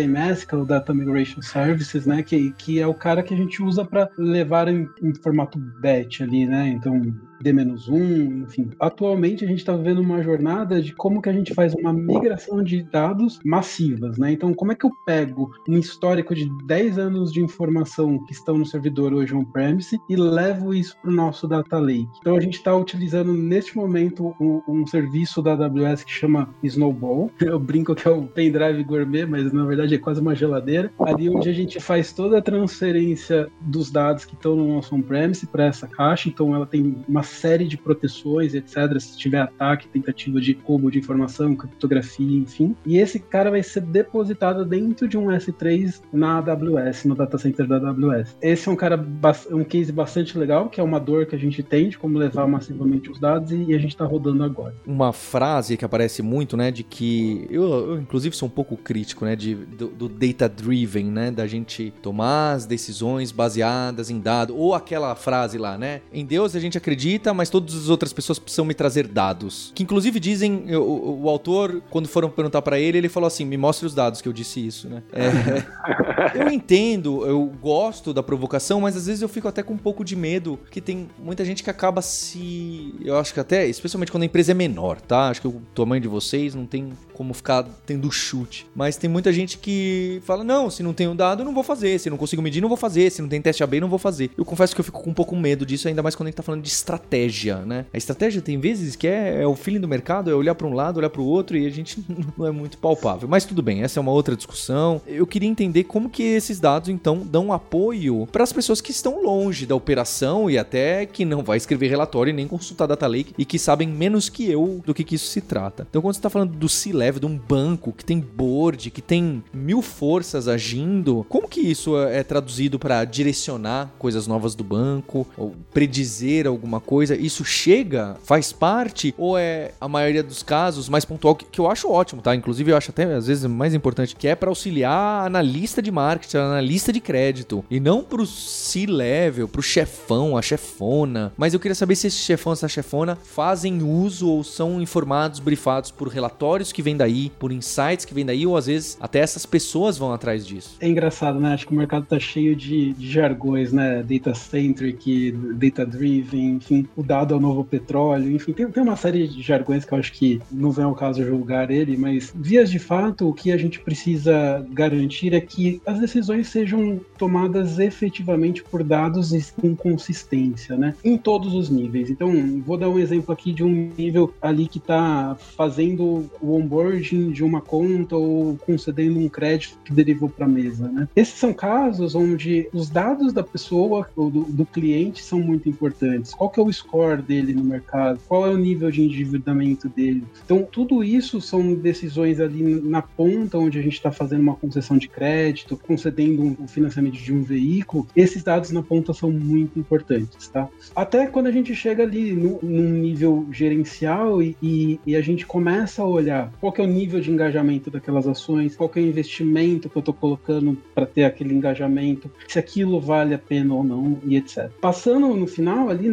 que 0.45 0.55
é 0.55 0.59
o 0.59 0.65
Data 0.65 0.93
Migration 0.95 1.43
Services, 1.43 2.07
né? 2.07 2.23
Que, 2.23 2.53
que 2.53 2.81
é 2.81 2.87
o 2.87 2.95
cara 2.95 3.23
que 3.23 3.35
a 3.35 3.37
gente 3.37 3.63
usa 3.63 3.85
para 3.85 4.09
levar 4.17 4.69
em, 4.69 4.89
em 5.03 5.15
formato 5.15 5.59
batch 5.59 6.21
ali, 6.21 6.47
né? 6.47 6.69
Então, 6.69 7.15
D-1, 7.41 8.43
enfim. 8.45 8.71
Atualmente 8.81 9.45
a 9.45 9.49
gente 9.49 9.59
está 9.59 9.77
vivendo 9.77 9.99
uma 9.99 10.23
jornada 10.23 10.81
de 10.81 10.95
como 10.95 11.23
que 11.23 11.29
a 11.29 11.33
gente 11.33 11.55
faz 11.55 11.75
uma 11.75 11.93
migração 11.93 12.63
de 12.63 12.83
dados 12.83 13.39
massivas, 13.45 14.19
né? 14.19 14.33
Então, 14.33 14.53
como 14.55 14.73
é 14.73 14.75
que 14.75 14.85
eu 14.85 14.91
pego 15.07 15.51
um 15.69 15.79
histórico 15.79 16.35
de 16.35 16.49
10 16.67 16.99
anos 16.99 17.33
de 17.33 17.41
informação 17.41 18.25
que 18.25 18.33
estão 18.33 18.59
no 18.59 18.67
servidor 18.67 19.13
hoje 19.13 19.35
on-premise 19.35 20.01
e 20.09 20.17
levo 20.17 20.75
isso 20.75 20.97
para 21.01 21.11
o 21.11 21.15
nosso 21.15 21.47
data 21.47 21.79
lake? 21.79 22.09
Então, 22.21 22.37
a 22.37 22.41
gente 22.41 22.55
está 22.55 22.75
utilizando 22.75 23.33
neste 23.33 23.77
momento 23.77 24.35
um, 24.41 24.63
um, 24.69 24.87
serviço 24.87 25.43
da 25.43 25.53
AWS 25.53 26.05
que 26.05 26.13
chama 26.13 26.49
Snowball. 26.63 27.31
Eu 27.41 27.59
brinco 27.59 27.95
que 27.95 28.07
é 28.07 28.11
o 28.11 28.27
pendrive 28.27 28.83
gourmet, 28.85 29.27
mas 29.27 29.53
na 29.53 29.65
verdade 29.65 29.95
é 29.95 29.99
quase 29.99 30.21
uma 30.21 30.35
geladeira. 30.35 30.93
Ali 31.01 31.29
onde 31.29 31.49
a 31.49 31.53
gente 31.53 31.81
faz 31.81 32.13
toda 32.13 32.39
a 32.39 32.43
transferência 32.43 33.49
dos 33.61 33.91
dados 33.91 34.25
que 34.25 34.35
estão 34.35 34.57
no 34.57 34.75
nosso 34.75 34.95
on-premise 34.95 35.47
para 35.47 35.67
essa 35.67 35.87
caixa. 35.87 36.29
Então, 36.29 36.55
ela 36.55 36.67
tem 36.67 36.97
uma 37.09 37.23
série 37.29 37.67
de 37.67 37.77
proteções, 37.77 38.55
etc. 38.55 38.99
Se 38.99 39.17
tiver 39.17 39.41
ataque, 39.41 39.89
tentativa 39.89 40.41
de 40.41 40.59
roubo 40.65 40.91
de 40.91 40.99
informação, 40.99 41.55
criptografia, 41.55 42.39
enfim. 42.39 42.75
E 42.85 42.99
esse 42.99 43.19
cara 43.19 43.51
vai 43.51 43.63
ser 43.63 43.83
depositado 43.83 44.65
dentro 44.65 45.07
de 45.07 45.17
um 45.17 45.27
S3 45.27 46.01
na 46.13 46.39
AWS, 46.39 47.05
no 47.05 47.15
data 47.15 47.39
center 47.39 47.67
da 47.67 47.77
AWS. 47.77 48.37
Esse 48.41 48.69
é 48.69 48.73
um 48.73 48.77
cara, 48.77 49.05
um 49.51 49.65
case 49.65 49.93
bastante 49.93 50.37
legal, 50.39 50.69
que 50.69 50.81
é 50.81 50.83
uma 50.83 50.99
dor 50.99 51.27
que 51.27 51.35
a 51.35 51.39
gente 51.39 51.63
tem 51.63 51.89
de 51.89 51.99
como 51.99 52.19
levar 52.19 52.47
massivamente 52.47 53.11
os 53.11 53.21
dados 53.21 53.53
e 53.53 53.75
a 53.75 53.79
gente 53.79 53.93
está 53.93 54.05
rodando 54.05 54.43
agora. 54.43 54.75
Uma 54.87 55.13
frase 55.13 55.77
que 55.77 55.85
aparece 55.85 56.23
muito, 56.23 56.57
né, 56.57 56.71
de 56.71 56.83
que 56.83 57.47
eu, 57.51 57.63
eu 57.63 58.01
inclusive 58.01 58.35
sou 58.35 58.49
um 58.49 58.51
pouco 58.51 58.77
crítico, 58.77 59.25
né, 59.25 59.37
de, 59.37 59.55
do, 59.55 59.89
do 59.89 60.09
data 60.09 60.49
driven, 60.49 61.11
né, 61.11 61.31
da 61.31 61.47
gente 61.47 61.93
tomar 62.03 62.53
as 62.53 62.67
decisões 62.67 63.33
baseadas 63.33 64.11
em 64.11 64.21
dados, 64.21 64.55
ou 64.57 64.75
aquela 64.75 65.15
frase 65.15 65.59
lá, 65.59 65.77
né, 65.77 66.01
em 66.13 66.25
Deus 66.25 66.55
a 66.55 66.61
gente 66.61 66.79
acredita 66.79 67.18
mas 67.35 67.51
todas 67.51 67.75
as 67.75 67.89
outras 67.89 68.13
pessoas 68.13 68.39
precisam 68.39 68.65
me 68.65 68.75
trazer 68.75 69.07
dados. 69.07 69.73
Que 69.75 69.83
inclusive 69.83 70.19
dizem, 70.21 70.75
o, 70.77 71.23
o 71.23 71.29
autor, 71.29 71.83
quando 71.91 72.09
foram 72.09 72.31
perguntar 72.31 72.63
para 72.63 72.79
ele, 72.79 72.99
ele 72.99 73.09
falou 73.09 73.27
assim: 73.27 73.45
me 73.45 73.57
mostre 73.57 73.87
os 73.87 73.95
dados 73.95 74.21
que 74.21 74.29
eu 74.29 74.33
disse 74.33 74.65
isso, 74.65 74.89
né? 74.89 75.03
É, 75.13 76.39
eu 76.43 76.51
entendo, 76.51 77.27
eu 77.27 77.51
gosto 77.61 78.13
da 78.13 78.23
provocação, 78.23 78.81
mas 78.81 78.97
às 78.97 79.07
vezes 79.07 79.23
eu 79.23 79.29
fico 79.29 79.49
até 79.49 79.63
com 79.63 79.75
um 79.75 79.79
pouco 79.79 80.05
de 80.05 80.17
medo, 80.17 80.59
que 80.71 80.81
tem 80.81 81.09
muita 81.19 81.45
gente 81.45 81.63
que 81.63 81.71
acaba 81.71 82.03
se. 82.03 82.95
Eu 83.03 83.19
acho 83.19 83.33
que 83.33 83.41
até, 83.41 83.67
especialmente 83.67 84.11
quando 84.11 84.23
a 84.23 84.27
empresa 84.27 84.53
é 84.53 84.55
menor, 84.55 85.01
tá? 85.01 85.29
Acho 85.29 85.41
que 85.41 85.49
o 85.49 85.63
tamanho 85.75 86.01
de 86.01 86.09
vocês 86.09 86.55
não 86.55 86.67
tem 86.67 86.93
como 87.19 87.35
ficar 87.35 87.67
tendo 87.85 88.11
chute. 88.11 88.67
Mas 88.75 88.97
tem 88.97 89.11
muita 89.11 89.33
gente 89.33 89.59
que 89.59 90.23
fala: 90.25 90.43
não, 90.43 90.71
se 90.71 90.83
não 90.83 90.95
tenho 90.95 91.15
dado, 91.15 91.45
não 91.45 91.53
vou 91.53 91.65
fazer. 91.65 91.99
Se 91.99 92.09
não 92.09 92.17
consigo 92.17 92.41
medir, 92.41 92.61
não 92.61 92.69
vou 92.69 92.79
fazer. 92.79 93.11
Se 93.11 93.21
não 93.21 93.29
tem 93.29 93.43
teste 93.43 93.63
AB, 93.63 93.81
não 93.81 93.89
vou 93.89 93.99
fazer. 93.99 94.31
Eu 94.39 94.45
confesso 94.45 94.75
que 94.75 94.81
eu 94.81 94.85
fico 94.85 95.03
com 95.03 95.11
um 95.11 95.15
pouco 95.15 95.37
medo 95.37 95.67
disso, 95.67 95.89
ainda 95.89 96.03
mais 96.03 96.15
quando 96.15 96.29
a 96.29 96.31
gente 96.31 96.37
tá 96.37 96.43
falando 96.43 96.63
de 96.63 96.69
estratégia 96.69 97.49
né? 97.67 97.87
A 97.93 97.97
estratégia 97.97 98.41
tem 98.41 98.59
vezes 98.59 98.97
que 98.97 99.07
é, 99.07 99.43
é 99.43 99.47
o 99.47 99.55
feeling 99.55 99.81
do 99.81 99.89
mercado, 99.89 100.31
é 100.31 100.35
olhar 100.35 100.55
para 100.55 100.67
um 100.67 100.73
lado, 100.73 100.99
olhar 100.99 101.11
para 101.11 101.21
o 101.21 101.27
outro 101.27 101.57
e 101.57 101.67
a 101.67 101.71
gente 101.71 102.05
não 102.37 102.47
é 102.47 102.51
muito 102.51 102.79
palpável. 102.79 103.29
Mas 103.29 103.45
tudo 103.45 103.63
bem, 103.63 103.83
essa 103.83 103.99
é 103.99 104.01
uma 104.01 104.13
outra 104.13 104.37
discussão. 104.37 105.01
Eu 105.07 105.27
queria 105.27 105.49
entender 105.49 105.85
como 105.85 106.09
que 106.09 106.23
esses 106.23 106.61
dados 106.61 106.89
então 106.89 107.19
dão 107.25 107.53
apoio 107.53 108.27
para 108.31 108.45
as 108.45 108.53
pessoas 108.53 108.81
que 108.81 108.91
estão 108.91 109.23
longe 109.23 109.67
da 109.67 109.75
operação 109.75 110.51
e 110.51 110.59
até 110.59 111.07
que 111.07 111.25
não 111.25 111.43
vai 111.43 111.57
escrever 111.57 111.89
relatório 111.89 112.31
e 112.31 112.35
nem 112.35 112.47
consultar 112.47 112.87
data 112.87 113.07
lake 113.07 113.35
e 113.39 113.45
que 113.45 113.59
sabem 113.59 113.89
menos 113.89 114.29
que 114.29 114.51
eu 114.51 114.83
do 114.85 114.95
que, 114.95 115.05
que 115.05 115.15
isso 115.15 115.29
se 115.29 115.41
trata. 115.41 115.87
Então 115.89 116.03
quando 116.03 116.15
você 116.15 116.19
está 116.19 116.31
falando 116.31 116.57
do 116.57 116.69
C-level, 116.69 117.08
de 117.13 117.27
um 117.27 117.37
banco 117.37 117.93
que 117.93 118.05
tem 118.05 118.21
board, 118.21 118.91
que 118.91 119.03
tem 119.03 119.43
mil 119.53 119.83
forças 119.83 120.49
agindo, 120.49 121.25
como 121.29 121.49
que 121.49 121.61
isso 121.61 121.97
é 121.99 122.23
traduzido 122.23 122.79
para 122.79 123.05
direcionar 123.05 123.91
coisas 123.99 124.27
novas 124.27 124.55
do 124.55 124.65
banco 124.65 125.27
ou 125.37 125.55
predizer 125.73 126.47
alguma 126.47 126.81
coisa? 126.81 127.19
isso 127.29 127.45
chega, 127.45 128.17
faz 128.25 128.53
parte, 128.53 129.15
ou 129.17 129.39
é 129.39 129.73
a 129.81 129.89
maioria 129.89 130.23
dos 130.23 130.43
casos 130.43 130.89
mais 130.89 131.05
pontual, 131.05 131.35
que, 131.35 131.45
que 131.45 131.61
eu 131.61 131.71
acho 131.71 131.91
ótimo, 131.91 132.23
tá? 132.23 132.35
Inclusive 132.35 132.73
eu 132.73 132.77
acho 132.77 132.91
até 132.91 133.05
às 133.05 133.27
vezes 133.27 133.45
mais 133.45 133.75
importante, 133.75 134.17
que 134.17 134.27
é 134.27 134.35
para 134.35 134.49
auxiliar 134.49 135.27
analista 135.27 135.83
de 135.83 135.91
marketing, 135.91 136.37
analista 136.39 136.93
de 136.93 137.01
crédito, 137.01 137.65
e 137.71 137.79
não 137.79 138.03
pro 138.03 138.27
C-level, 138.27 139.49
pro 139.49 139.63
chefão, 139.63 140.37
a 140.37 140.43
chefona. 140.43 141.33
Mas 141.37 141.55
eu 141.55 141.61
queria 141.61 141.75
saber 141.75 141.97
se 141.97 142.07
esse 142.07 142.19
chefão, 142.19 142.53
essa 142.53 142.69
chefona 142.69 143.17
fazem 143.17 143.83
uso 143.83 144.29
ou 144.29 144.45
são 144.45 144.81
informados, 144.81 145.41
brifados 145.41 145.91
por 145.91 146.09
relatórios 146.09 146.73
que 146.73 146.83
vêm 146.83 146.97
daí, 146.99 147.33
por 147.39 147.53
insights 147.53 148.05
que 148.05 148.13
vêm 148.13 148.27
daí, 148.27 148.47
ou 148.47 148.57
às 148.57 148.67
vezes 148.67 148.99
até 149.01 149.21
essas 149.21 149.47
pessoas 149.47 149.97
vão 149.97 150.13
atrás 150.13 150.47
disso. 150.47 150.77
É 150.81 150.89
engraçado, 150.89 151.41
né? 151.41 151.55
Acho 151.55 151.67
que 151.67 151.73
o 151.73 151.77
mercado 151.77 152.05
tá 152.05 152.19
cheio 152.19 152.55
de, 152.55 152.93
de 152.93 153.11
jargões, 153.11 153.73
né? 153.73 154.03
Data 154.03 154.35
centric, 154.35 155.33
data 155.33 155.87
driven, 155.87 156.57
enfim 156.57 156.87
o 156.97 157.03
dado 157.03 157.35
é 157.35 157.37
o 157.37 157.41
novo 157.41 157.65
petróleo, 157.65 158.31
enfim, 158.31 158.53
tem, 158.53 158.69
tem 158.71 158.83
uma 158.83 158.97
série 158.97 159.29
de 159.29 159.41
jargões 159.41 159.85
que 159.85 159.93
eu 159.93 159.99
acho 159.99 160.13
que 160.13 160.41
não 160.51 160.73
vem 160.73 160.85
ao 160.85 160.95
caso 160.95 161.25
julgar 161.25 161.71
ele, 161.71 161.97
mas 161.97 162.33
vias 162.35 162.71
de 162.71 162.79
fato, 162.79 163.29
o 163.29 163.33
que 163.33 163.53
a 163.53 163.57
gente 163.57 163.81
precisa 163.81 164.67
garantir 164.73 165.33
é 165.33 165.41
que 165.41 165.81
as 165.87 166.01
decisões 166.01 166.49
sejam 166.49 167.01
tomadas 167.17 167.79
efetivamente 167.79 168.63
por 168.63 168.83
dados 168.83 169.29
com 169.61 169.77
consistência, 169.77 170.77
né? 170.77 170.95
Em 171.05 171.17
todos 171.17 171.55
os 171.55 171.71
níveis. 171.71 172.11
Então, 172.11 172.33
vou 172.65 172.77
dar 172.77 172.89
um 172.89 172.99
exemplo 172.99 173.33
aqui 173.33 173.53
de 173.53 173.63
um 173.63 173.93
nível 173.97 174.33
ali 174.41 174.67
que 174.67 174.79
está 174.79 175.37
fazendo 175.57 176.29
o 176.41 176.57
onboarding 176.89 177.31
de 177.31 177.45
uma 177.45 177.61
conta 177.61 178.17
ou 178.17 178.57
concedendo 178.57 179.19
um 179.19 179.29
crédito 179.29 179.79
que 179.85 179.93
derivou 179.93 180.29
para 180.29 180.47
a 180.47 180.49
mesa, 180.49 180.89
né? 180.89 181.09
Esses 181.15 181.35
são 181.35 181.53
casos 181.53 182.15
onde 182.15 182.69
os 182.73 182.89
dados 182.89 183.33
da 183.33 183.43
pessoa 183.43 184.09
ou 184.17 184.31
do, 184.31 184.45
do 184.45 184.67
cliente 184.67 185.23
são 185.23 185.41
muito 185.41 185.69
importantes. 185.69 186.35
Qual 186.35 186.51
que 186.51 186.61
é 186.61 186.63
o 186.63 186.73
score 186.73 187.23
dele 187.23 187.53
no 187.53 187.65
mercado, 187.65 188.21
qual 188.27 188.47
é 188.47 188.51
o 188.51 188.57
nível 188.57 188.91
de 188.91 189.03
endividamento 189.03 189.89
dele. 189.89 190.25
Então, 190.45 190.63
tudo 190.63 191.03
isso 191.05 191.41
são 191.41 191.75
decisões 191.75 192.41
ali 192.41 192.81
na 192.81 193.03
ponta, 193.03 193.59
onde 193.59 193.79
a 193.79 193.83
gente 193.83 193.95
está 193.95 194.11
fazendo 194.11 194.41
uma 194.41 194.55
concessão 194.55 194.97
de 194.97 195.09
crédito, 195.09 195.77
concedendo 195.77 196.43
um, 196.43 196.69
financiamento 196.69 197.15
de 197.15 197.33
um 197.33 197.43
veículo. 197.43 198.07
Esses 198.15 198.43
dados 198.43 198.71
na 198.71 198.83
ponta 198.83 199.13
são 199.13 199.31
muito 199.31 199.79
importantes, 199.79 200.49
tá? 200.49 200.69
Até 200.95 201.27
quando 201.27 201.47
a 201.47 201.53
gente 201.53 201.75
chega 201.75 202.03
ali 202.03 202.33
no, 202.33 202.59
num 202.63 202.91
nível 202.91 203.47
gerencial 203.51 204.43
e, 204.43 204.57
e, 204.63 205.01
e, 205.07 205.17
a 205.17 205.21
gente 205.21 205.47
começa 205.47 206.03
a 206.03 206.07
olhar 206.07 206.53
qual 206.61 206.73
é 206.81 206.85
o 206.85 206.87
nível 206.87 207.21
de 207.21 207.31
engajamento 207.31 207.91
daquelas 207.91 208.27
ações, 208.27 208.77
qual 208.77 208.91
é 208.95 208.99
o 208.99 209.03
investimento 209.03 209.89
que 209.89 209.97
eu 209.97 210.01
estou 210.01 210.15
colocando 210.15 210.77
para 210.95 211.07
ter 211.07 211.25
aquele 211.25 211.55
engajamento, 211.55 212.31
se 212.47 212.59
aquilo 212.59 213.01
vale 213.01 213.35
a 213.35 213.39
pena 213.39 213.75
ou 213.75 213.85
não 213.85 214.19
e 214.25 214.37
etc. 214.37 214.71
Passando 214.81 215.35
no 215.35 215.47
final 215.47 215.89
ali 215.89 216.09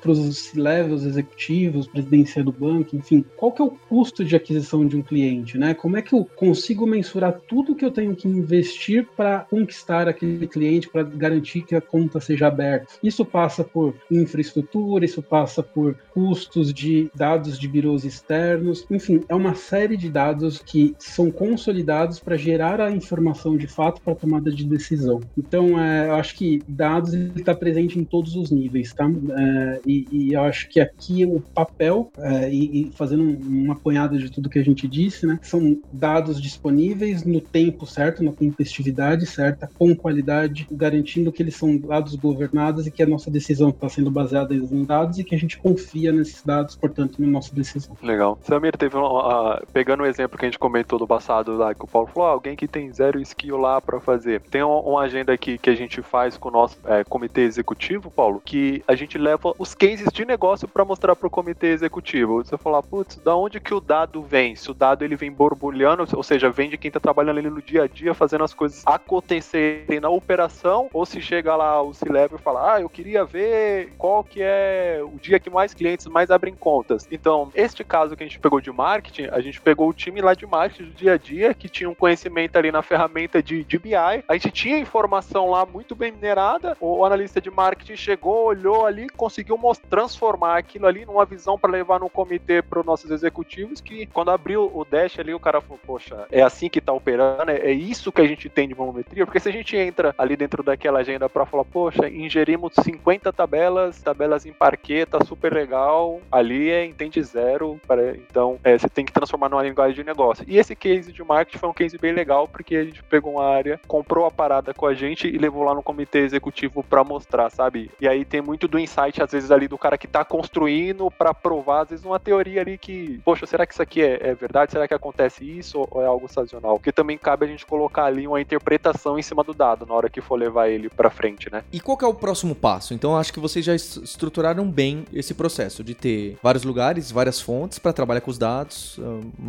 para 0.00 0.10
os 0.10 0.52
levels 0.54 1.04
executivos, 1.04 1.86
presidência 1.86 2.42
do 2.42 2.52
banco, 2.52 2.96
enfim, 2.96 3.24
qual 3.36 3.52
que 3.52 3.62
é 3.62 3.64
o 3.64 3.70
custo 3.70 4.24
de 4.24 4.36
aquisição 4.36 4.86
de 4.86 4.96
um 4.96 5.02
cliente, 5.02 5.58
né? 5.58 5.74
Como 5.74 5.96
é 5.96 6.02
que 6.02 6.14
eu 6.14 6.28
consigo 6.36 6.86
mensurar 6.86 7.40
tudo 7.46 7.74
que 7.74 7.84
eu 7.84 7.90
tenho 7.90 8.14
que 8.14 8.28
investir 8.28 9.06
para 9.16 9.40
conquistar 9.40 10.08
aquele 10.08 10.46
cliente, 10.46 10.88
para 10.88 11.02
garantir 11.02 11.62
que 11.62 11.74
a 11.74 11.80
conta 11.80 12.20
seja 12.20 12.46
aberta? 12.46 12.94
Isso 13.02 13.24
passa 13.24 13.64
por 13.64 13.94
infraestrutura, 14.10 15.04
isso 15.04 15.22
passa 15.22 15.62
por 15.62 15.96
custos 16.12 16.72
de 16.72 17.10
dados 17.14 17.58
de 17.58 17.68
birôs 17.68 18.04
externos, 18.04 18.86
enfim, 18.90 19.22
é 19.28 19.34
uma 19.34 19.54
série 19.54 19.91
de 19.96 20.08
dados 20.08 20.58
que 20.58 20.94
são 20.98 21.30
consolidados 21.30 22.18
para 22.18 22.36
gerar 22.36 22.80
a 22.80 22.90
informação 22.90 23.56
de 23.56 23.66
fato 23.66 24.00
para 24.00 24.14
tomada 24.14 24.50
de 24.50 24.64
decisão. 24.64 25.20
Então, 25.36 25.80
é, 25.80 26.08
eu 26.08 26.14
acho 26.14 26.34
que 26.34 26.62
dados 26.68 27.12
está 27.14 27.54
presente 27.54 27.98
em 27.98 28.04
todos 28.04 28.36
os 28.36 28.50
níveis, 28.50 28.92
tá? 28.92 29.10
É, 29.36 29.80
e, 29.86 30.06
e, 30.10 30.32
eu 30.32 30.42
acho 30.42 30.68
que 30.68 30.80
aqui 30.80 31.24
o 31.24 31.40
papel, 31.40 32.10
é, 32.18 32.52
e, 32.52 32.82
e, 32.82 32.92
fazendo 32.92 33.22
um, 33.22 33.70
um 33.70 34.18
de 34.18 34.30
tudo 34.30 34.48
que 34.48 34.58
a 34.58 34.64
gente 34.64 34.88
disse, 34.88 35.26
né? 35.26 35.38
São 35.42 35.78
dados 35.92 36.40
disponíveis 36.40 37.24
no 37.24 37.40
tempo 37.40 37.86
certo, 37.86 38.22
na 38.22 38.32
tempestividade 38.32 39.26
certa, 39.26 39.70
com 39.78 39.94
qualidade, 39.94 40.66
garantindo 40.70 41.32
que 41.32 41.42
eles 41.42 41.56
são 41.56 41.76
dados 41.76 42.14
governados 42.14 42.86
e 42.86 42.90
que 42.90 43.02
a 43.02 43.06
nossa 43.06 43.30
decisão 43.30 43.70
está 43.70 43.88
sendo 43.88 44.10
baseada 44.10 44.54
em 44.54 44.84
dados 44.84 45.18
e 45.18 45.24
que 45.24 45.34
a 45.34 45.38
gente 45.38 45.58
confia 45.58 46.12
nesses 46.12 46.42
dados, 46.42 46.76
portanto, 46.76 47.20
na 47.20 47.26
nossa 47.26 47.54
decisão. 47.54 47.96
Legal. 48.02 48.38
Samir, 48.42 48.76
teve 48.76 48.96
um, 48.96 49.04
uh, 49.04 49.60
pegando 49.82 50.04
o 50.04 50.06
exemplo 50.06 50.38
que 50.38 50.44
a 50.44 50.48
gente 50.48 50.60
comentou 50.60 50.96
do 50.96 51.08
passado 51.08 51.56
lá, 51.56 51.74
que 51.74 51.84
o 51.84 51.88
Paulo 51.88 52.06
falou, 52.06 52.28
ah, 52.28 52.32
alguém 52.32 52.54
que 52.54 52.68
tem 52.68 52.92
zero 52.92 53.20
skill 53.20 53.56
lá 53.56 53.80
para 53.80 53.98
fazer. 53.98 54.40
Tem 54.42 54.62
uma, 54.62 55.02
agenda 55.02 55.32
aqui 55.32 55.58
que 55.58 55.68
a 55.68 55.74
gente 55.74 56.00
faz 56.00 56.36
com 56.38 56.50
o 56.50 56.52
nosso 56.52 56.78
é, 56.84 57.02
comitê 57.02 57.40
executivo, 57.40 58.08
Paulo, 58.08 58.40
que 58.44 58.84
a 58.86 58.94
gente 58.94 59.18
leva 59.18 59.52
os 59.58 59.74
cases 59.74 60.12
de 60.12 60.24
negócio 60.24 60.68
para 60.68 60.84
mostrar 60.84 61.16
para 61.16 61.26
o 61.26 61.30
comitê 61.30 61.72
executivo. 61.72 62.44
Você 62.44 62.56
falar, 62.56 62.80
putz, 62.84 63.16
da 63.16 63.34
onde 63.34 63.58
que 63.58 63.74
o 63.74 63.80
dado 63.80 64.22
vem? 64.22 64.54
Se 64.54 64.70
o 64.70 64.74
dado 64.74 65.04
ele 65.04 65.16
vem 65.16 65.32
borbulhando, 65.32 66.06
ou 66.14 66.22
seja, 66.22 66.48
vem 66.48 66.70
de 66.70 66.78
quem 66.78 66.88
está 66.88 67.00
trabalhando 67.00 67.38
ali 67.38 67.50
no 67.50 67.60
dia 67.60 67.82
a 67.82 67.88
dia, 67.88 68.14
fazendo 68.14 68.44
as 68.44 68.54
coisas 68.54 68.84
acontecerem 68.86 69.98
na 69.98 70.08
operação, 70.08 70.88
ou 70.92 71.04
se 71.04 71.20
chega 71.20 71.56
lá 71.56 71.82
o 71.82 71.92
C-Level 71.92 72.38
e 72.38 72.42
fala, 72.42 72.74
ah, 72.74 72.80
eu 72.80 72.88
queria 72.88 73.24
ver 73.24 73.92
qual 73.98 74.22
que 74.22 74.40
é 74.40 75.00
o 75.02 75.18
dia 75.18 75.40
que 75.40 75.50
mais 75.50 75.74
clientes 75.74 76.06
mais 76.06 76.30
abrem 76.30 76.54
contas. 76.54 77.08
Então, 77.10 77.50
este 77.52 77.82
caso 77.82 78.16
que 78.16 78.22
a 78.22 78.26
gente 78.26 78.38
pegou 78.38 78.60
de 78.60 78.70
marketing, 78.70 79.24
a 79.32 79.40
gente 79.40 79.60
pegou 79.60 79.71
o 79.80 79.92
time 79.92 80.20
lá 80.20 80.34
de 80.34 80.46
marketing 80.46 80.90
do 80.90 80.94
dia 80.94 81.14
a 81.14 81.16
dia, 81.16 81.54
que 81.54 81.68
tinha 81.68 81.88
um 81.88 81.94
conhecimento 81.94 82.56
ali 82.56 82.70
na 82.70 82.82
ferramenta 82.82 83.42
de, 83.42 83.64
de 83.64 83.78
BI, 83.78 83.94
a 83.94 84.32
gente 84.34 84.50
tinha 84.50 84.78
informação 84.78 85.50
lá 85.50 85.64
muito 85.64 85.94
bem 85.94 86.12
minerada, 86.12 86.76
o 86.80 87.04
analista 87.04 87.40
de 87.40 87.50
marketing 87.50 87.96
chegou, 87.96 88.46
olhou 88.46 88.86
ali, 88.86 89.08
conseguiu 89.08 89.58
transformar 89.88 90.58
aquilo 90.58 90.86
ali 90.86 91.04
numa 91.04 91.24
visão 91.24 91.58
para 91.58 91.70
levar 91.70 92.00
no 92.00 92.10
comitê 92.10 92.62
para 92.62 92.80
os 92.80 92.86
nossos 92.86 93.10
executivos, 93.10 93.80
que 93.80 94.06
quando 94.06 94.30
abriu 94.30 94.70
o 94.74 94.84
dash 94.84 95.18
ali, 95.18 95.32
o 95.34 95.40
cara 95.40 95.60
falou, 95.60 95.80
poxa, 95.84 96.26
é 96.30 96.42
assim 96.42 96.68
que 96.68 96.78
está 96.78 96.92
operando, 96.92 97.50
é, 97.50 97.58
é 97.58 97.72
isso 97.72 98.12
que 98.12 98.20
a 98.20 98.26
gente 98.26 98.48
tem 98.48 98.68
de 98.68 98.74
volumetria, 98.74 99.24
porque 99.24 99.40
se 99.40 99.48
a 99.48 99.52
gente 99.52 99.76
entra 99.76 100.14
ali 100.18 100.36
dentro 100.36 100.62
daquela 100.62 101.00
agenda 101.00 101.28
para 101.28 101.46
falar, 101.46 101.64
poxa, 101.64 102.08
ingerimos 102.08 102.72
50 102.82 103.32
tabelas, 103.32 104.00
tabelas 104.02 104.46
em 104.46 104.52
parquet, 104.52 105.06
tá 105.06 105.24
super 105.24 105.52
legal, 105.52 106.20
ali 106.30 106.70
é 106.70 106.84
entende 106.84 107.22
zero, 107.22 107.80
então 108.16 108.58
é, 108.62 108.76
você 108.76 108.88
tem 108.88 109.04
que 109.04 109.12
transformar 109.12 109.48
numa 109.48 109.61
linguagem 109.62 109.94
de 109.94 110.04
negócio. 110.04 110.44
E 110.48 110.58
esse 110.58 110.74
case 110.74 111.12
de 111.12 111.22
marketing 111.22 111.58
foi 111.58 111.68
um 111.68 111.72
case 111.72 111.98
bem 111.98 112.12
legal, 112.12 112.48
porque 112.48 112.76
a 112.76 112.84
gente 112.84 113.02
pegou 113.04 113.32
uma 113.32 113.46
área, 113.46 113.80
comprou 113.86 114.26
a 114.26 114.30
parada 114.30 114.74
com 114.74 114.86
a 114.86 114.94
gente 114.94 115.28
e 115.28 115.38
levou 115.38 115.62
lá 115.62 115.74
no 115.74 115.82
comitê 115.82 116.20
executivo 116.20 116.82
para 116.82 117.04
mostrar, 117.04 117.50
sabe? 117.50 117.90
E 118.00 118.08
aí 118.08 118.24
tem 118.24 118.40
muito 118.40 118.68
do 118.68 118.78
insight, 118.78 119.22
às 119.22 119.30
vezes, 119.30 119.50
ali 119.50 119.68
do 119.68 119.78
cara 119.78 119.98
que 119.98 120.06
tá 120.06 120.24
construindo 120.24 121.10
para 121.10 121.34
provar, 121.34 121.82
às 121.82 121.90
vezes, 121.90 122.04
uma 122.04 122.18
teoria 122.18 122.60
ali 122.60 122.78
que, 122.78 123.20
poxa, 123.24 123.46
será 123.46 123.66
que 123.66 123.72
isso 123.72 123.82
aqui 123.82 124.02
é, 124.02 124.18
é 124.28 124.34
verdade? 124.34 124.72
Será 124.72 124.86
que 124.88 124.94
acontece 124.94 125.44
isso 125.44 125.86
ou 125.90 126.02
é 126.02 126.06
algo 126.06 126.28
sazonal? 126.28 126.76
Porque 126.76 126.92
também 126.92 127.18
cabe 127.18 127.46
a 127.46 127.48
gente 127.48 127.66
colocar 127.66 128.04
ali 128.04 128.26
uma 128.26 128.40
interpretação 128.40 129.18
em 129.18 129.22
cima 129.22 129.42
do 129.44 129.54
dado 129.54 129.86
na 129.86 129.94
hora 129.94 130.10
que 130.10 130.20
for 130.20 130.36
levar 130.36 130.68
ele 130.68 130.88
para 130.88 131.10
frente, 131.10 131.50
né? 131.50 131.62
E 131.72 131.80
qual 131.80 131.96
que 131.96 132.04
é 132.04 132.08
o 132.08 132.14
próximo 132.14 132.54
passo? 132.54 132.94
Então, 132.94 133.16
acho 133.16 133.32
que 133.32 133.40
vocês 133.40 133.64
já 133.64 133.74
estruturaram 133.74 134.68
bem 134.70 135.04
esse 135.12 135.34
processo 135.34 135.82
de 135.84 135.94
ter 135.94 136.36
vários 136.42 136.64
lugares, 136.64 137.10
várias 137.10 137.40
fontes 137.40 137.78
para 137.78 137.92
trabalhar 137.92 138.20
com 138.20 138.30
os 138.30 138.38
dados, 138.38 138.98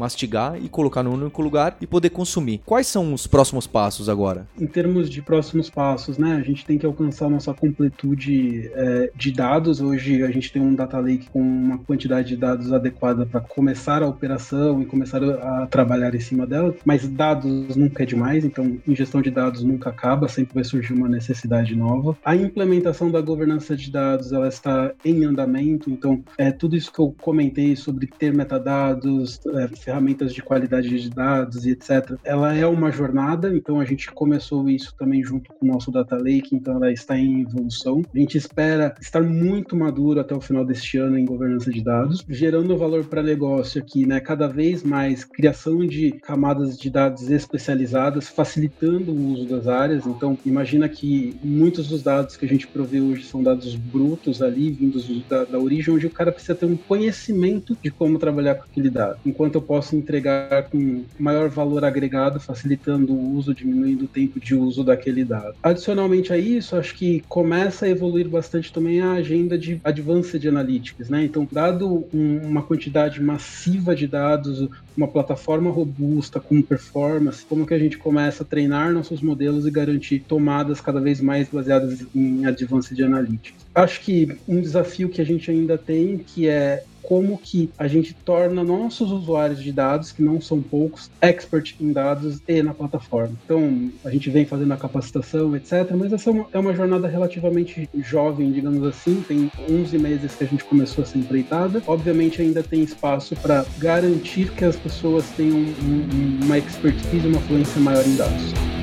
mastigar 0.03 0.61
e 0.61 0.67
colocar 0.67 1.01
no 1.01 1.13
único 1.13 1.41
lugar 1.41 1.77
e 1.79 1.87
poder 1.87 2.09
consumir. 2.09 2.61
Quais 2.65 2.87
são 2.87 3.13
os 3.13 3.25
próximos 3.25 3.65
passos 3.65 4.09
agora? 4.09 4.45
Em 4.59 4.67
termos 4.67 5.09
de 5.09 5.21
próximos 5.21 5.69
passos, 5.69 6.17
né? 6.17 6.35
A 6.35 6.41
gente 6.41 6.65
tem 6.65 6.77
que 6.77 6.85
alcançar 6.85 7.29
nossa 7.29 7.53
completude 7.53 8.69
é, 8.73 9.11
de 9.15 9.31
dados. 9.31 9.79
Hoje 9.79 10.23
a 10.23 10.31
gente 10.31 10.51
tem 10.51 10.61
um 10.61 10.75
data 10.75 10.99
lake 10.99 11.29
com 11.31 11.39
uma 11.39 11.77
quantidade 11.77 12.29
de 12.29 12.35
dados 12.35 12.73
adequada 12.73 13.25
para 13.25 13.39
começar 13.39 14.03
a 14.03 14.07
operação 14.07 14.81
e 14.81 14.85
começar 14.85 15.23
a, 15.23 15.67
trabalhar 15.67 16.13
em 16.13 16.19
cima 16.19 16.45
dela, 16.45 16.75
mas 16.83 17.07
dados 17.07 17.75
nunca 17.75 18.03
é 18.03 18.05
demais, 18.05 18.43
então 18.43 18.77
ingestão 18.87 19.21
de 19.21 19.31
dados 19.31 19.63
nunca 19.63 19.89
acaba, 19.89 20.27
sempre 20.27 20.55
vai 20.55 20.63
surgir 20.63 20.93
uma 20.93 21.07
necessidade 21.07 21.75
nova. 21.75 22.17
A 22.23 22.35
implementação 22.35 23.09
da 23.09 23.21
governança 23.21 23.75
de 23.75 23.91
dados 23.91 24.31
ela 24.31 24.47
está 24.47 24.93
em 25.05 25.23
andamento, 25.23 25.89
então 25.89 26.23
é 26.37 26.51
tudo 26.51 26.75
isso 26.75 26.91
que 26.91 26.99
eu 26.99 27.15
comentei 27.21 27.75
sobre 27.75 28.07
ter 28.07 28.33
metadados, 28.33 29.39
é, 29.47 29.67
ferramentas 29.93 30.33
de 30.33 30.41
qualidade 30.41 30.89
de 30.89 31.09
dados 31.09 31.65
e 31.65 31.71
etc. 31.71 32.15
Ela 32.23 32.55
é 32.55 32.65
uma 32.65 32.91
jornada, 32.91 33.55
então 33.55 33.79
a 33.79 33.85
gente 33.85 34.11
começou 34.11 34.67
isso 34.67 34.95
também 34.97 35.23
junto 35.23 35.53
com 35.53 35.65
o 35.65 35.69
nosso 35.69 35.91
data 35.91 36.17
lake, 36.17 36.55
então 36.55 36.75
ela 36.75 36.91
está 36.91 37.17
em 37.17 37.41
evolução. 37.41 38.01
A 38.13 38.17
gente 38.17 38.37
espera 38.37 38.95
estar 38.99 39.21
muito 39.21 39.75
maduro 39.75 40.19
até 40.19 40.35
o 40.35 40.41
final 40.41 40.65
deste 40.65 40.97
ano 40.97 41.17
em 41.17 41.25
governança 41.25 41.69
de 41.69 41.83
dados, 41.83 42.25
gerando 42.27 42.77
valor 42.77 43.05
para 43.05 43.21
negócio 43.21 43.79
aqui, 43.79 44.05
né? 44.05 44.19
Cada 44.19 44.47
vez 44.47 44.83
mais 44.83 45.23
criação 45.23 45.85
de 45.85 46.11
camadas 46.23 46.77
de 46.77 46.89
dados 46.89 47.29
especializadas, 47.29 48.29
facilitando 48.29 49.11
o 49.11 49.33
uso 49.33 49.45
das 49.45 49.67
áreas. 49.67 50.07
Então, 50.07 50.37
imagina 50.45 50.89
que 50.89 51.35
muitos 51.43 51.87
dos 51.87 52.01
dados 52.01 52.35
que 52.35 52.45
a 52.45 52.49
gente 52.49 52.67
provê 52.67 52.99
hoje 52.99 53.25
são 53.25 53.43
dados 53.43 53.75
brutos 53.75 54.41
ali, 54.41 54.71
vindos 54.71 55.07
da, 55.27 55.43
da 55.43 55.59
origem, 55.59 55.93
onde 55.93 56.07
o 56.07 56.09
cara 56.09 56.31
precisa 56.31 56.55
ter 56.55 56.65
um 56.65 56.77
conhecimento 56.77 57.77
de 57.81 57.91
como 57.91 58.17
trabalhar 58.17 58.55
com 58.55 58.63
aquele 58.63 58.89
dado. 58.89 59.19
Enquanto 59.25 59.55
eu 59.55 59.61
posso 59.61 59.82
entregar 59.91 60.63
com 60.69 61.03
maior 61.19 61.49
valor 61.49 61.83
agregado, 61.83 62.39
facilitando 62.39 63.13
o 63.13 63.35
uso, 63.35 63.53
diminuindo 63.53 64.05
o 64.05 64.07
tempo 64.07 64.39
de 64.39 64.55
uso 64.55 64.83
daquele 64.83 65.23
dado. 65.23 65.55
Adicionalmente 65.61 66.31
a 66.31 66.37
isso, 66.37 66.75
acho 66.75 66.95
que 66.95 67.23
começa 67.27 67.85
a 67.85 67.89
evoluir 67.89 68.27
bastante 68.27 68.71
também 68.71 69.01
a 69.01 69.13
agenda 69.13 69.57
de 69.57 69.79
Advanced 69.83 70.45
Analytics, 70.45 71.09
né? 71.09 71.23
Então, 71.23 71.47
dado 71.51 72.05
um, 72.13 72.37
uma 72.43 72.61
quantidade 72.61 73.21
massiva 73.21 73.95
de 73.95 74.07
dados, 74.07 74.67
uma 74.95 75.07
plataforma 75.07 75.69
robusta 75.69 76.39
com 76.39 76.61
performance, 76.61 77.45
como 77.45 77.65
que 77.65 77.73
a 77.73 77.79
gente 77.79 77.97
começa 77.97 78.43
a 78.43 78.45
treinar 78.45 78.91
nossos 78.93 79.21
modelos 79.21 79.65
e 79.65 79.71
garantir 79.71 80.19
tomadas 80.19 80.79
cada 80.79 80.99
vez 80.99 81.19
mais 81.19 81.49
baseadas 81.49 82.05
em 82.15 82.45
Advanced 82.45 82.99
Analytics. 82.99 83.63
Acho 83.73 84.01
que 84.01 84.37
um 84.47 84.61
desafio 84.61 85.09
que 85.09 85.21
a 85.21 85.25
gente 85.25 85.49
ainda 85.49 85.77
tem 85.77 86.17
que 86.17 86.47
é 86.47 86.83
como 87.03 87.37
que 87.37 87.69
a 87.77 87.87
gente 87.87 88.13
torna 88.13 88.63
nossos 88.63 89.11
usuários 89.11 89.61
de 89.61 89.71
dados, 89.71 90.11
que 90.11 90.23
não 90.23 90.41
são 90.41 90.61
poucos, 90.61 91.11
expert 91.21 91.75
em 91.79 91.91
dados 91.91 92.41
e 92.47 92.63
na 92.63 92.73
plataforma. 92.73 93.35
Então, 93.45 93.91
a 94.03 94.09
gente 94.09 94.29
vem 94.29 94.45
fazendo 94.45 94.73
a 94.73 94.77
capacitação, 94.77 95.55
etc., 95.55 95.91
mas 95.95 96.11
essa 96.13 96.29
é 96.29 96.33
uma, 96.33 96.47
é 96.53 96.59
uma 96.59 96.73
jornada 96.73 97.07
relativamente 97.07 97.89
jovem, 97.95 98.51
digamos 98.51 98.83
assim, 98.83 99.23
tem 99.27 99.51
11 99.69 99.97
meses 99.97 100.35
que 100.35 100.43
a 100.43 100.47
gente 100.47 100.63
começou 100.63 101.03
essa 101.03 101.17
empreitada. 101.17 101.83
Obviamente, 101.85 102.41
ainda 102.41 102.63
tem 102.63 102.81
espaço 102.81 103.35
para 103.35 103.65
garantir 103.77 104.51
que 104.51 104.65
as 104.65 104.75
pessoas 104.75 105.25
tenham 105.35 105.57
um, 105.57 106.39
uma 106.45 106.57
expertise, 106.57 107.27
uma 107.27 107.41
fluência 107.41 107.79
maior 107.81 108.05
em 108.05 108.15
dados. 108.15 108.82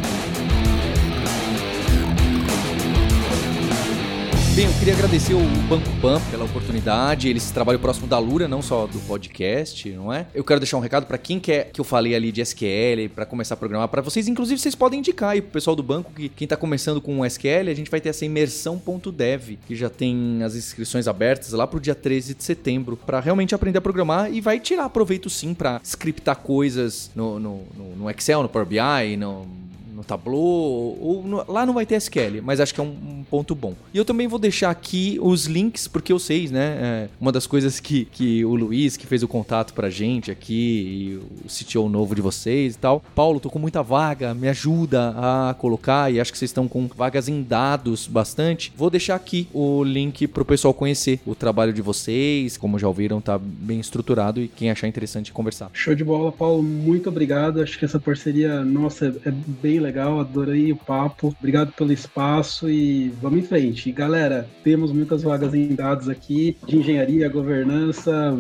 Bem, 4.61 4.67
eu 4.67 4.75
queria 4.75 4.93
agradecer 4.93 5.33
o 5.33 5.43
Banco 5.71 5.89
Pan 6.03 6.21
pela 6.31 6.45
oportunidade. 6.45 7.31
Eles 7.31 7.51
trabalham 7.51 7.81
próximo 7.81 8.07
da 8.07 8.19
Lura, 8.19 8.47
não 8.47 8.61
só 8.61 8.87
do 8.87 8.99
podcast, 9.07 9.89
não 9.89 10.13
é? 10.13 10.27
Eu 10.35 10.45
quero 10.45 10.61
deixar 10.61 10.77
um 10.77 10.81
recado 10.81 11.07
para 11.07 11.17
quem 11.17 11.41
quer 11.41 11.71
que 11.73 11.81
eu 11.81 11.85
falei 11.85 12.15
ali 12.15 12.31
de 12.31 12.43
SQL, 12.43 13.09
para 13.15 13.25
começar 13.25 13.55
a 13.55 13.57
programar 13.57 13.89
para 13.89 14.03
vocês. 14.03 14.29
Inclusive, 14.29 14.61
vocês 14.61 14.75
podem 14.75 14.99
indicar 14.99 15.31
aí 15.31 15.41
pro 15.41 15.53
pessoal 15.53 15.75
do 15.75 15.83
banco 15.83 16.13
que 16.13 16.29
quem 16.29 16.47
tá 16.47 16.59
começando 16.59 17.01
com 17.01 17.25
SQL, 17.25 17.71
a 17.71 17.75
gente 17.75 17.91
vai 17.91 18.03
ter 18.03 18.11
essa 18.11 18.23
imersão.dev, 18.27 19.57
que 19.67 19.75
já 19.75 19.89
tem 19.89 20.43
as 20.43 20.55
inscrições 20.55 21.09
abertas 21.09 21.53
lá 21.53 21.67
pro 21.67 21.81
dia 21.81 21.95
13 21.95 22.35
de 22.35 22.45
setembro, 22.45 22.99
para 22.99 23.19
realmente 23.19 23.55
aprender 23.55 23.79
a 23.79 23.81
programar 23.81 24.31
e 24.31 24.43
vai 24.43 24.61
tirar 24.61 24.91
proveito 24.91 25.31
sim 25.31 25.55
para 25.55 25.81
scriptar 25.83 26.37
coisas 26.37 27.11
no, 27.15 27.41
no, 27.41 27.65
no 27.97 28.11
Excel, 28.11 28.43
no 28.43 28.49
Power 28.51 28.67
BI, 28.67 29.17
no 29.17 29.70
no 30.01 30.05
Tableau, 30.05 30.41
ou 30.41 31.23
no, 31.25 31.45
lá 31.47 31.65
não 31.67 31.75
vai 31.75 31.85
ter 31.85 31.97
SQL, 31.97 32.41
mas 32.43 32.59
acho 32.59 32.75
que 32.75 32.81
é 32.81 32.83
um, 32.83 32.87
um, 32.87 33.25
ponto 33.31 33.55
bom. 33.55 33.75
E 33.93 33.99
eu 33.99 34.05
também 34.05 34.27
vou 34.27 34.39
deixar 34.39 34.71
aqui 34.71 35.19
os 35.21 35.47
links, 35.47 35.87
porque 35.87 36.13
eu 36.13 36.19
sei, 36.19 36.49
né? 36.49 36.79
É, 36.81 37.09
uma 37.21 37.31
das 37.31 37.47
coisas 37.47 37.79
que, 37.79 38.07
que 38.07 38.45
o 38.45 38.55
Luiz, 38.55 38.97
que 38.97 39.07
fez 39.07 39.23
o 39.23 39.29
contato 39.29 39.75
pra 39.75 39.91
gente 39.91 40.31
aqui, 40.31 40.55
e 40.55 41.21
o 41.45 41.49
CTO 41.49 41.89
novo 41.89 42.15
de 42.15 42.23
vocês 42.23 42.75
e 42.75 42.79
tal. 42.79 43.05
Paulo, 43.15 43.39
tô 43.39 43.51
com 43.51 43.59
muita 43.59 43.83
vaga, 43.83 44.35
me 44.35 44.49
ajuda 44.49 45.15
a 45.17 45.55
colocar, 45.55 46.11
e 46.11 46.19
acho 46.19 46.33
que 46.33 46.39
vocês 46.39 46.51
estão 46.51 46.67
com 46.67 46.89
vagas 46.89 47.29
em 47.29 47.43
dados 47.43 48.07
bastante. 48.07 48.73
Vou 48.77 48.89
deixar 48.89 49.17
aqui 49.17 49.47
o 49.53 49.85
link 49.85 50.27
pro 50.27 50.45
pessoal 50.45 50.73
conhecer 50.73 51.21
o 51.27 51.35
trabalho 51.35 51.73
de 51.73 51.83
vocês, 51.83 52.57
como 52.57 52.79
já 52.79 52.89
ouviram, 52.89 53.21
tá 53.21 53.39
bem 53.39 53.79
estruturado 53.81 54.41
e 54.41 54.49
quem 54.49 54.71
achar 54.71 54.89
interessante 54.89 55.33
conversar. 55.33 55.71
Show 55.73 55.95
de 55.95 56.05
bola, 56.05 56.33
Paulo, 56.33 56.63
muito 56.63 57.09
obrigado. 57.09 57.61
Acho 57.61 57.79
que 57.79 57.85
essa 57.85 58.01
parceria, 58.01 58.65
nossa, 58.65 59.07
é, 59.25 59.29
é 59.29 59.33
bem 59.33 59.79
legal 59.79 59.90
legal, 59.91 60.21
adorei 60.21 60.73
o 60.73 60.77
papo. 60.77 61.35
Obrigado 61.39 61.73
pelo 61.73 61.93
espaço 61.93 62.71
e 62.71 63.09
vamos 63.21 63.41
em 63.41 63.43
frente. 63.43 63.89
E, 63.89 63.93
galera, 63.93 64.49
temos 64.63 64.93
muitas 64.93 65.23
vagas 65.23 65.53
em 65.53 65.75
dados 65.75 66.09
aqui 66.09 66.57
de 66.67 66.79
engenharia, 66.79 67.29
governança, 67.29 68.35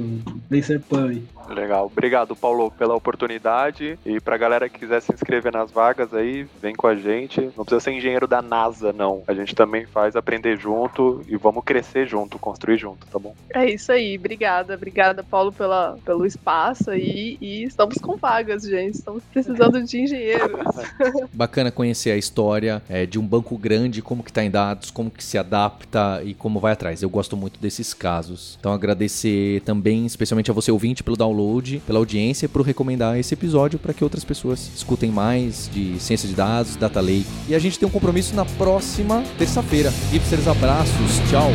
vem 0.48 0.62
ser 0.62 0.80
PAN. 0.80 1.16
Legal. 1.50 1.86
Obrigado, 1.86 2.36
Paulo, 2.36 2.70
pela 2.70 2.94
oportunidade. 2.94 3.98
E 4.06 4.20
pra 4.20 4.36
galera 4.36 4.68
que 4.68 4.78
quiser 4.78 5.00
se 5.00 5.12
inscrever 5.12 5.52
nas 5.52 5.70
vagas 5.70 6.14
aí, 6.14 6.46
vem 6.62 6.74
com 6.74 6.86
a 6.86 6.94
gente. 6.94 7.40
Não 7.56 7.64
precisa 7.64 7.80
ser 7.80 7.92
engenheiro 7.92 8.26
da 8.26 8.40
NASA, 8.40 8.92
não. 8.92 9.22
A 9.26 9.34
gente 9.34 9.54
também 9.54 9.84
faz 9.86 10.14
aprender 10.14 10.56
junto 10.56 11.22
e 11.26 11.36
vamos 11.36 11.64
crescer 11.64 12.06
junto, 12.06 12.38
construir 12.38 12.78
junto, 12.78 13.06
tá 13.06 13.18
bom? 13.18 13.34
É 13.52 13.68
isso 13.68 13.90
aí. 13.90 14.16
Obrigada. 14.16 14.74
Obrigada, 14.74 15.24
Paulo, 15.24 15.52
pela, 15.52 15.98
pelo 16.04 16.24
espaço 16.24 16.90
aí. 16.90 17.36
E 17.40 17.64
estamos 17.64 17.96
com 17.96 18.16
vagas, 18.16 18.62
gente. 18.62 18.94
Estamos 18.94 19.24
precisando 19.24 19.82
de 19.82 20.00
engenheiros. 20.00 20.60
Bacana 21.32 21.70
conhecer 21.70 22.12
a 22.12 22.16
história 22.16 22.82
é, 22.88 23.04
de 23.06 23.18
um 23.18 23.26
banco 23.26 23.58
grande, 23.58 24.02
como 24.02 24.22
que 24.22 24.32
tá 24.32 24.44
em 24.44 24.50
dados, 24.50 24.90
como 24.90 25.10
que 25.10 25.24
se 25.24 25.36
adapta 25.36 26.22
e 26.24 26.32
como 26.32 26.60
vai 26.60 26.72
atrás. 26.72 27.02
Eu 27.02 27.10
gosto 27.10 27.36
muito 27.36 27.58
desses 27.58 27.92
casos. 27.92 28.56
Então 28.60 28.72
agradecer 28.72 29.60
também, 29.62 30.06
especialmente 30.06 30.50
a 30.50 30.54
você 30.54 30.70
ouvinte, 30.70 31.02
pelo 31.02 31.16
download 31.16 31.39
download, 31.40 31.82
pela 31.86 31.98
audiência, 31.98 32.48
por 32.48 32.62
recomendar 32.62 33.18
esse 33.18 33.34
episódio 33.34 33.78
para 33.78 33.94
que 33.94 34.04
outras 34.04 34.24
pessoas 34.24 34.70
escutem 34.76 35.10
mais 35.10 35.70
de 35.72 35.98
ciência 35.98 36.28
de 36.28 36.34
dados, 36.34 36.76
data 36.76 37.00
lake. 37.00 37.26
E 37.48 37.54
a 37.54 37.58
gente 37.58 37.78
tem 37.78 37.88
um 37.88 37.90
compromisso 37.90 38.34
na 38.34 38.44
próxima 38.44 39.22
terça-feira. 39.38 39.92
Hipsters, 40.12 40.46
abraços, 40.46 41.18
tchau! 41.30 41.50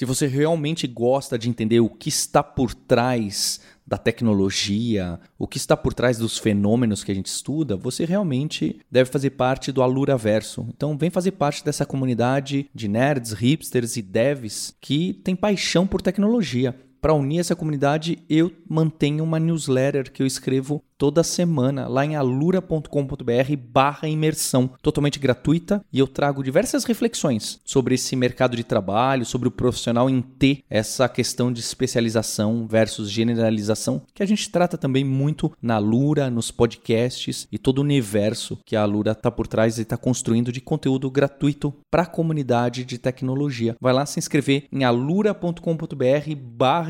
Se 0.00 0.06
você 0.06 0.26
realmente 0.26 0.86
gosta 0.86 1.38
de 1.38 1.50
entender 1.50 1.78
o 1.80 1.90
que 1.90 2.08
está 2.08 2.42
por 2.42 2.72
trás 2.72 3.60
da 3.86 3.98
tecnologia, 3.98 5.20
o 5.38 5.46
que 5.46 5.58
está 5.58 5.76
por 5.76 5.92
trás 5.92 6.16
dos 6.16 6.38
fenômenos 6.38 7.04
que 7.04 7.12
a 7.12 7.14
gente 7.14 7.26
estuda, 7.26 7.76
você 7.76 8.06
realmente 8.06 8.80
deve 8.90 9.10
fazer 9.10 9.28
parte 9.28 9.70
do 9.70 9.82
Alura 9.82 10.16
Verso. 10.16 10.64
Então, 10.70 10.96
vem 10.96 11.10
fazer 11.10 11.32
parte 11.32 11.62
dessa 11.62 11.84
comunidade 11.84 12.70
de 12.74 12.88
nerds, 12.88 13.32
hipsters 13.34 13.98
e 13.98 14.00
devs 14.00 14.74
que 14.80 15.12
tem 15.12 15.36
paixão 15.36 15.86
por 15.86 16.00
tecnologia. 16.00 16.74
Para 17.00 17.14
unir 17.14 17.40
essa 17.40 17.56
comunidade, 17.56 18.18
eu 18.28 18.52
mantenho 18.68 19.24
uma 19.24 19.40
newsletter 19.40 20.12
que 20.12 20.22
eu 20.22 20.26
escrevo 20.26 20.82
toda 21.00 21.24
semana 21.24 21.88
lá 21.88 22.04
em 22.04 22.14
alura.com.br 22.14 22.86
barra 23.72 24.06
imersão, 24.06 24.70
totalmente 24.82 25.18
gratuita, 25.18 25.82
e 25.90 25.98
eu 25.98 26.06
trago 26.06 26.44
diversas 26.44 26.84
reflexões 26.84 27.58
sobre 27.64 27.94
esse 27.94 28.14
mercado 28.14 28.54
de 28.54 28.62
trabalho, 28.62 29.24
sobre 29.24 29.48
o 29.48 29.50
profissional 29.50 30.10
em 30.10 30.20
ter 30.20 30.62
essa 30.68 31.08
questão 31.08 31.50
de 31.50 31.60
especialização 31.60 32.66
versus 32.66 33.10
generalização, 33.10 34.02
que 34.12 34.22
a 34.22 34.26
gente 34.26 34.50
trata 34.50 34.76
também 34.76 35.02
muito 35.02 35.50
na 35.62 35.76
Alura, 35.76 36.28
nos 36.28 36.50
podcasts 36.50 37.48
e 37.50 37.56
todo 37.56 37.78
o 37.78 37.82
universo 37.82 38.58
que 38.66 38.76
a 38.76 38.82
Alura 38.82 39.12
está 39.12 39.30
por 39.30 39.46
trás 39.46 39.78
e 39.78 39.82
está 39.82 39.96
construindo 39.96 40.52
de 40.52 40.60
conteúdo 40.60 41.10
gratuito 41.10 41.72
para 41.90 42.02
a 42.02 42.06
comunidade 42.06 42.84
de 42.84 42.98
tecnologia. 42.98 43.74
Vai 43.80 43.94
lá 43.94 44.04
se 44.04 44.18
inscrever 44.18 44.64
em 44.70 44.84
alura.com.br 44.84 46.34
barra 46.36 46.89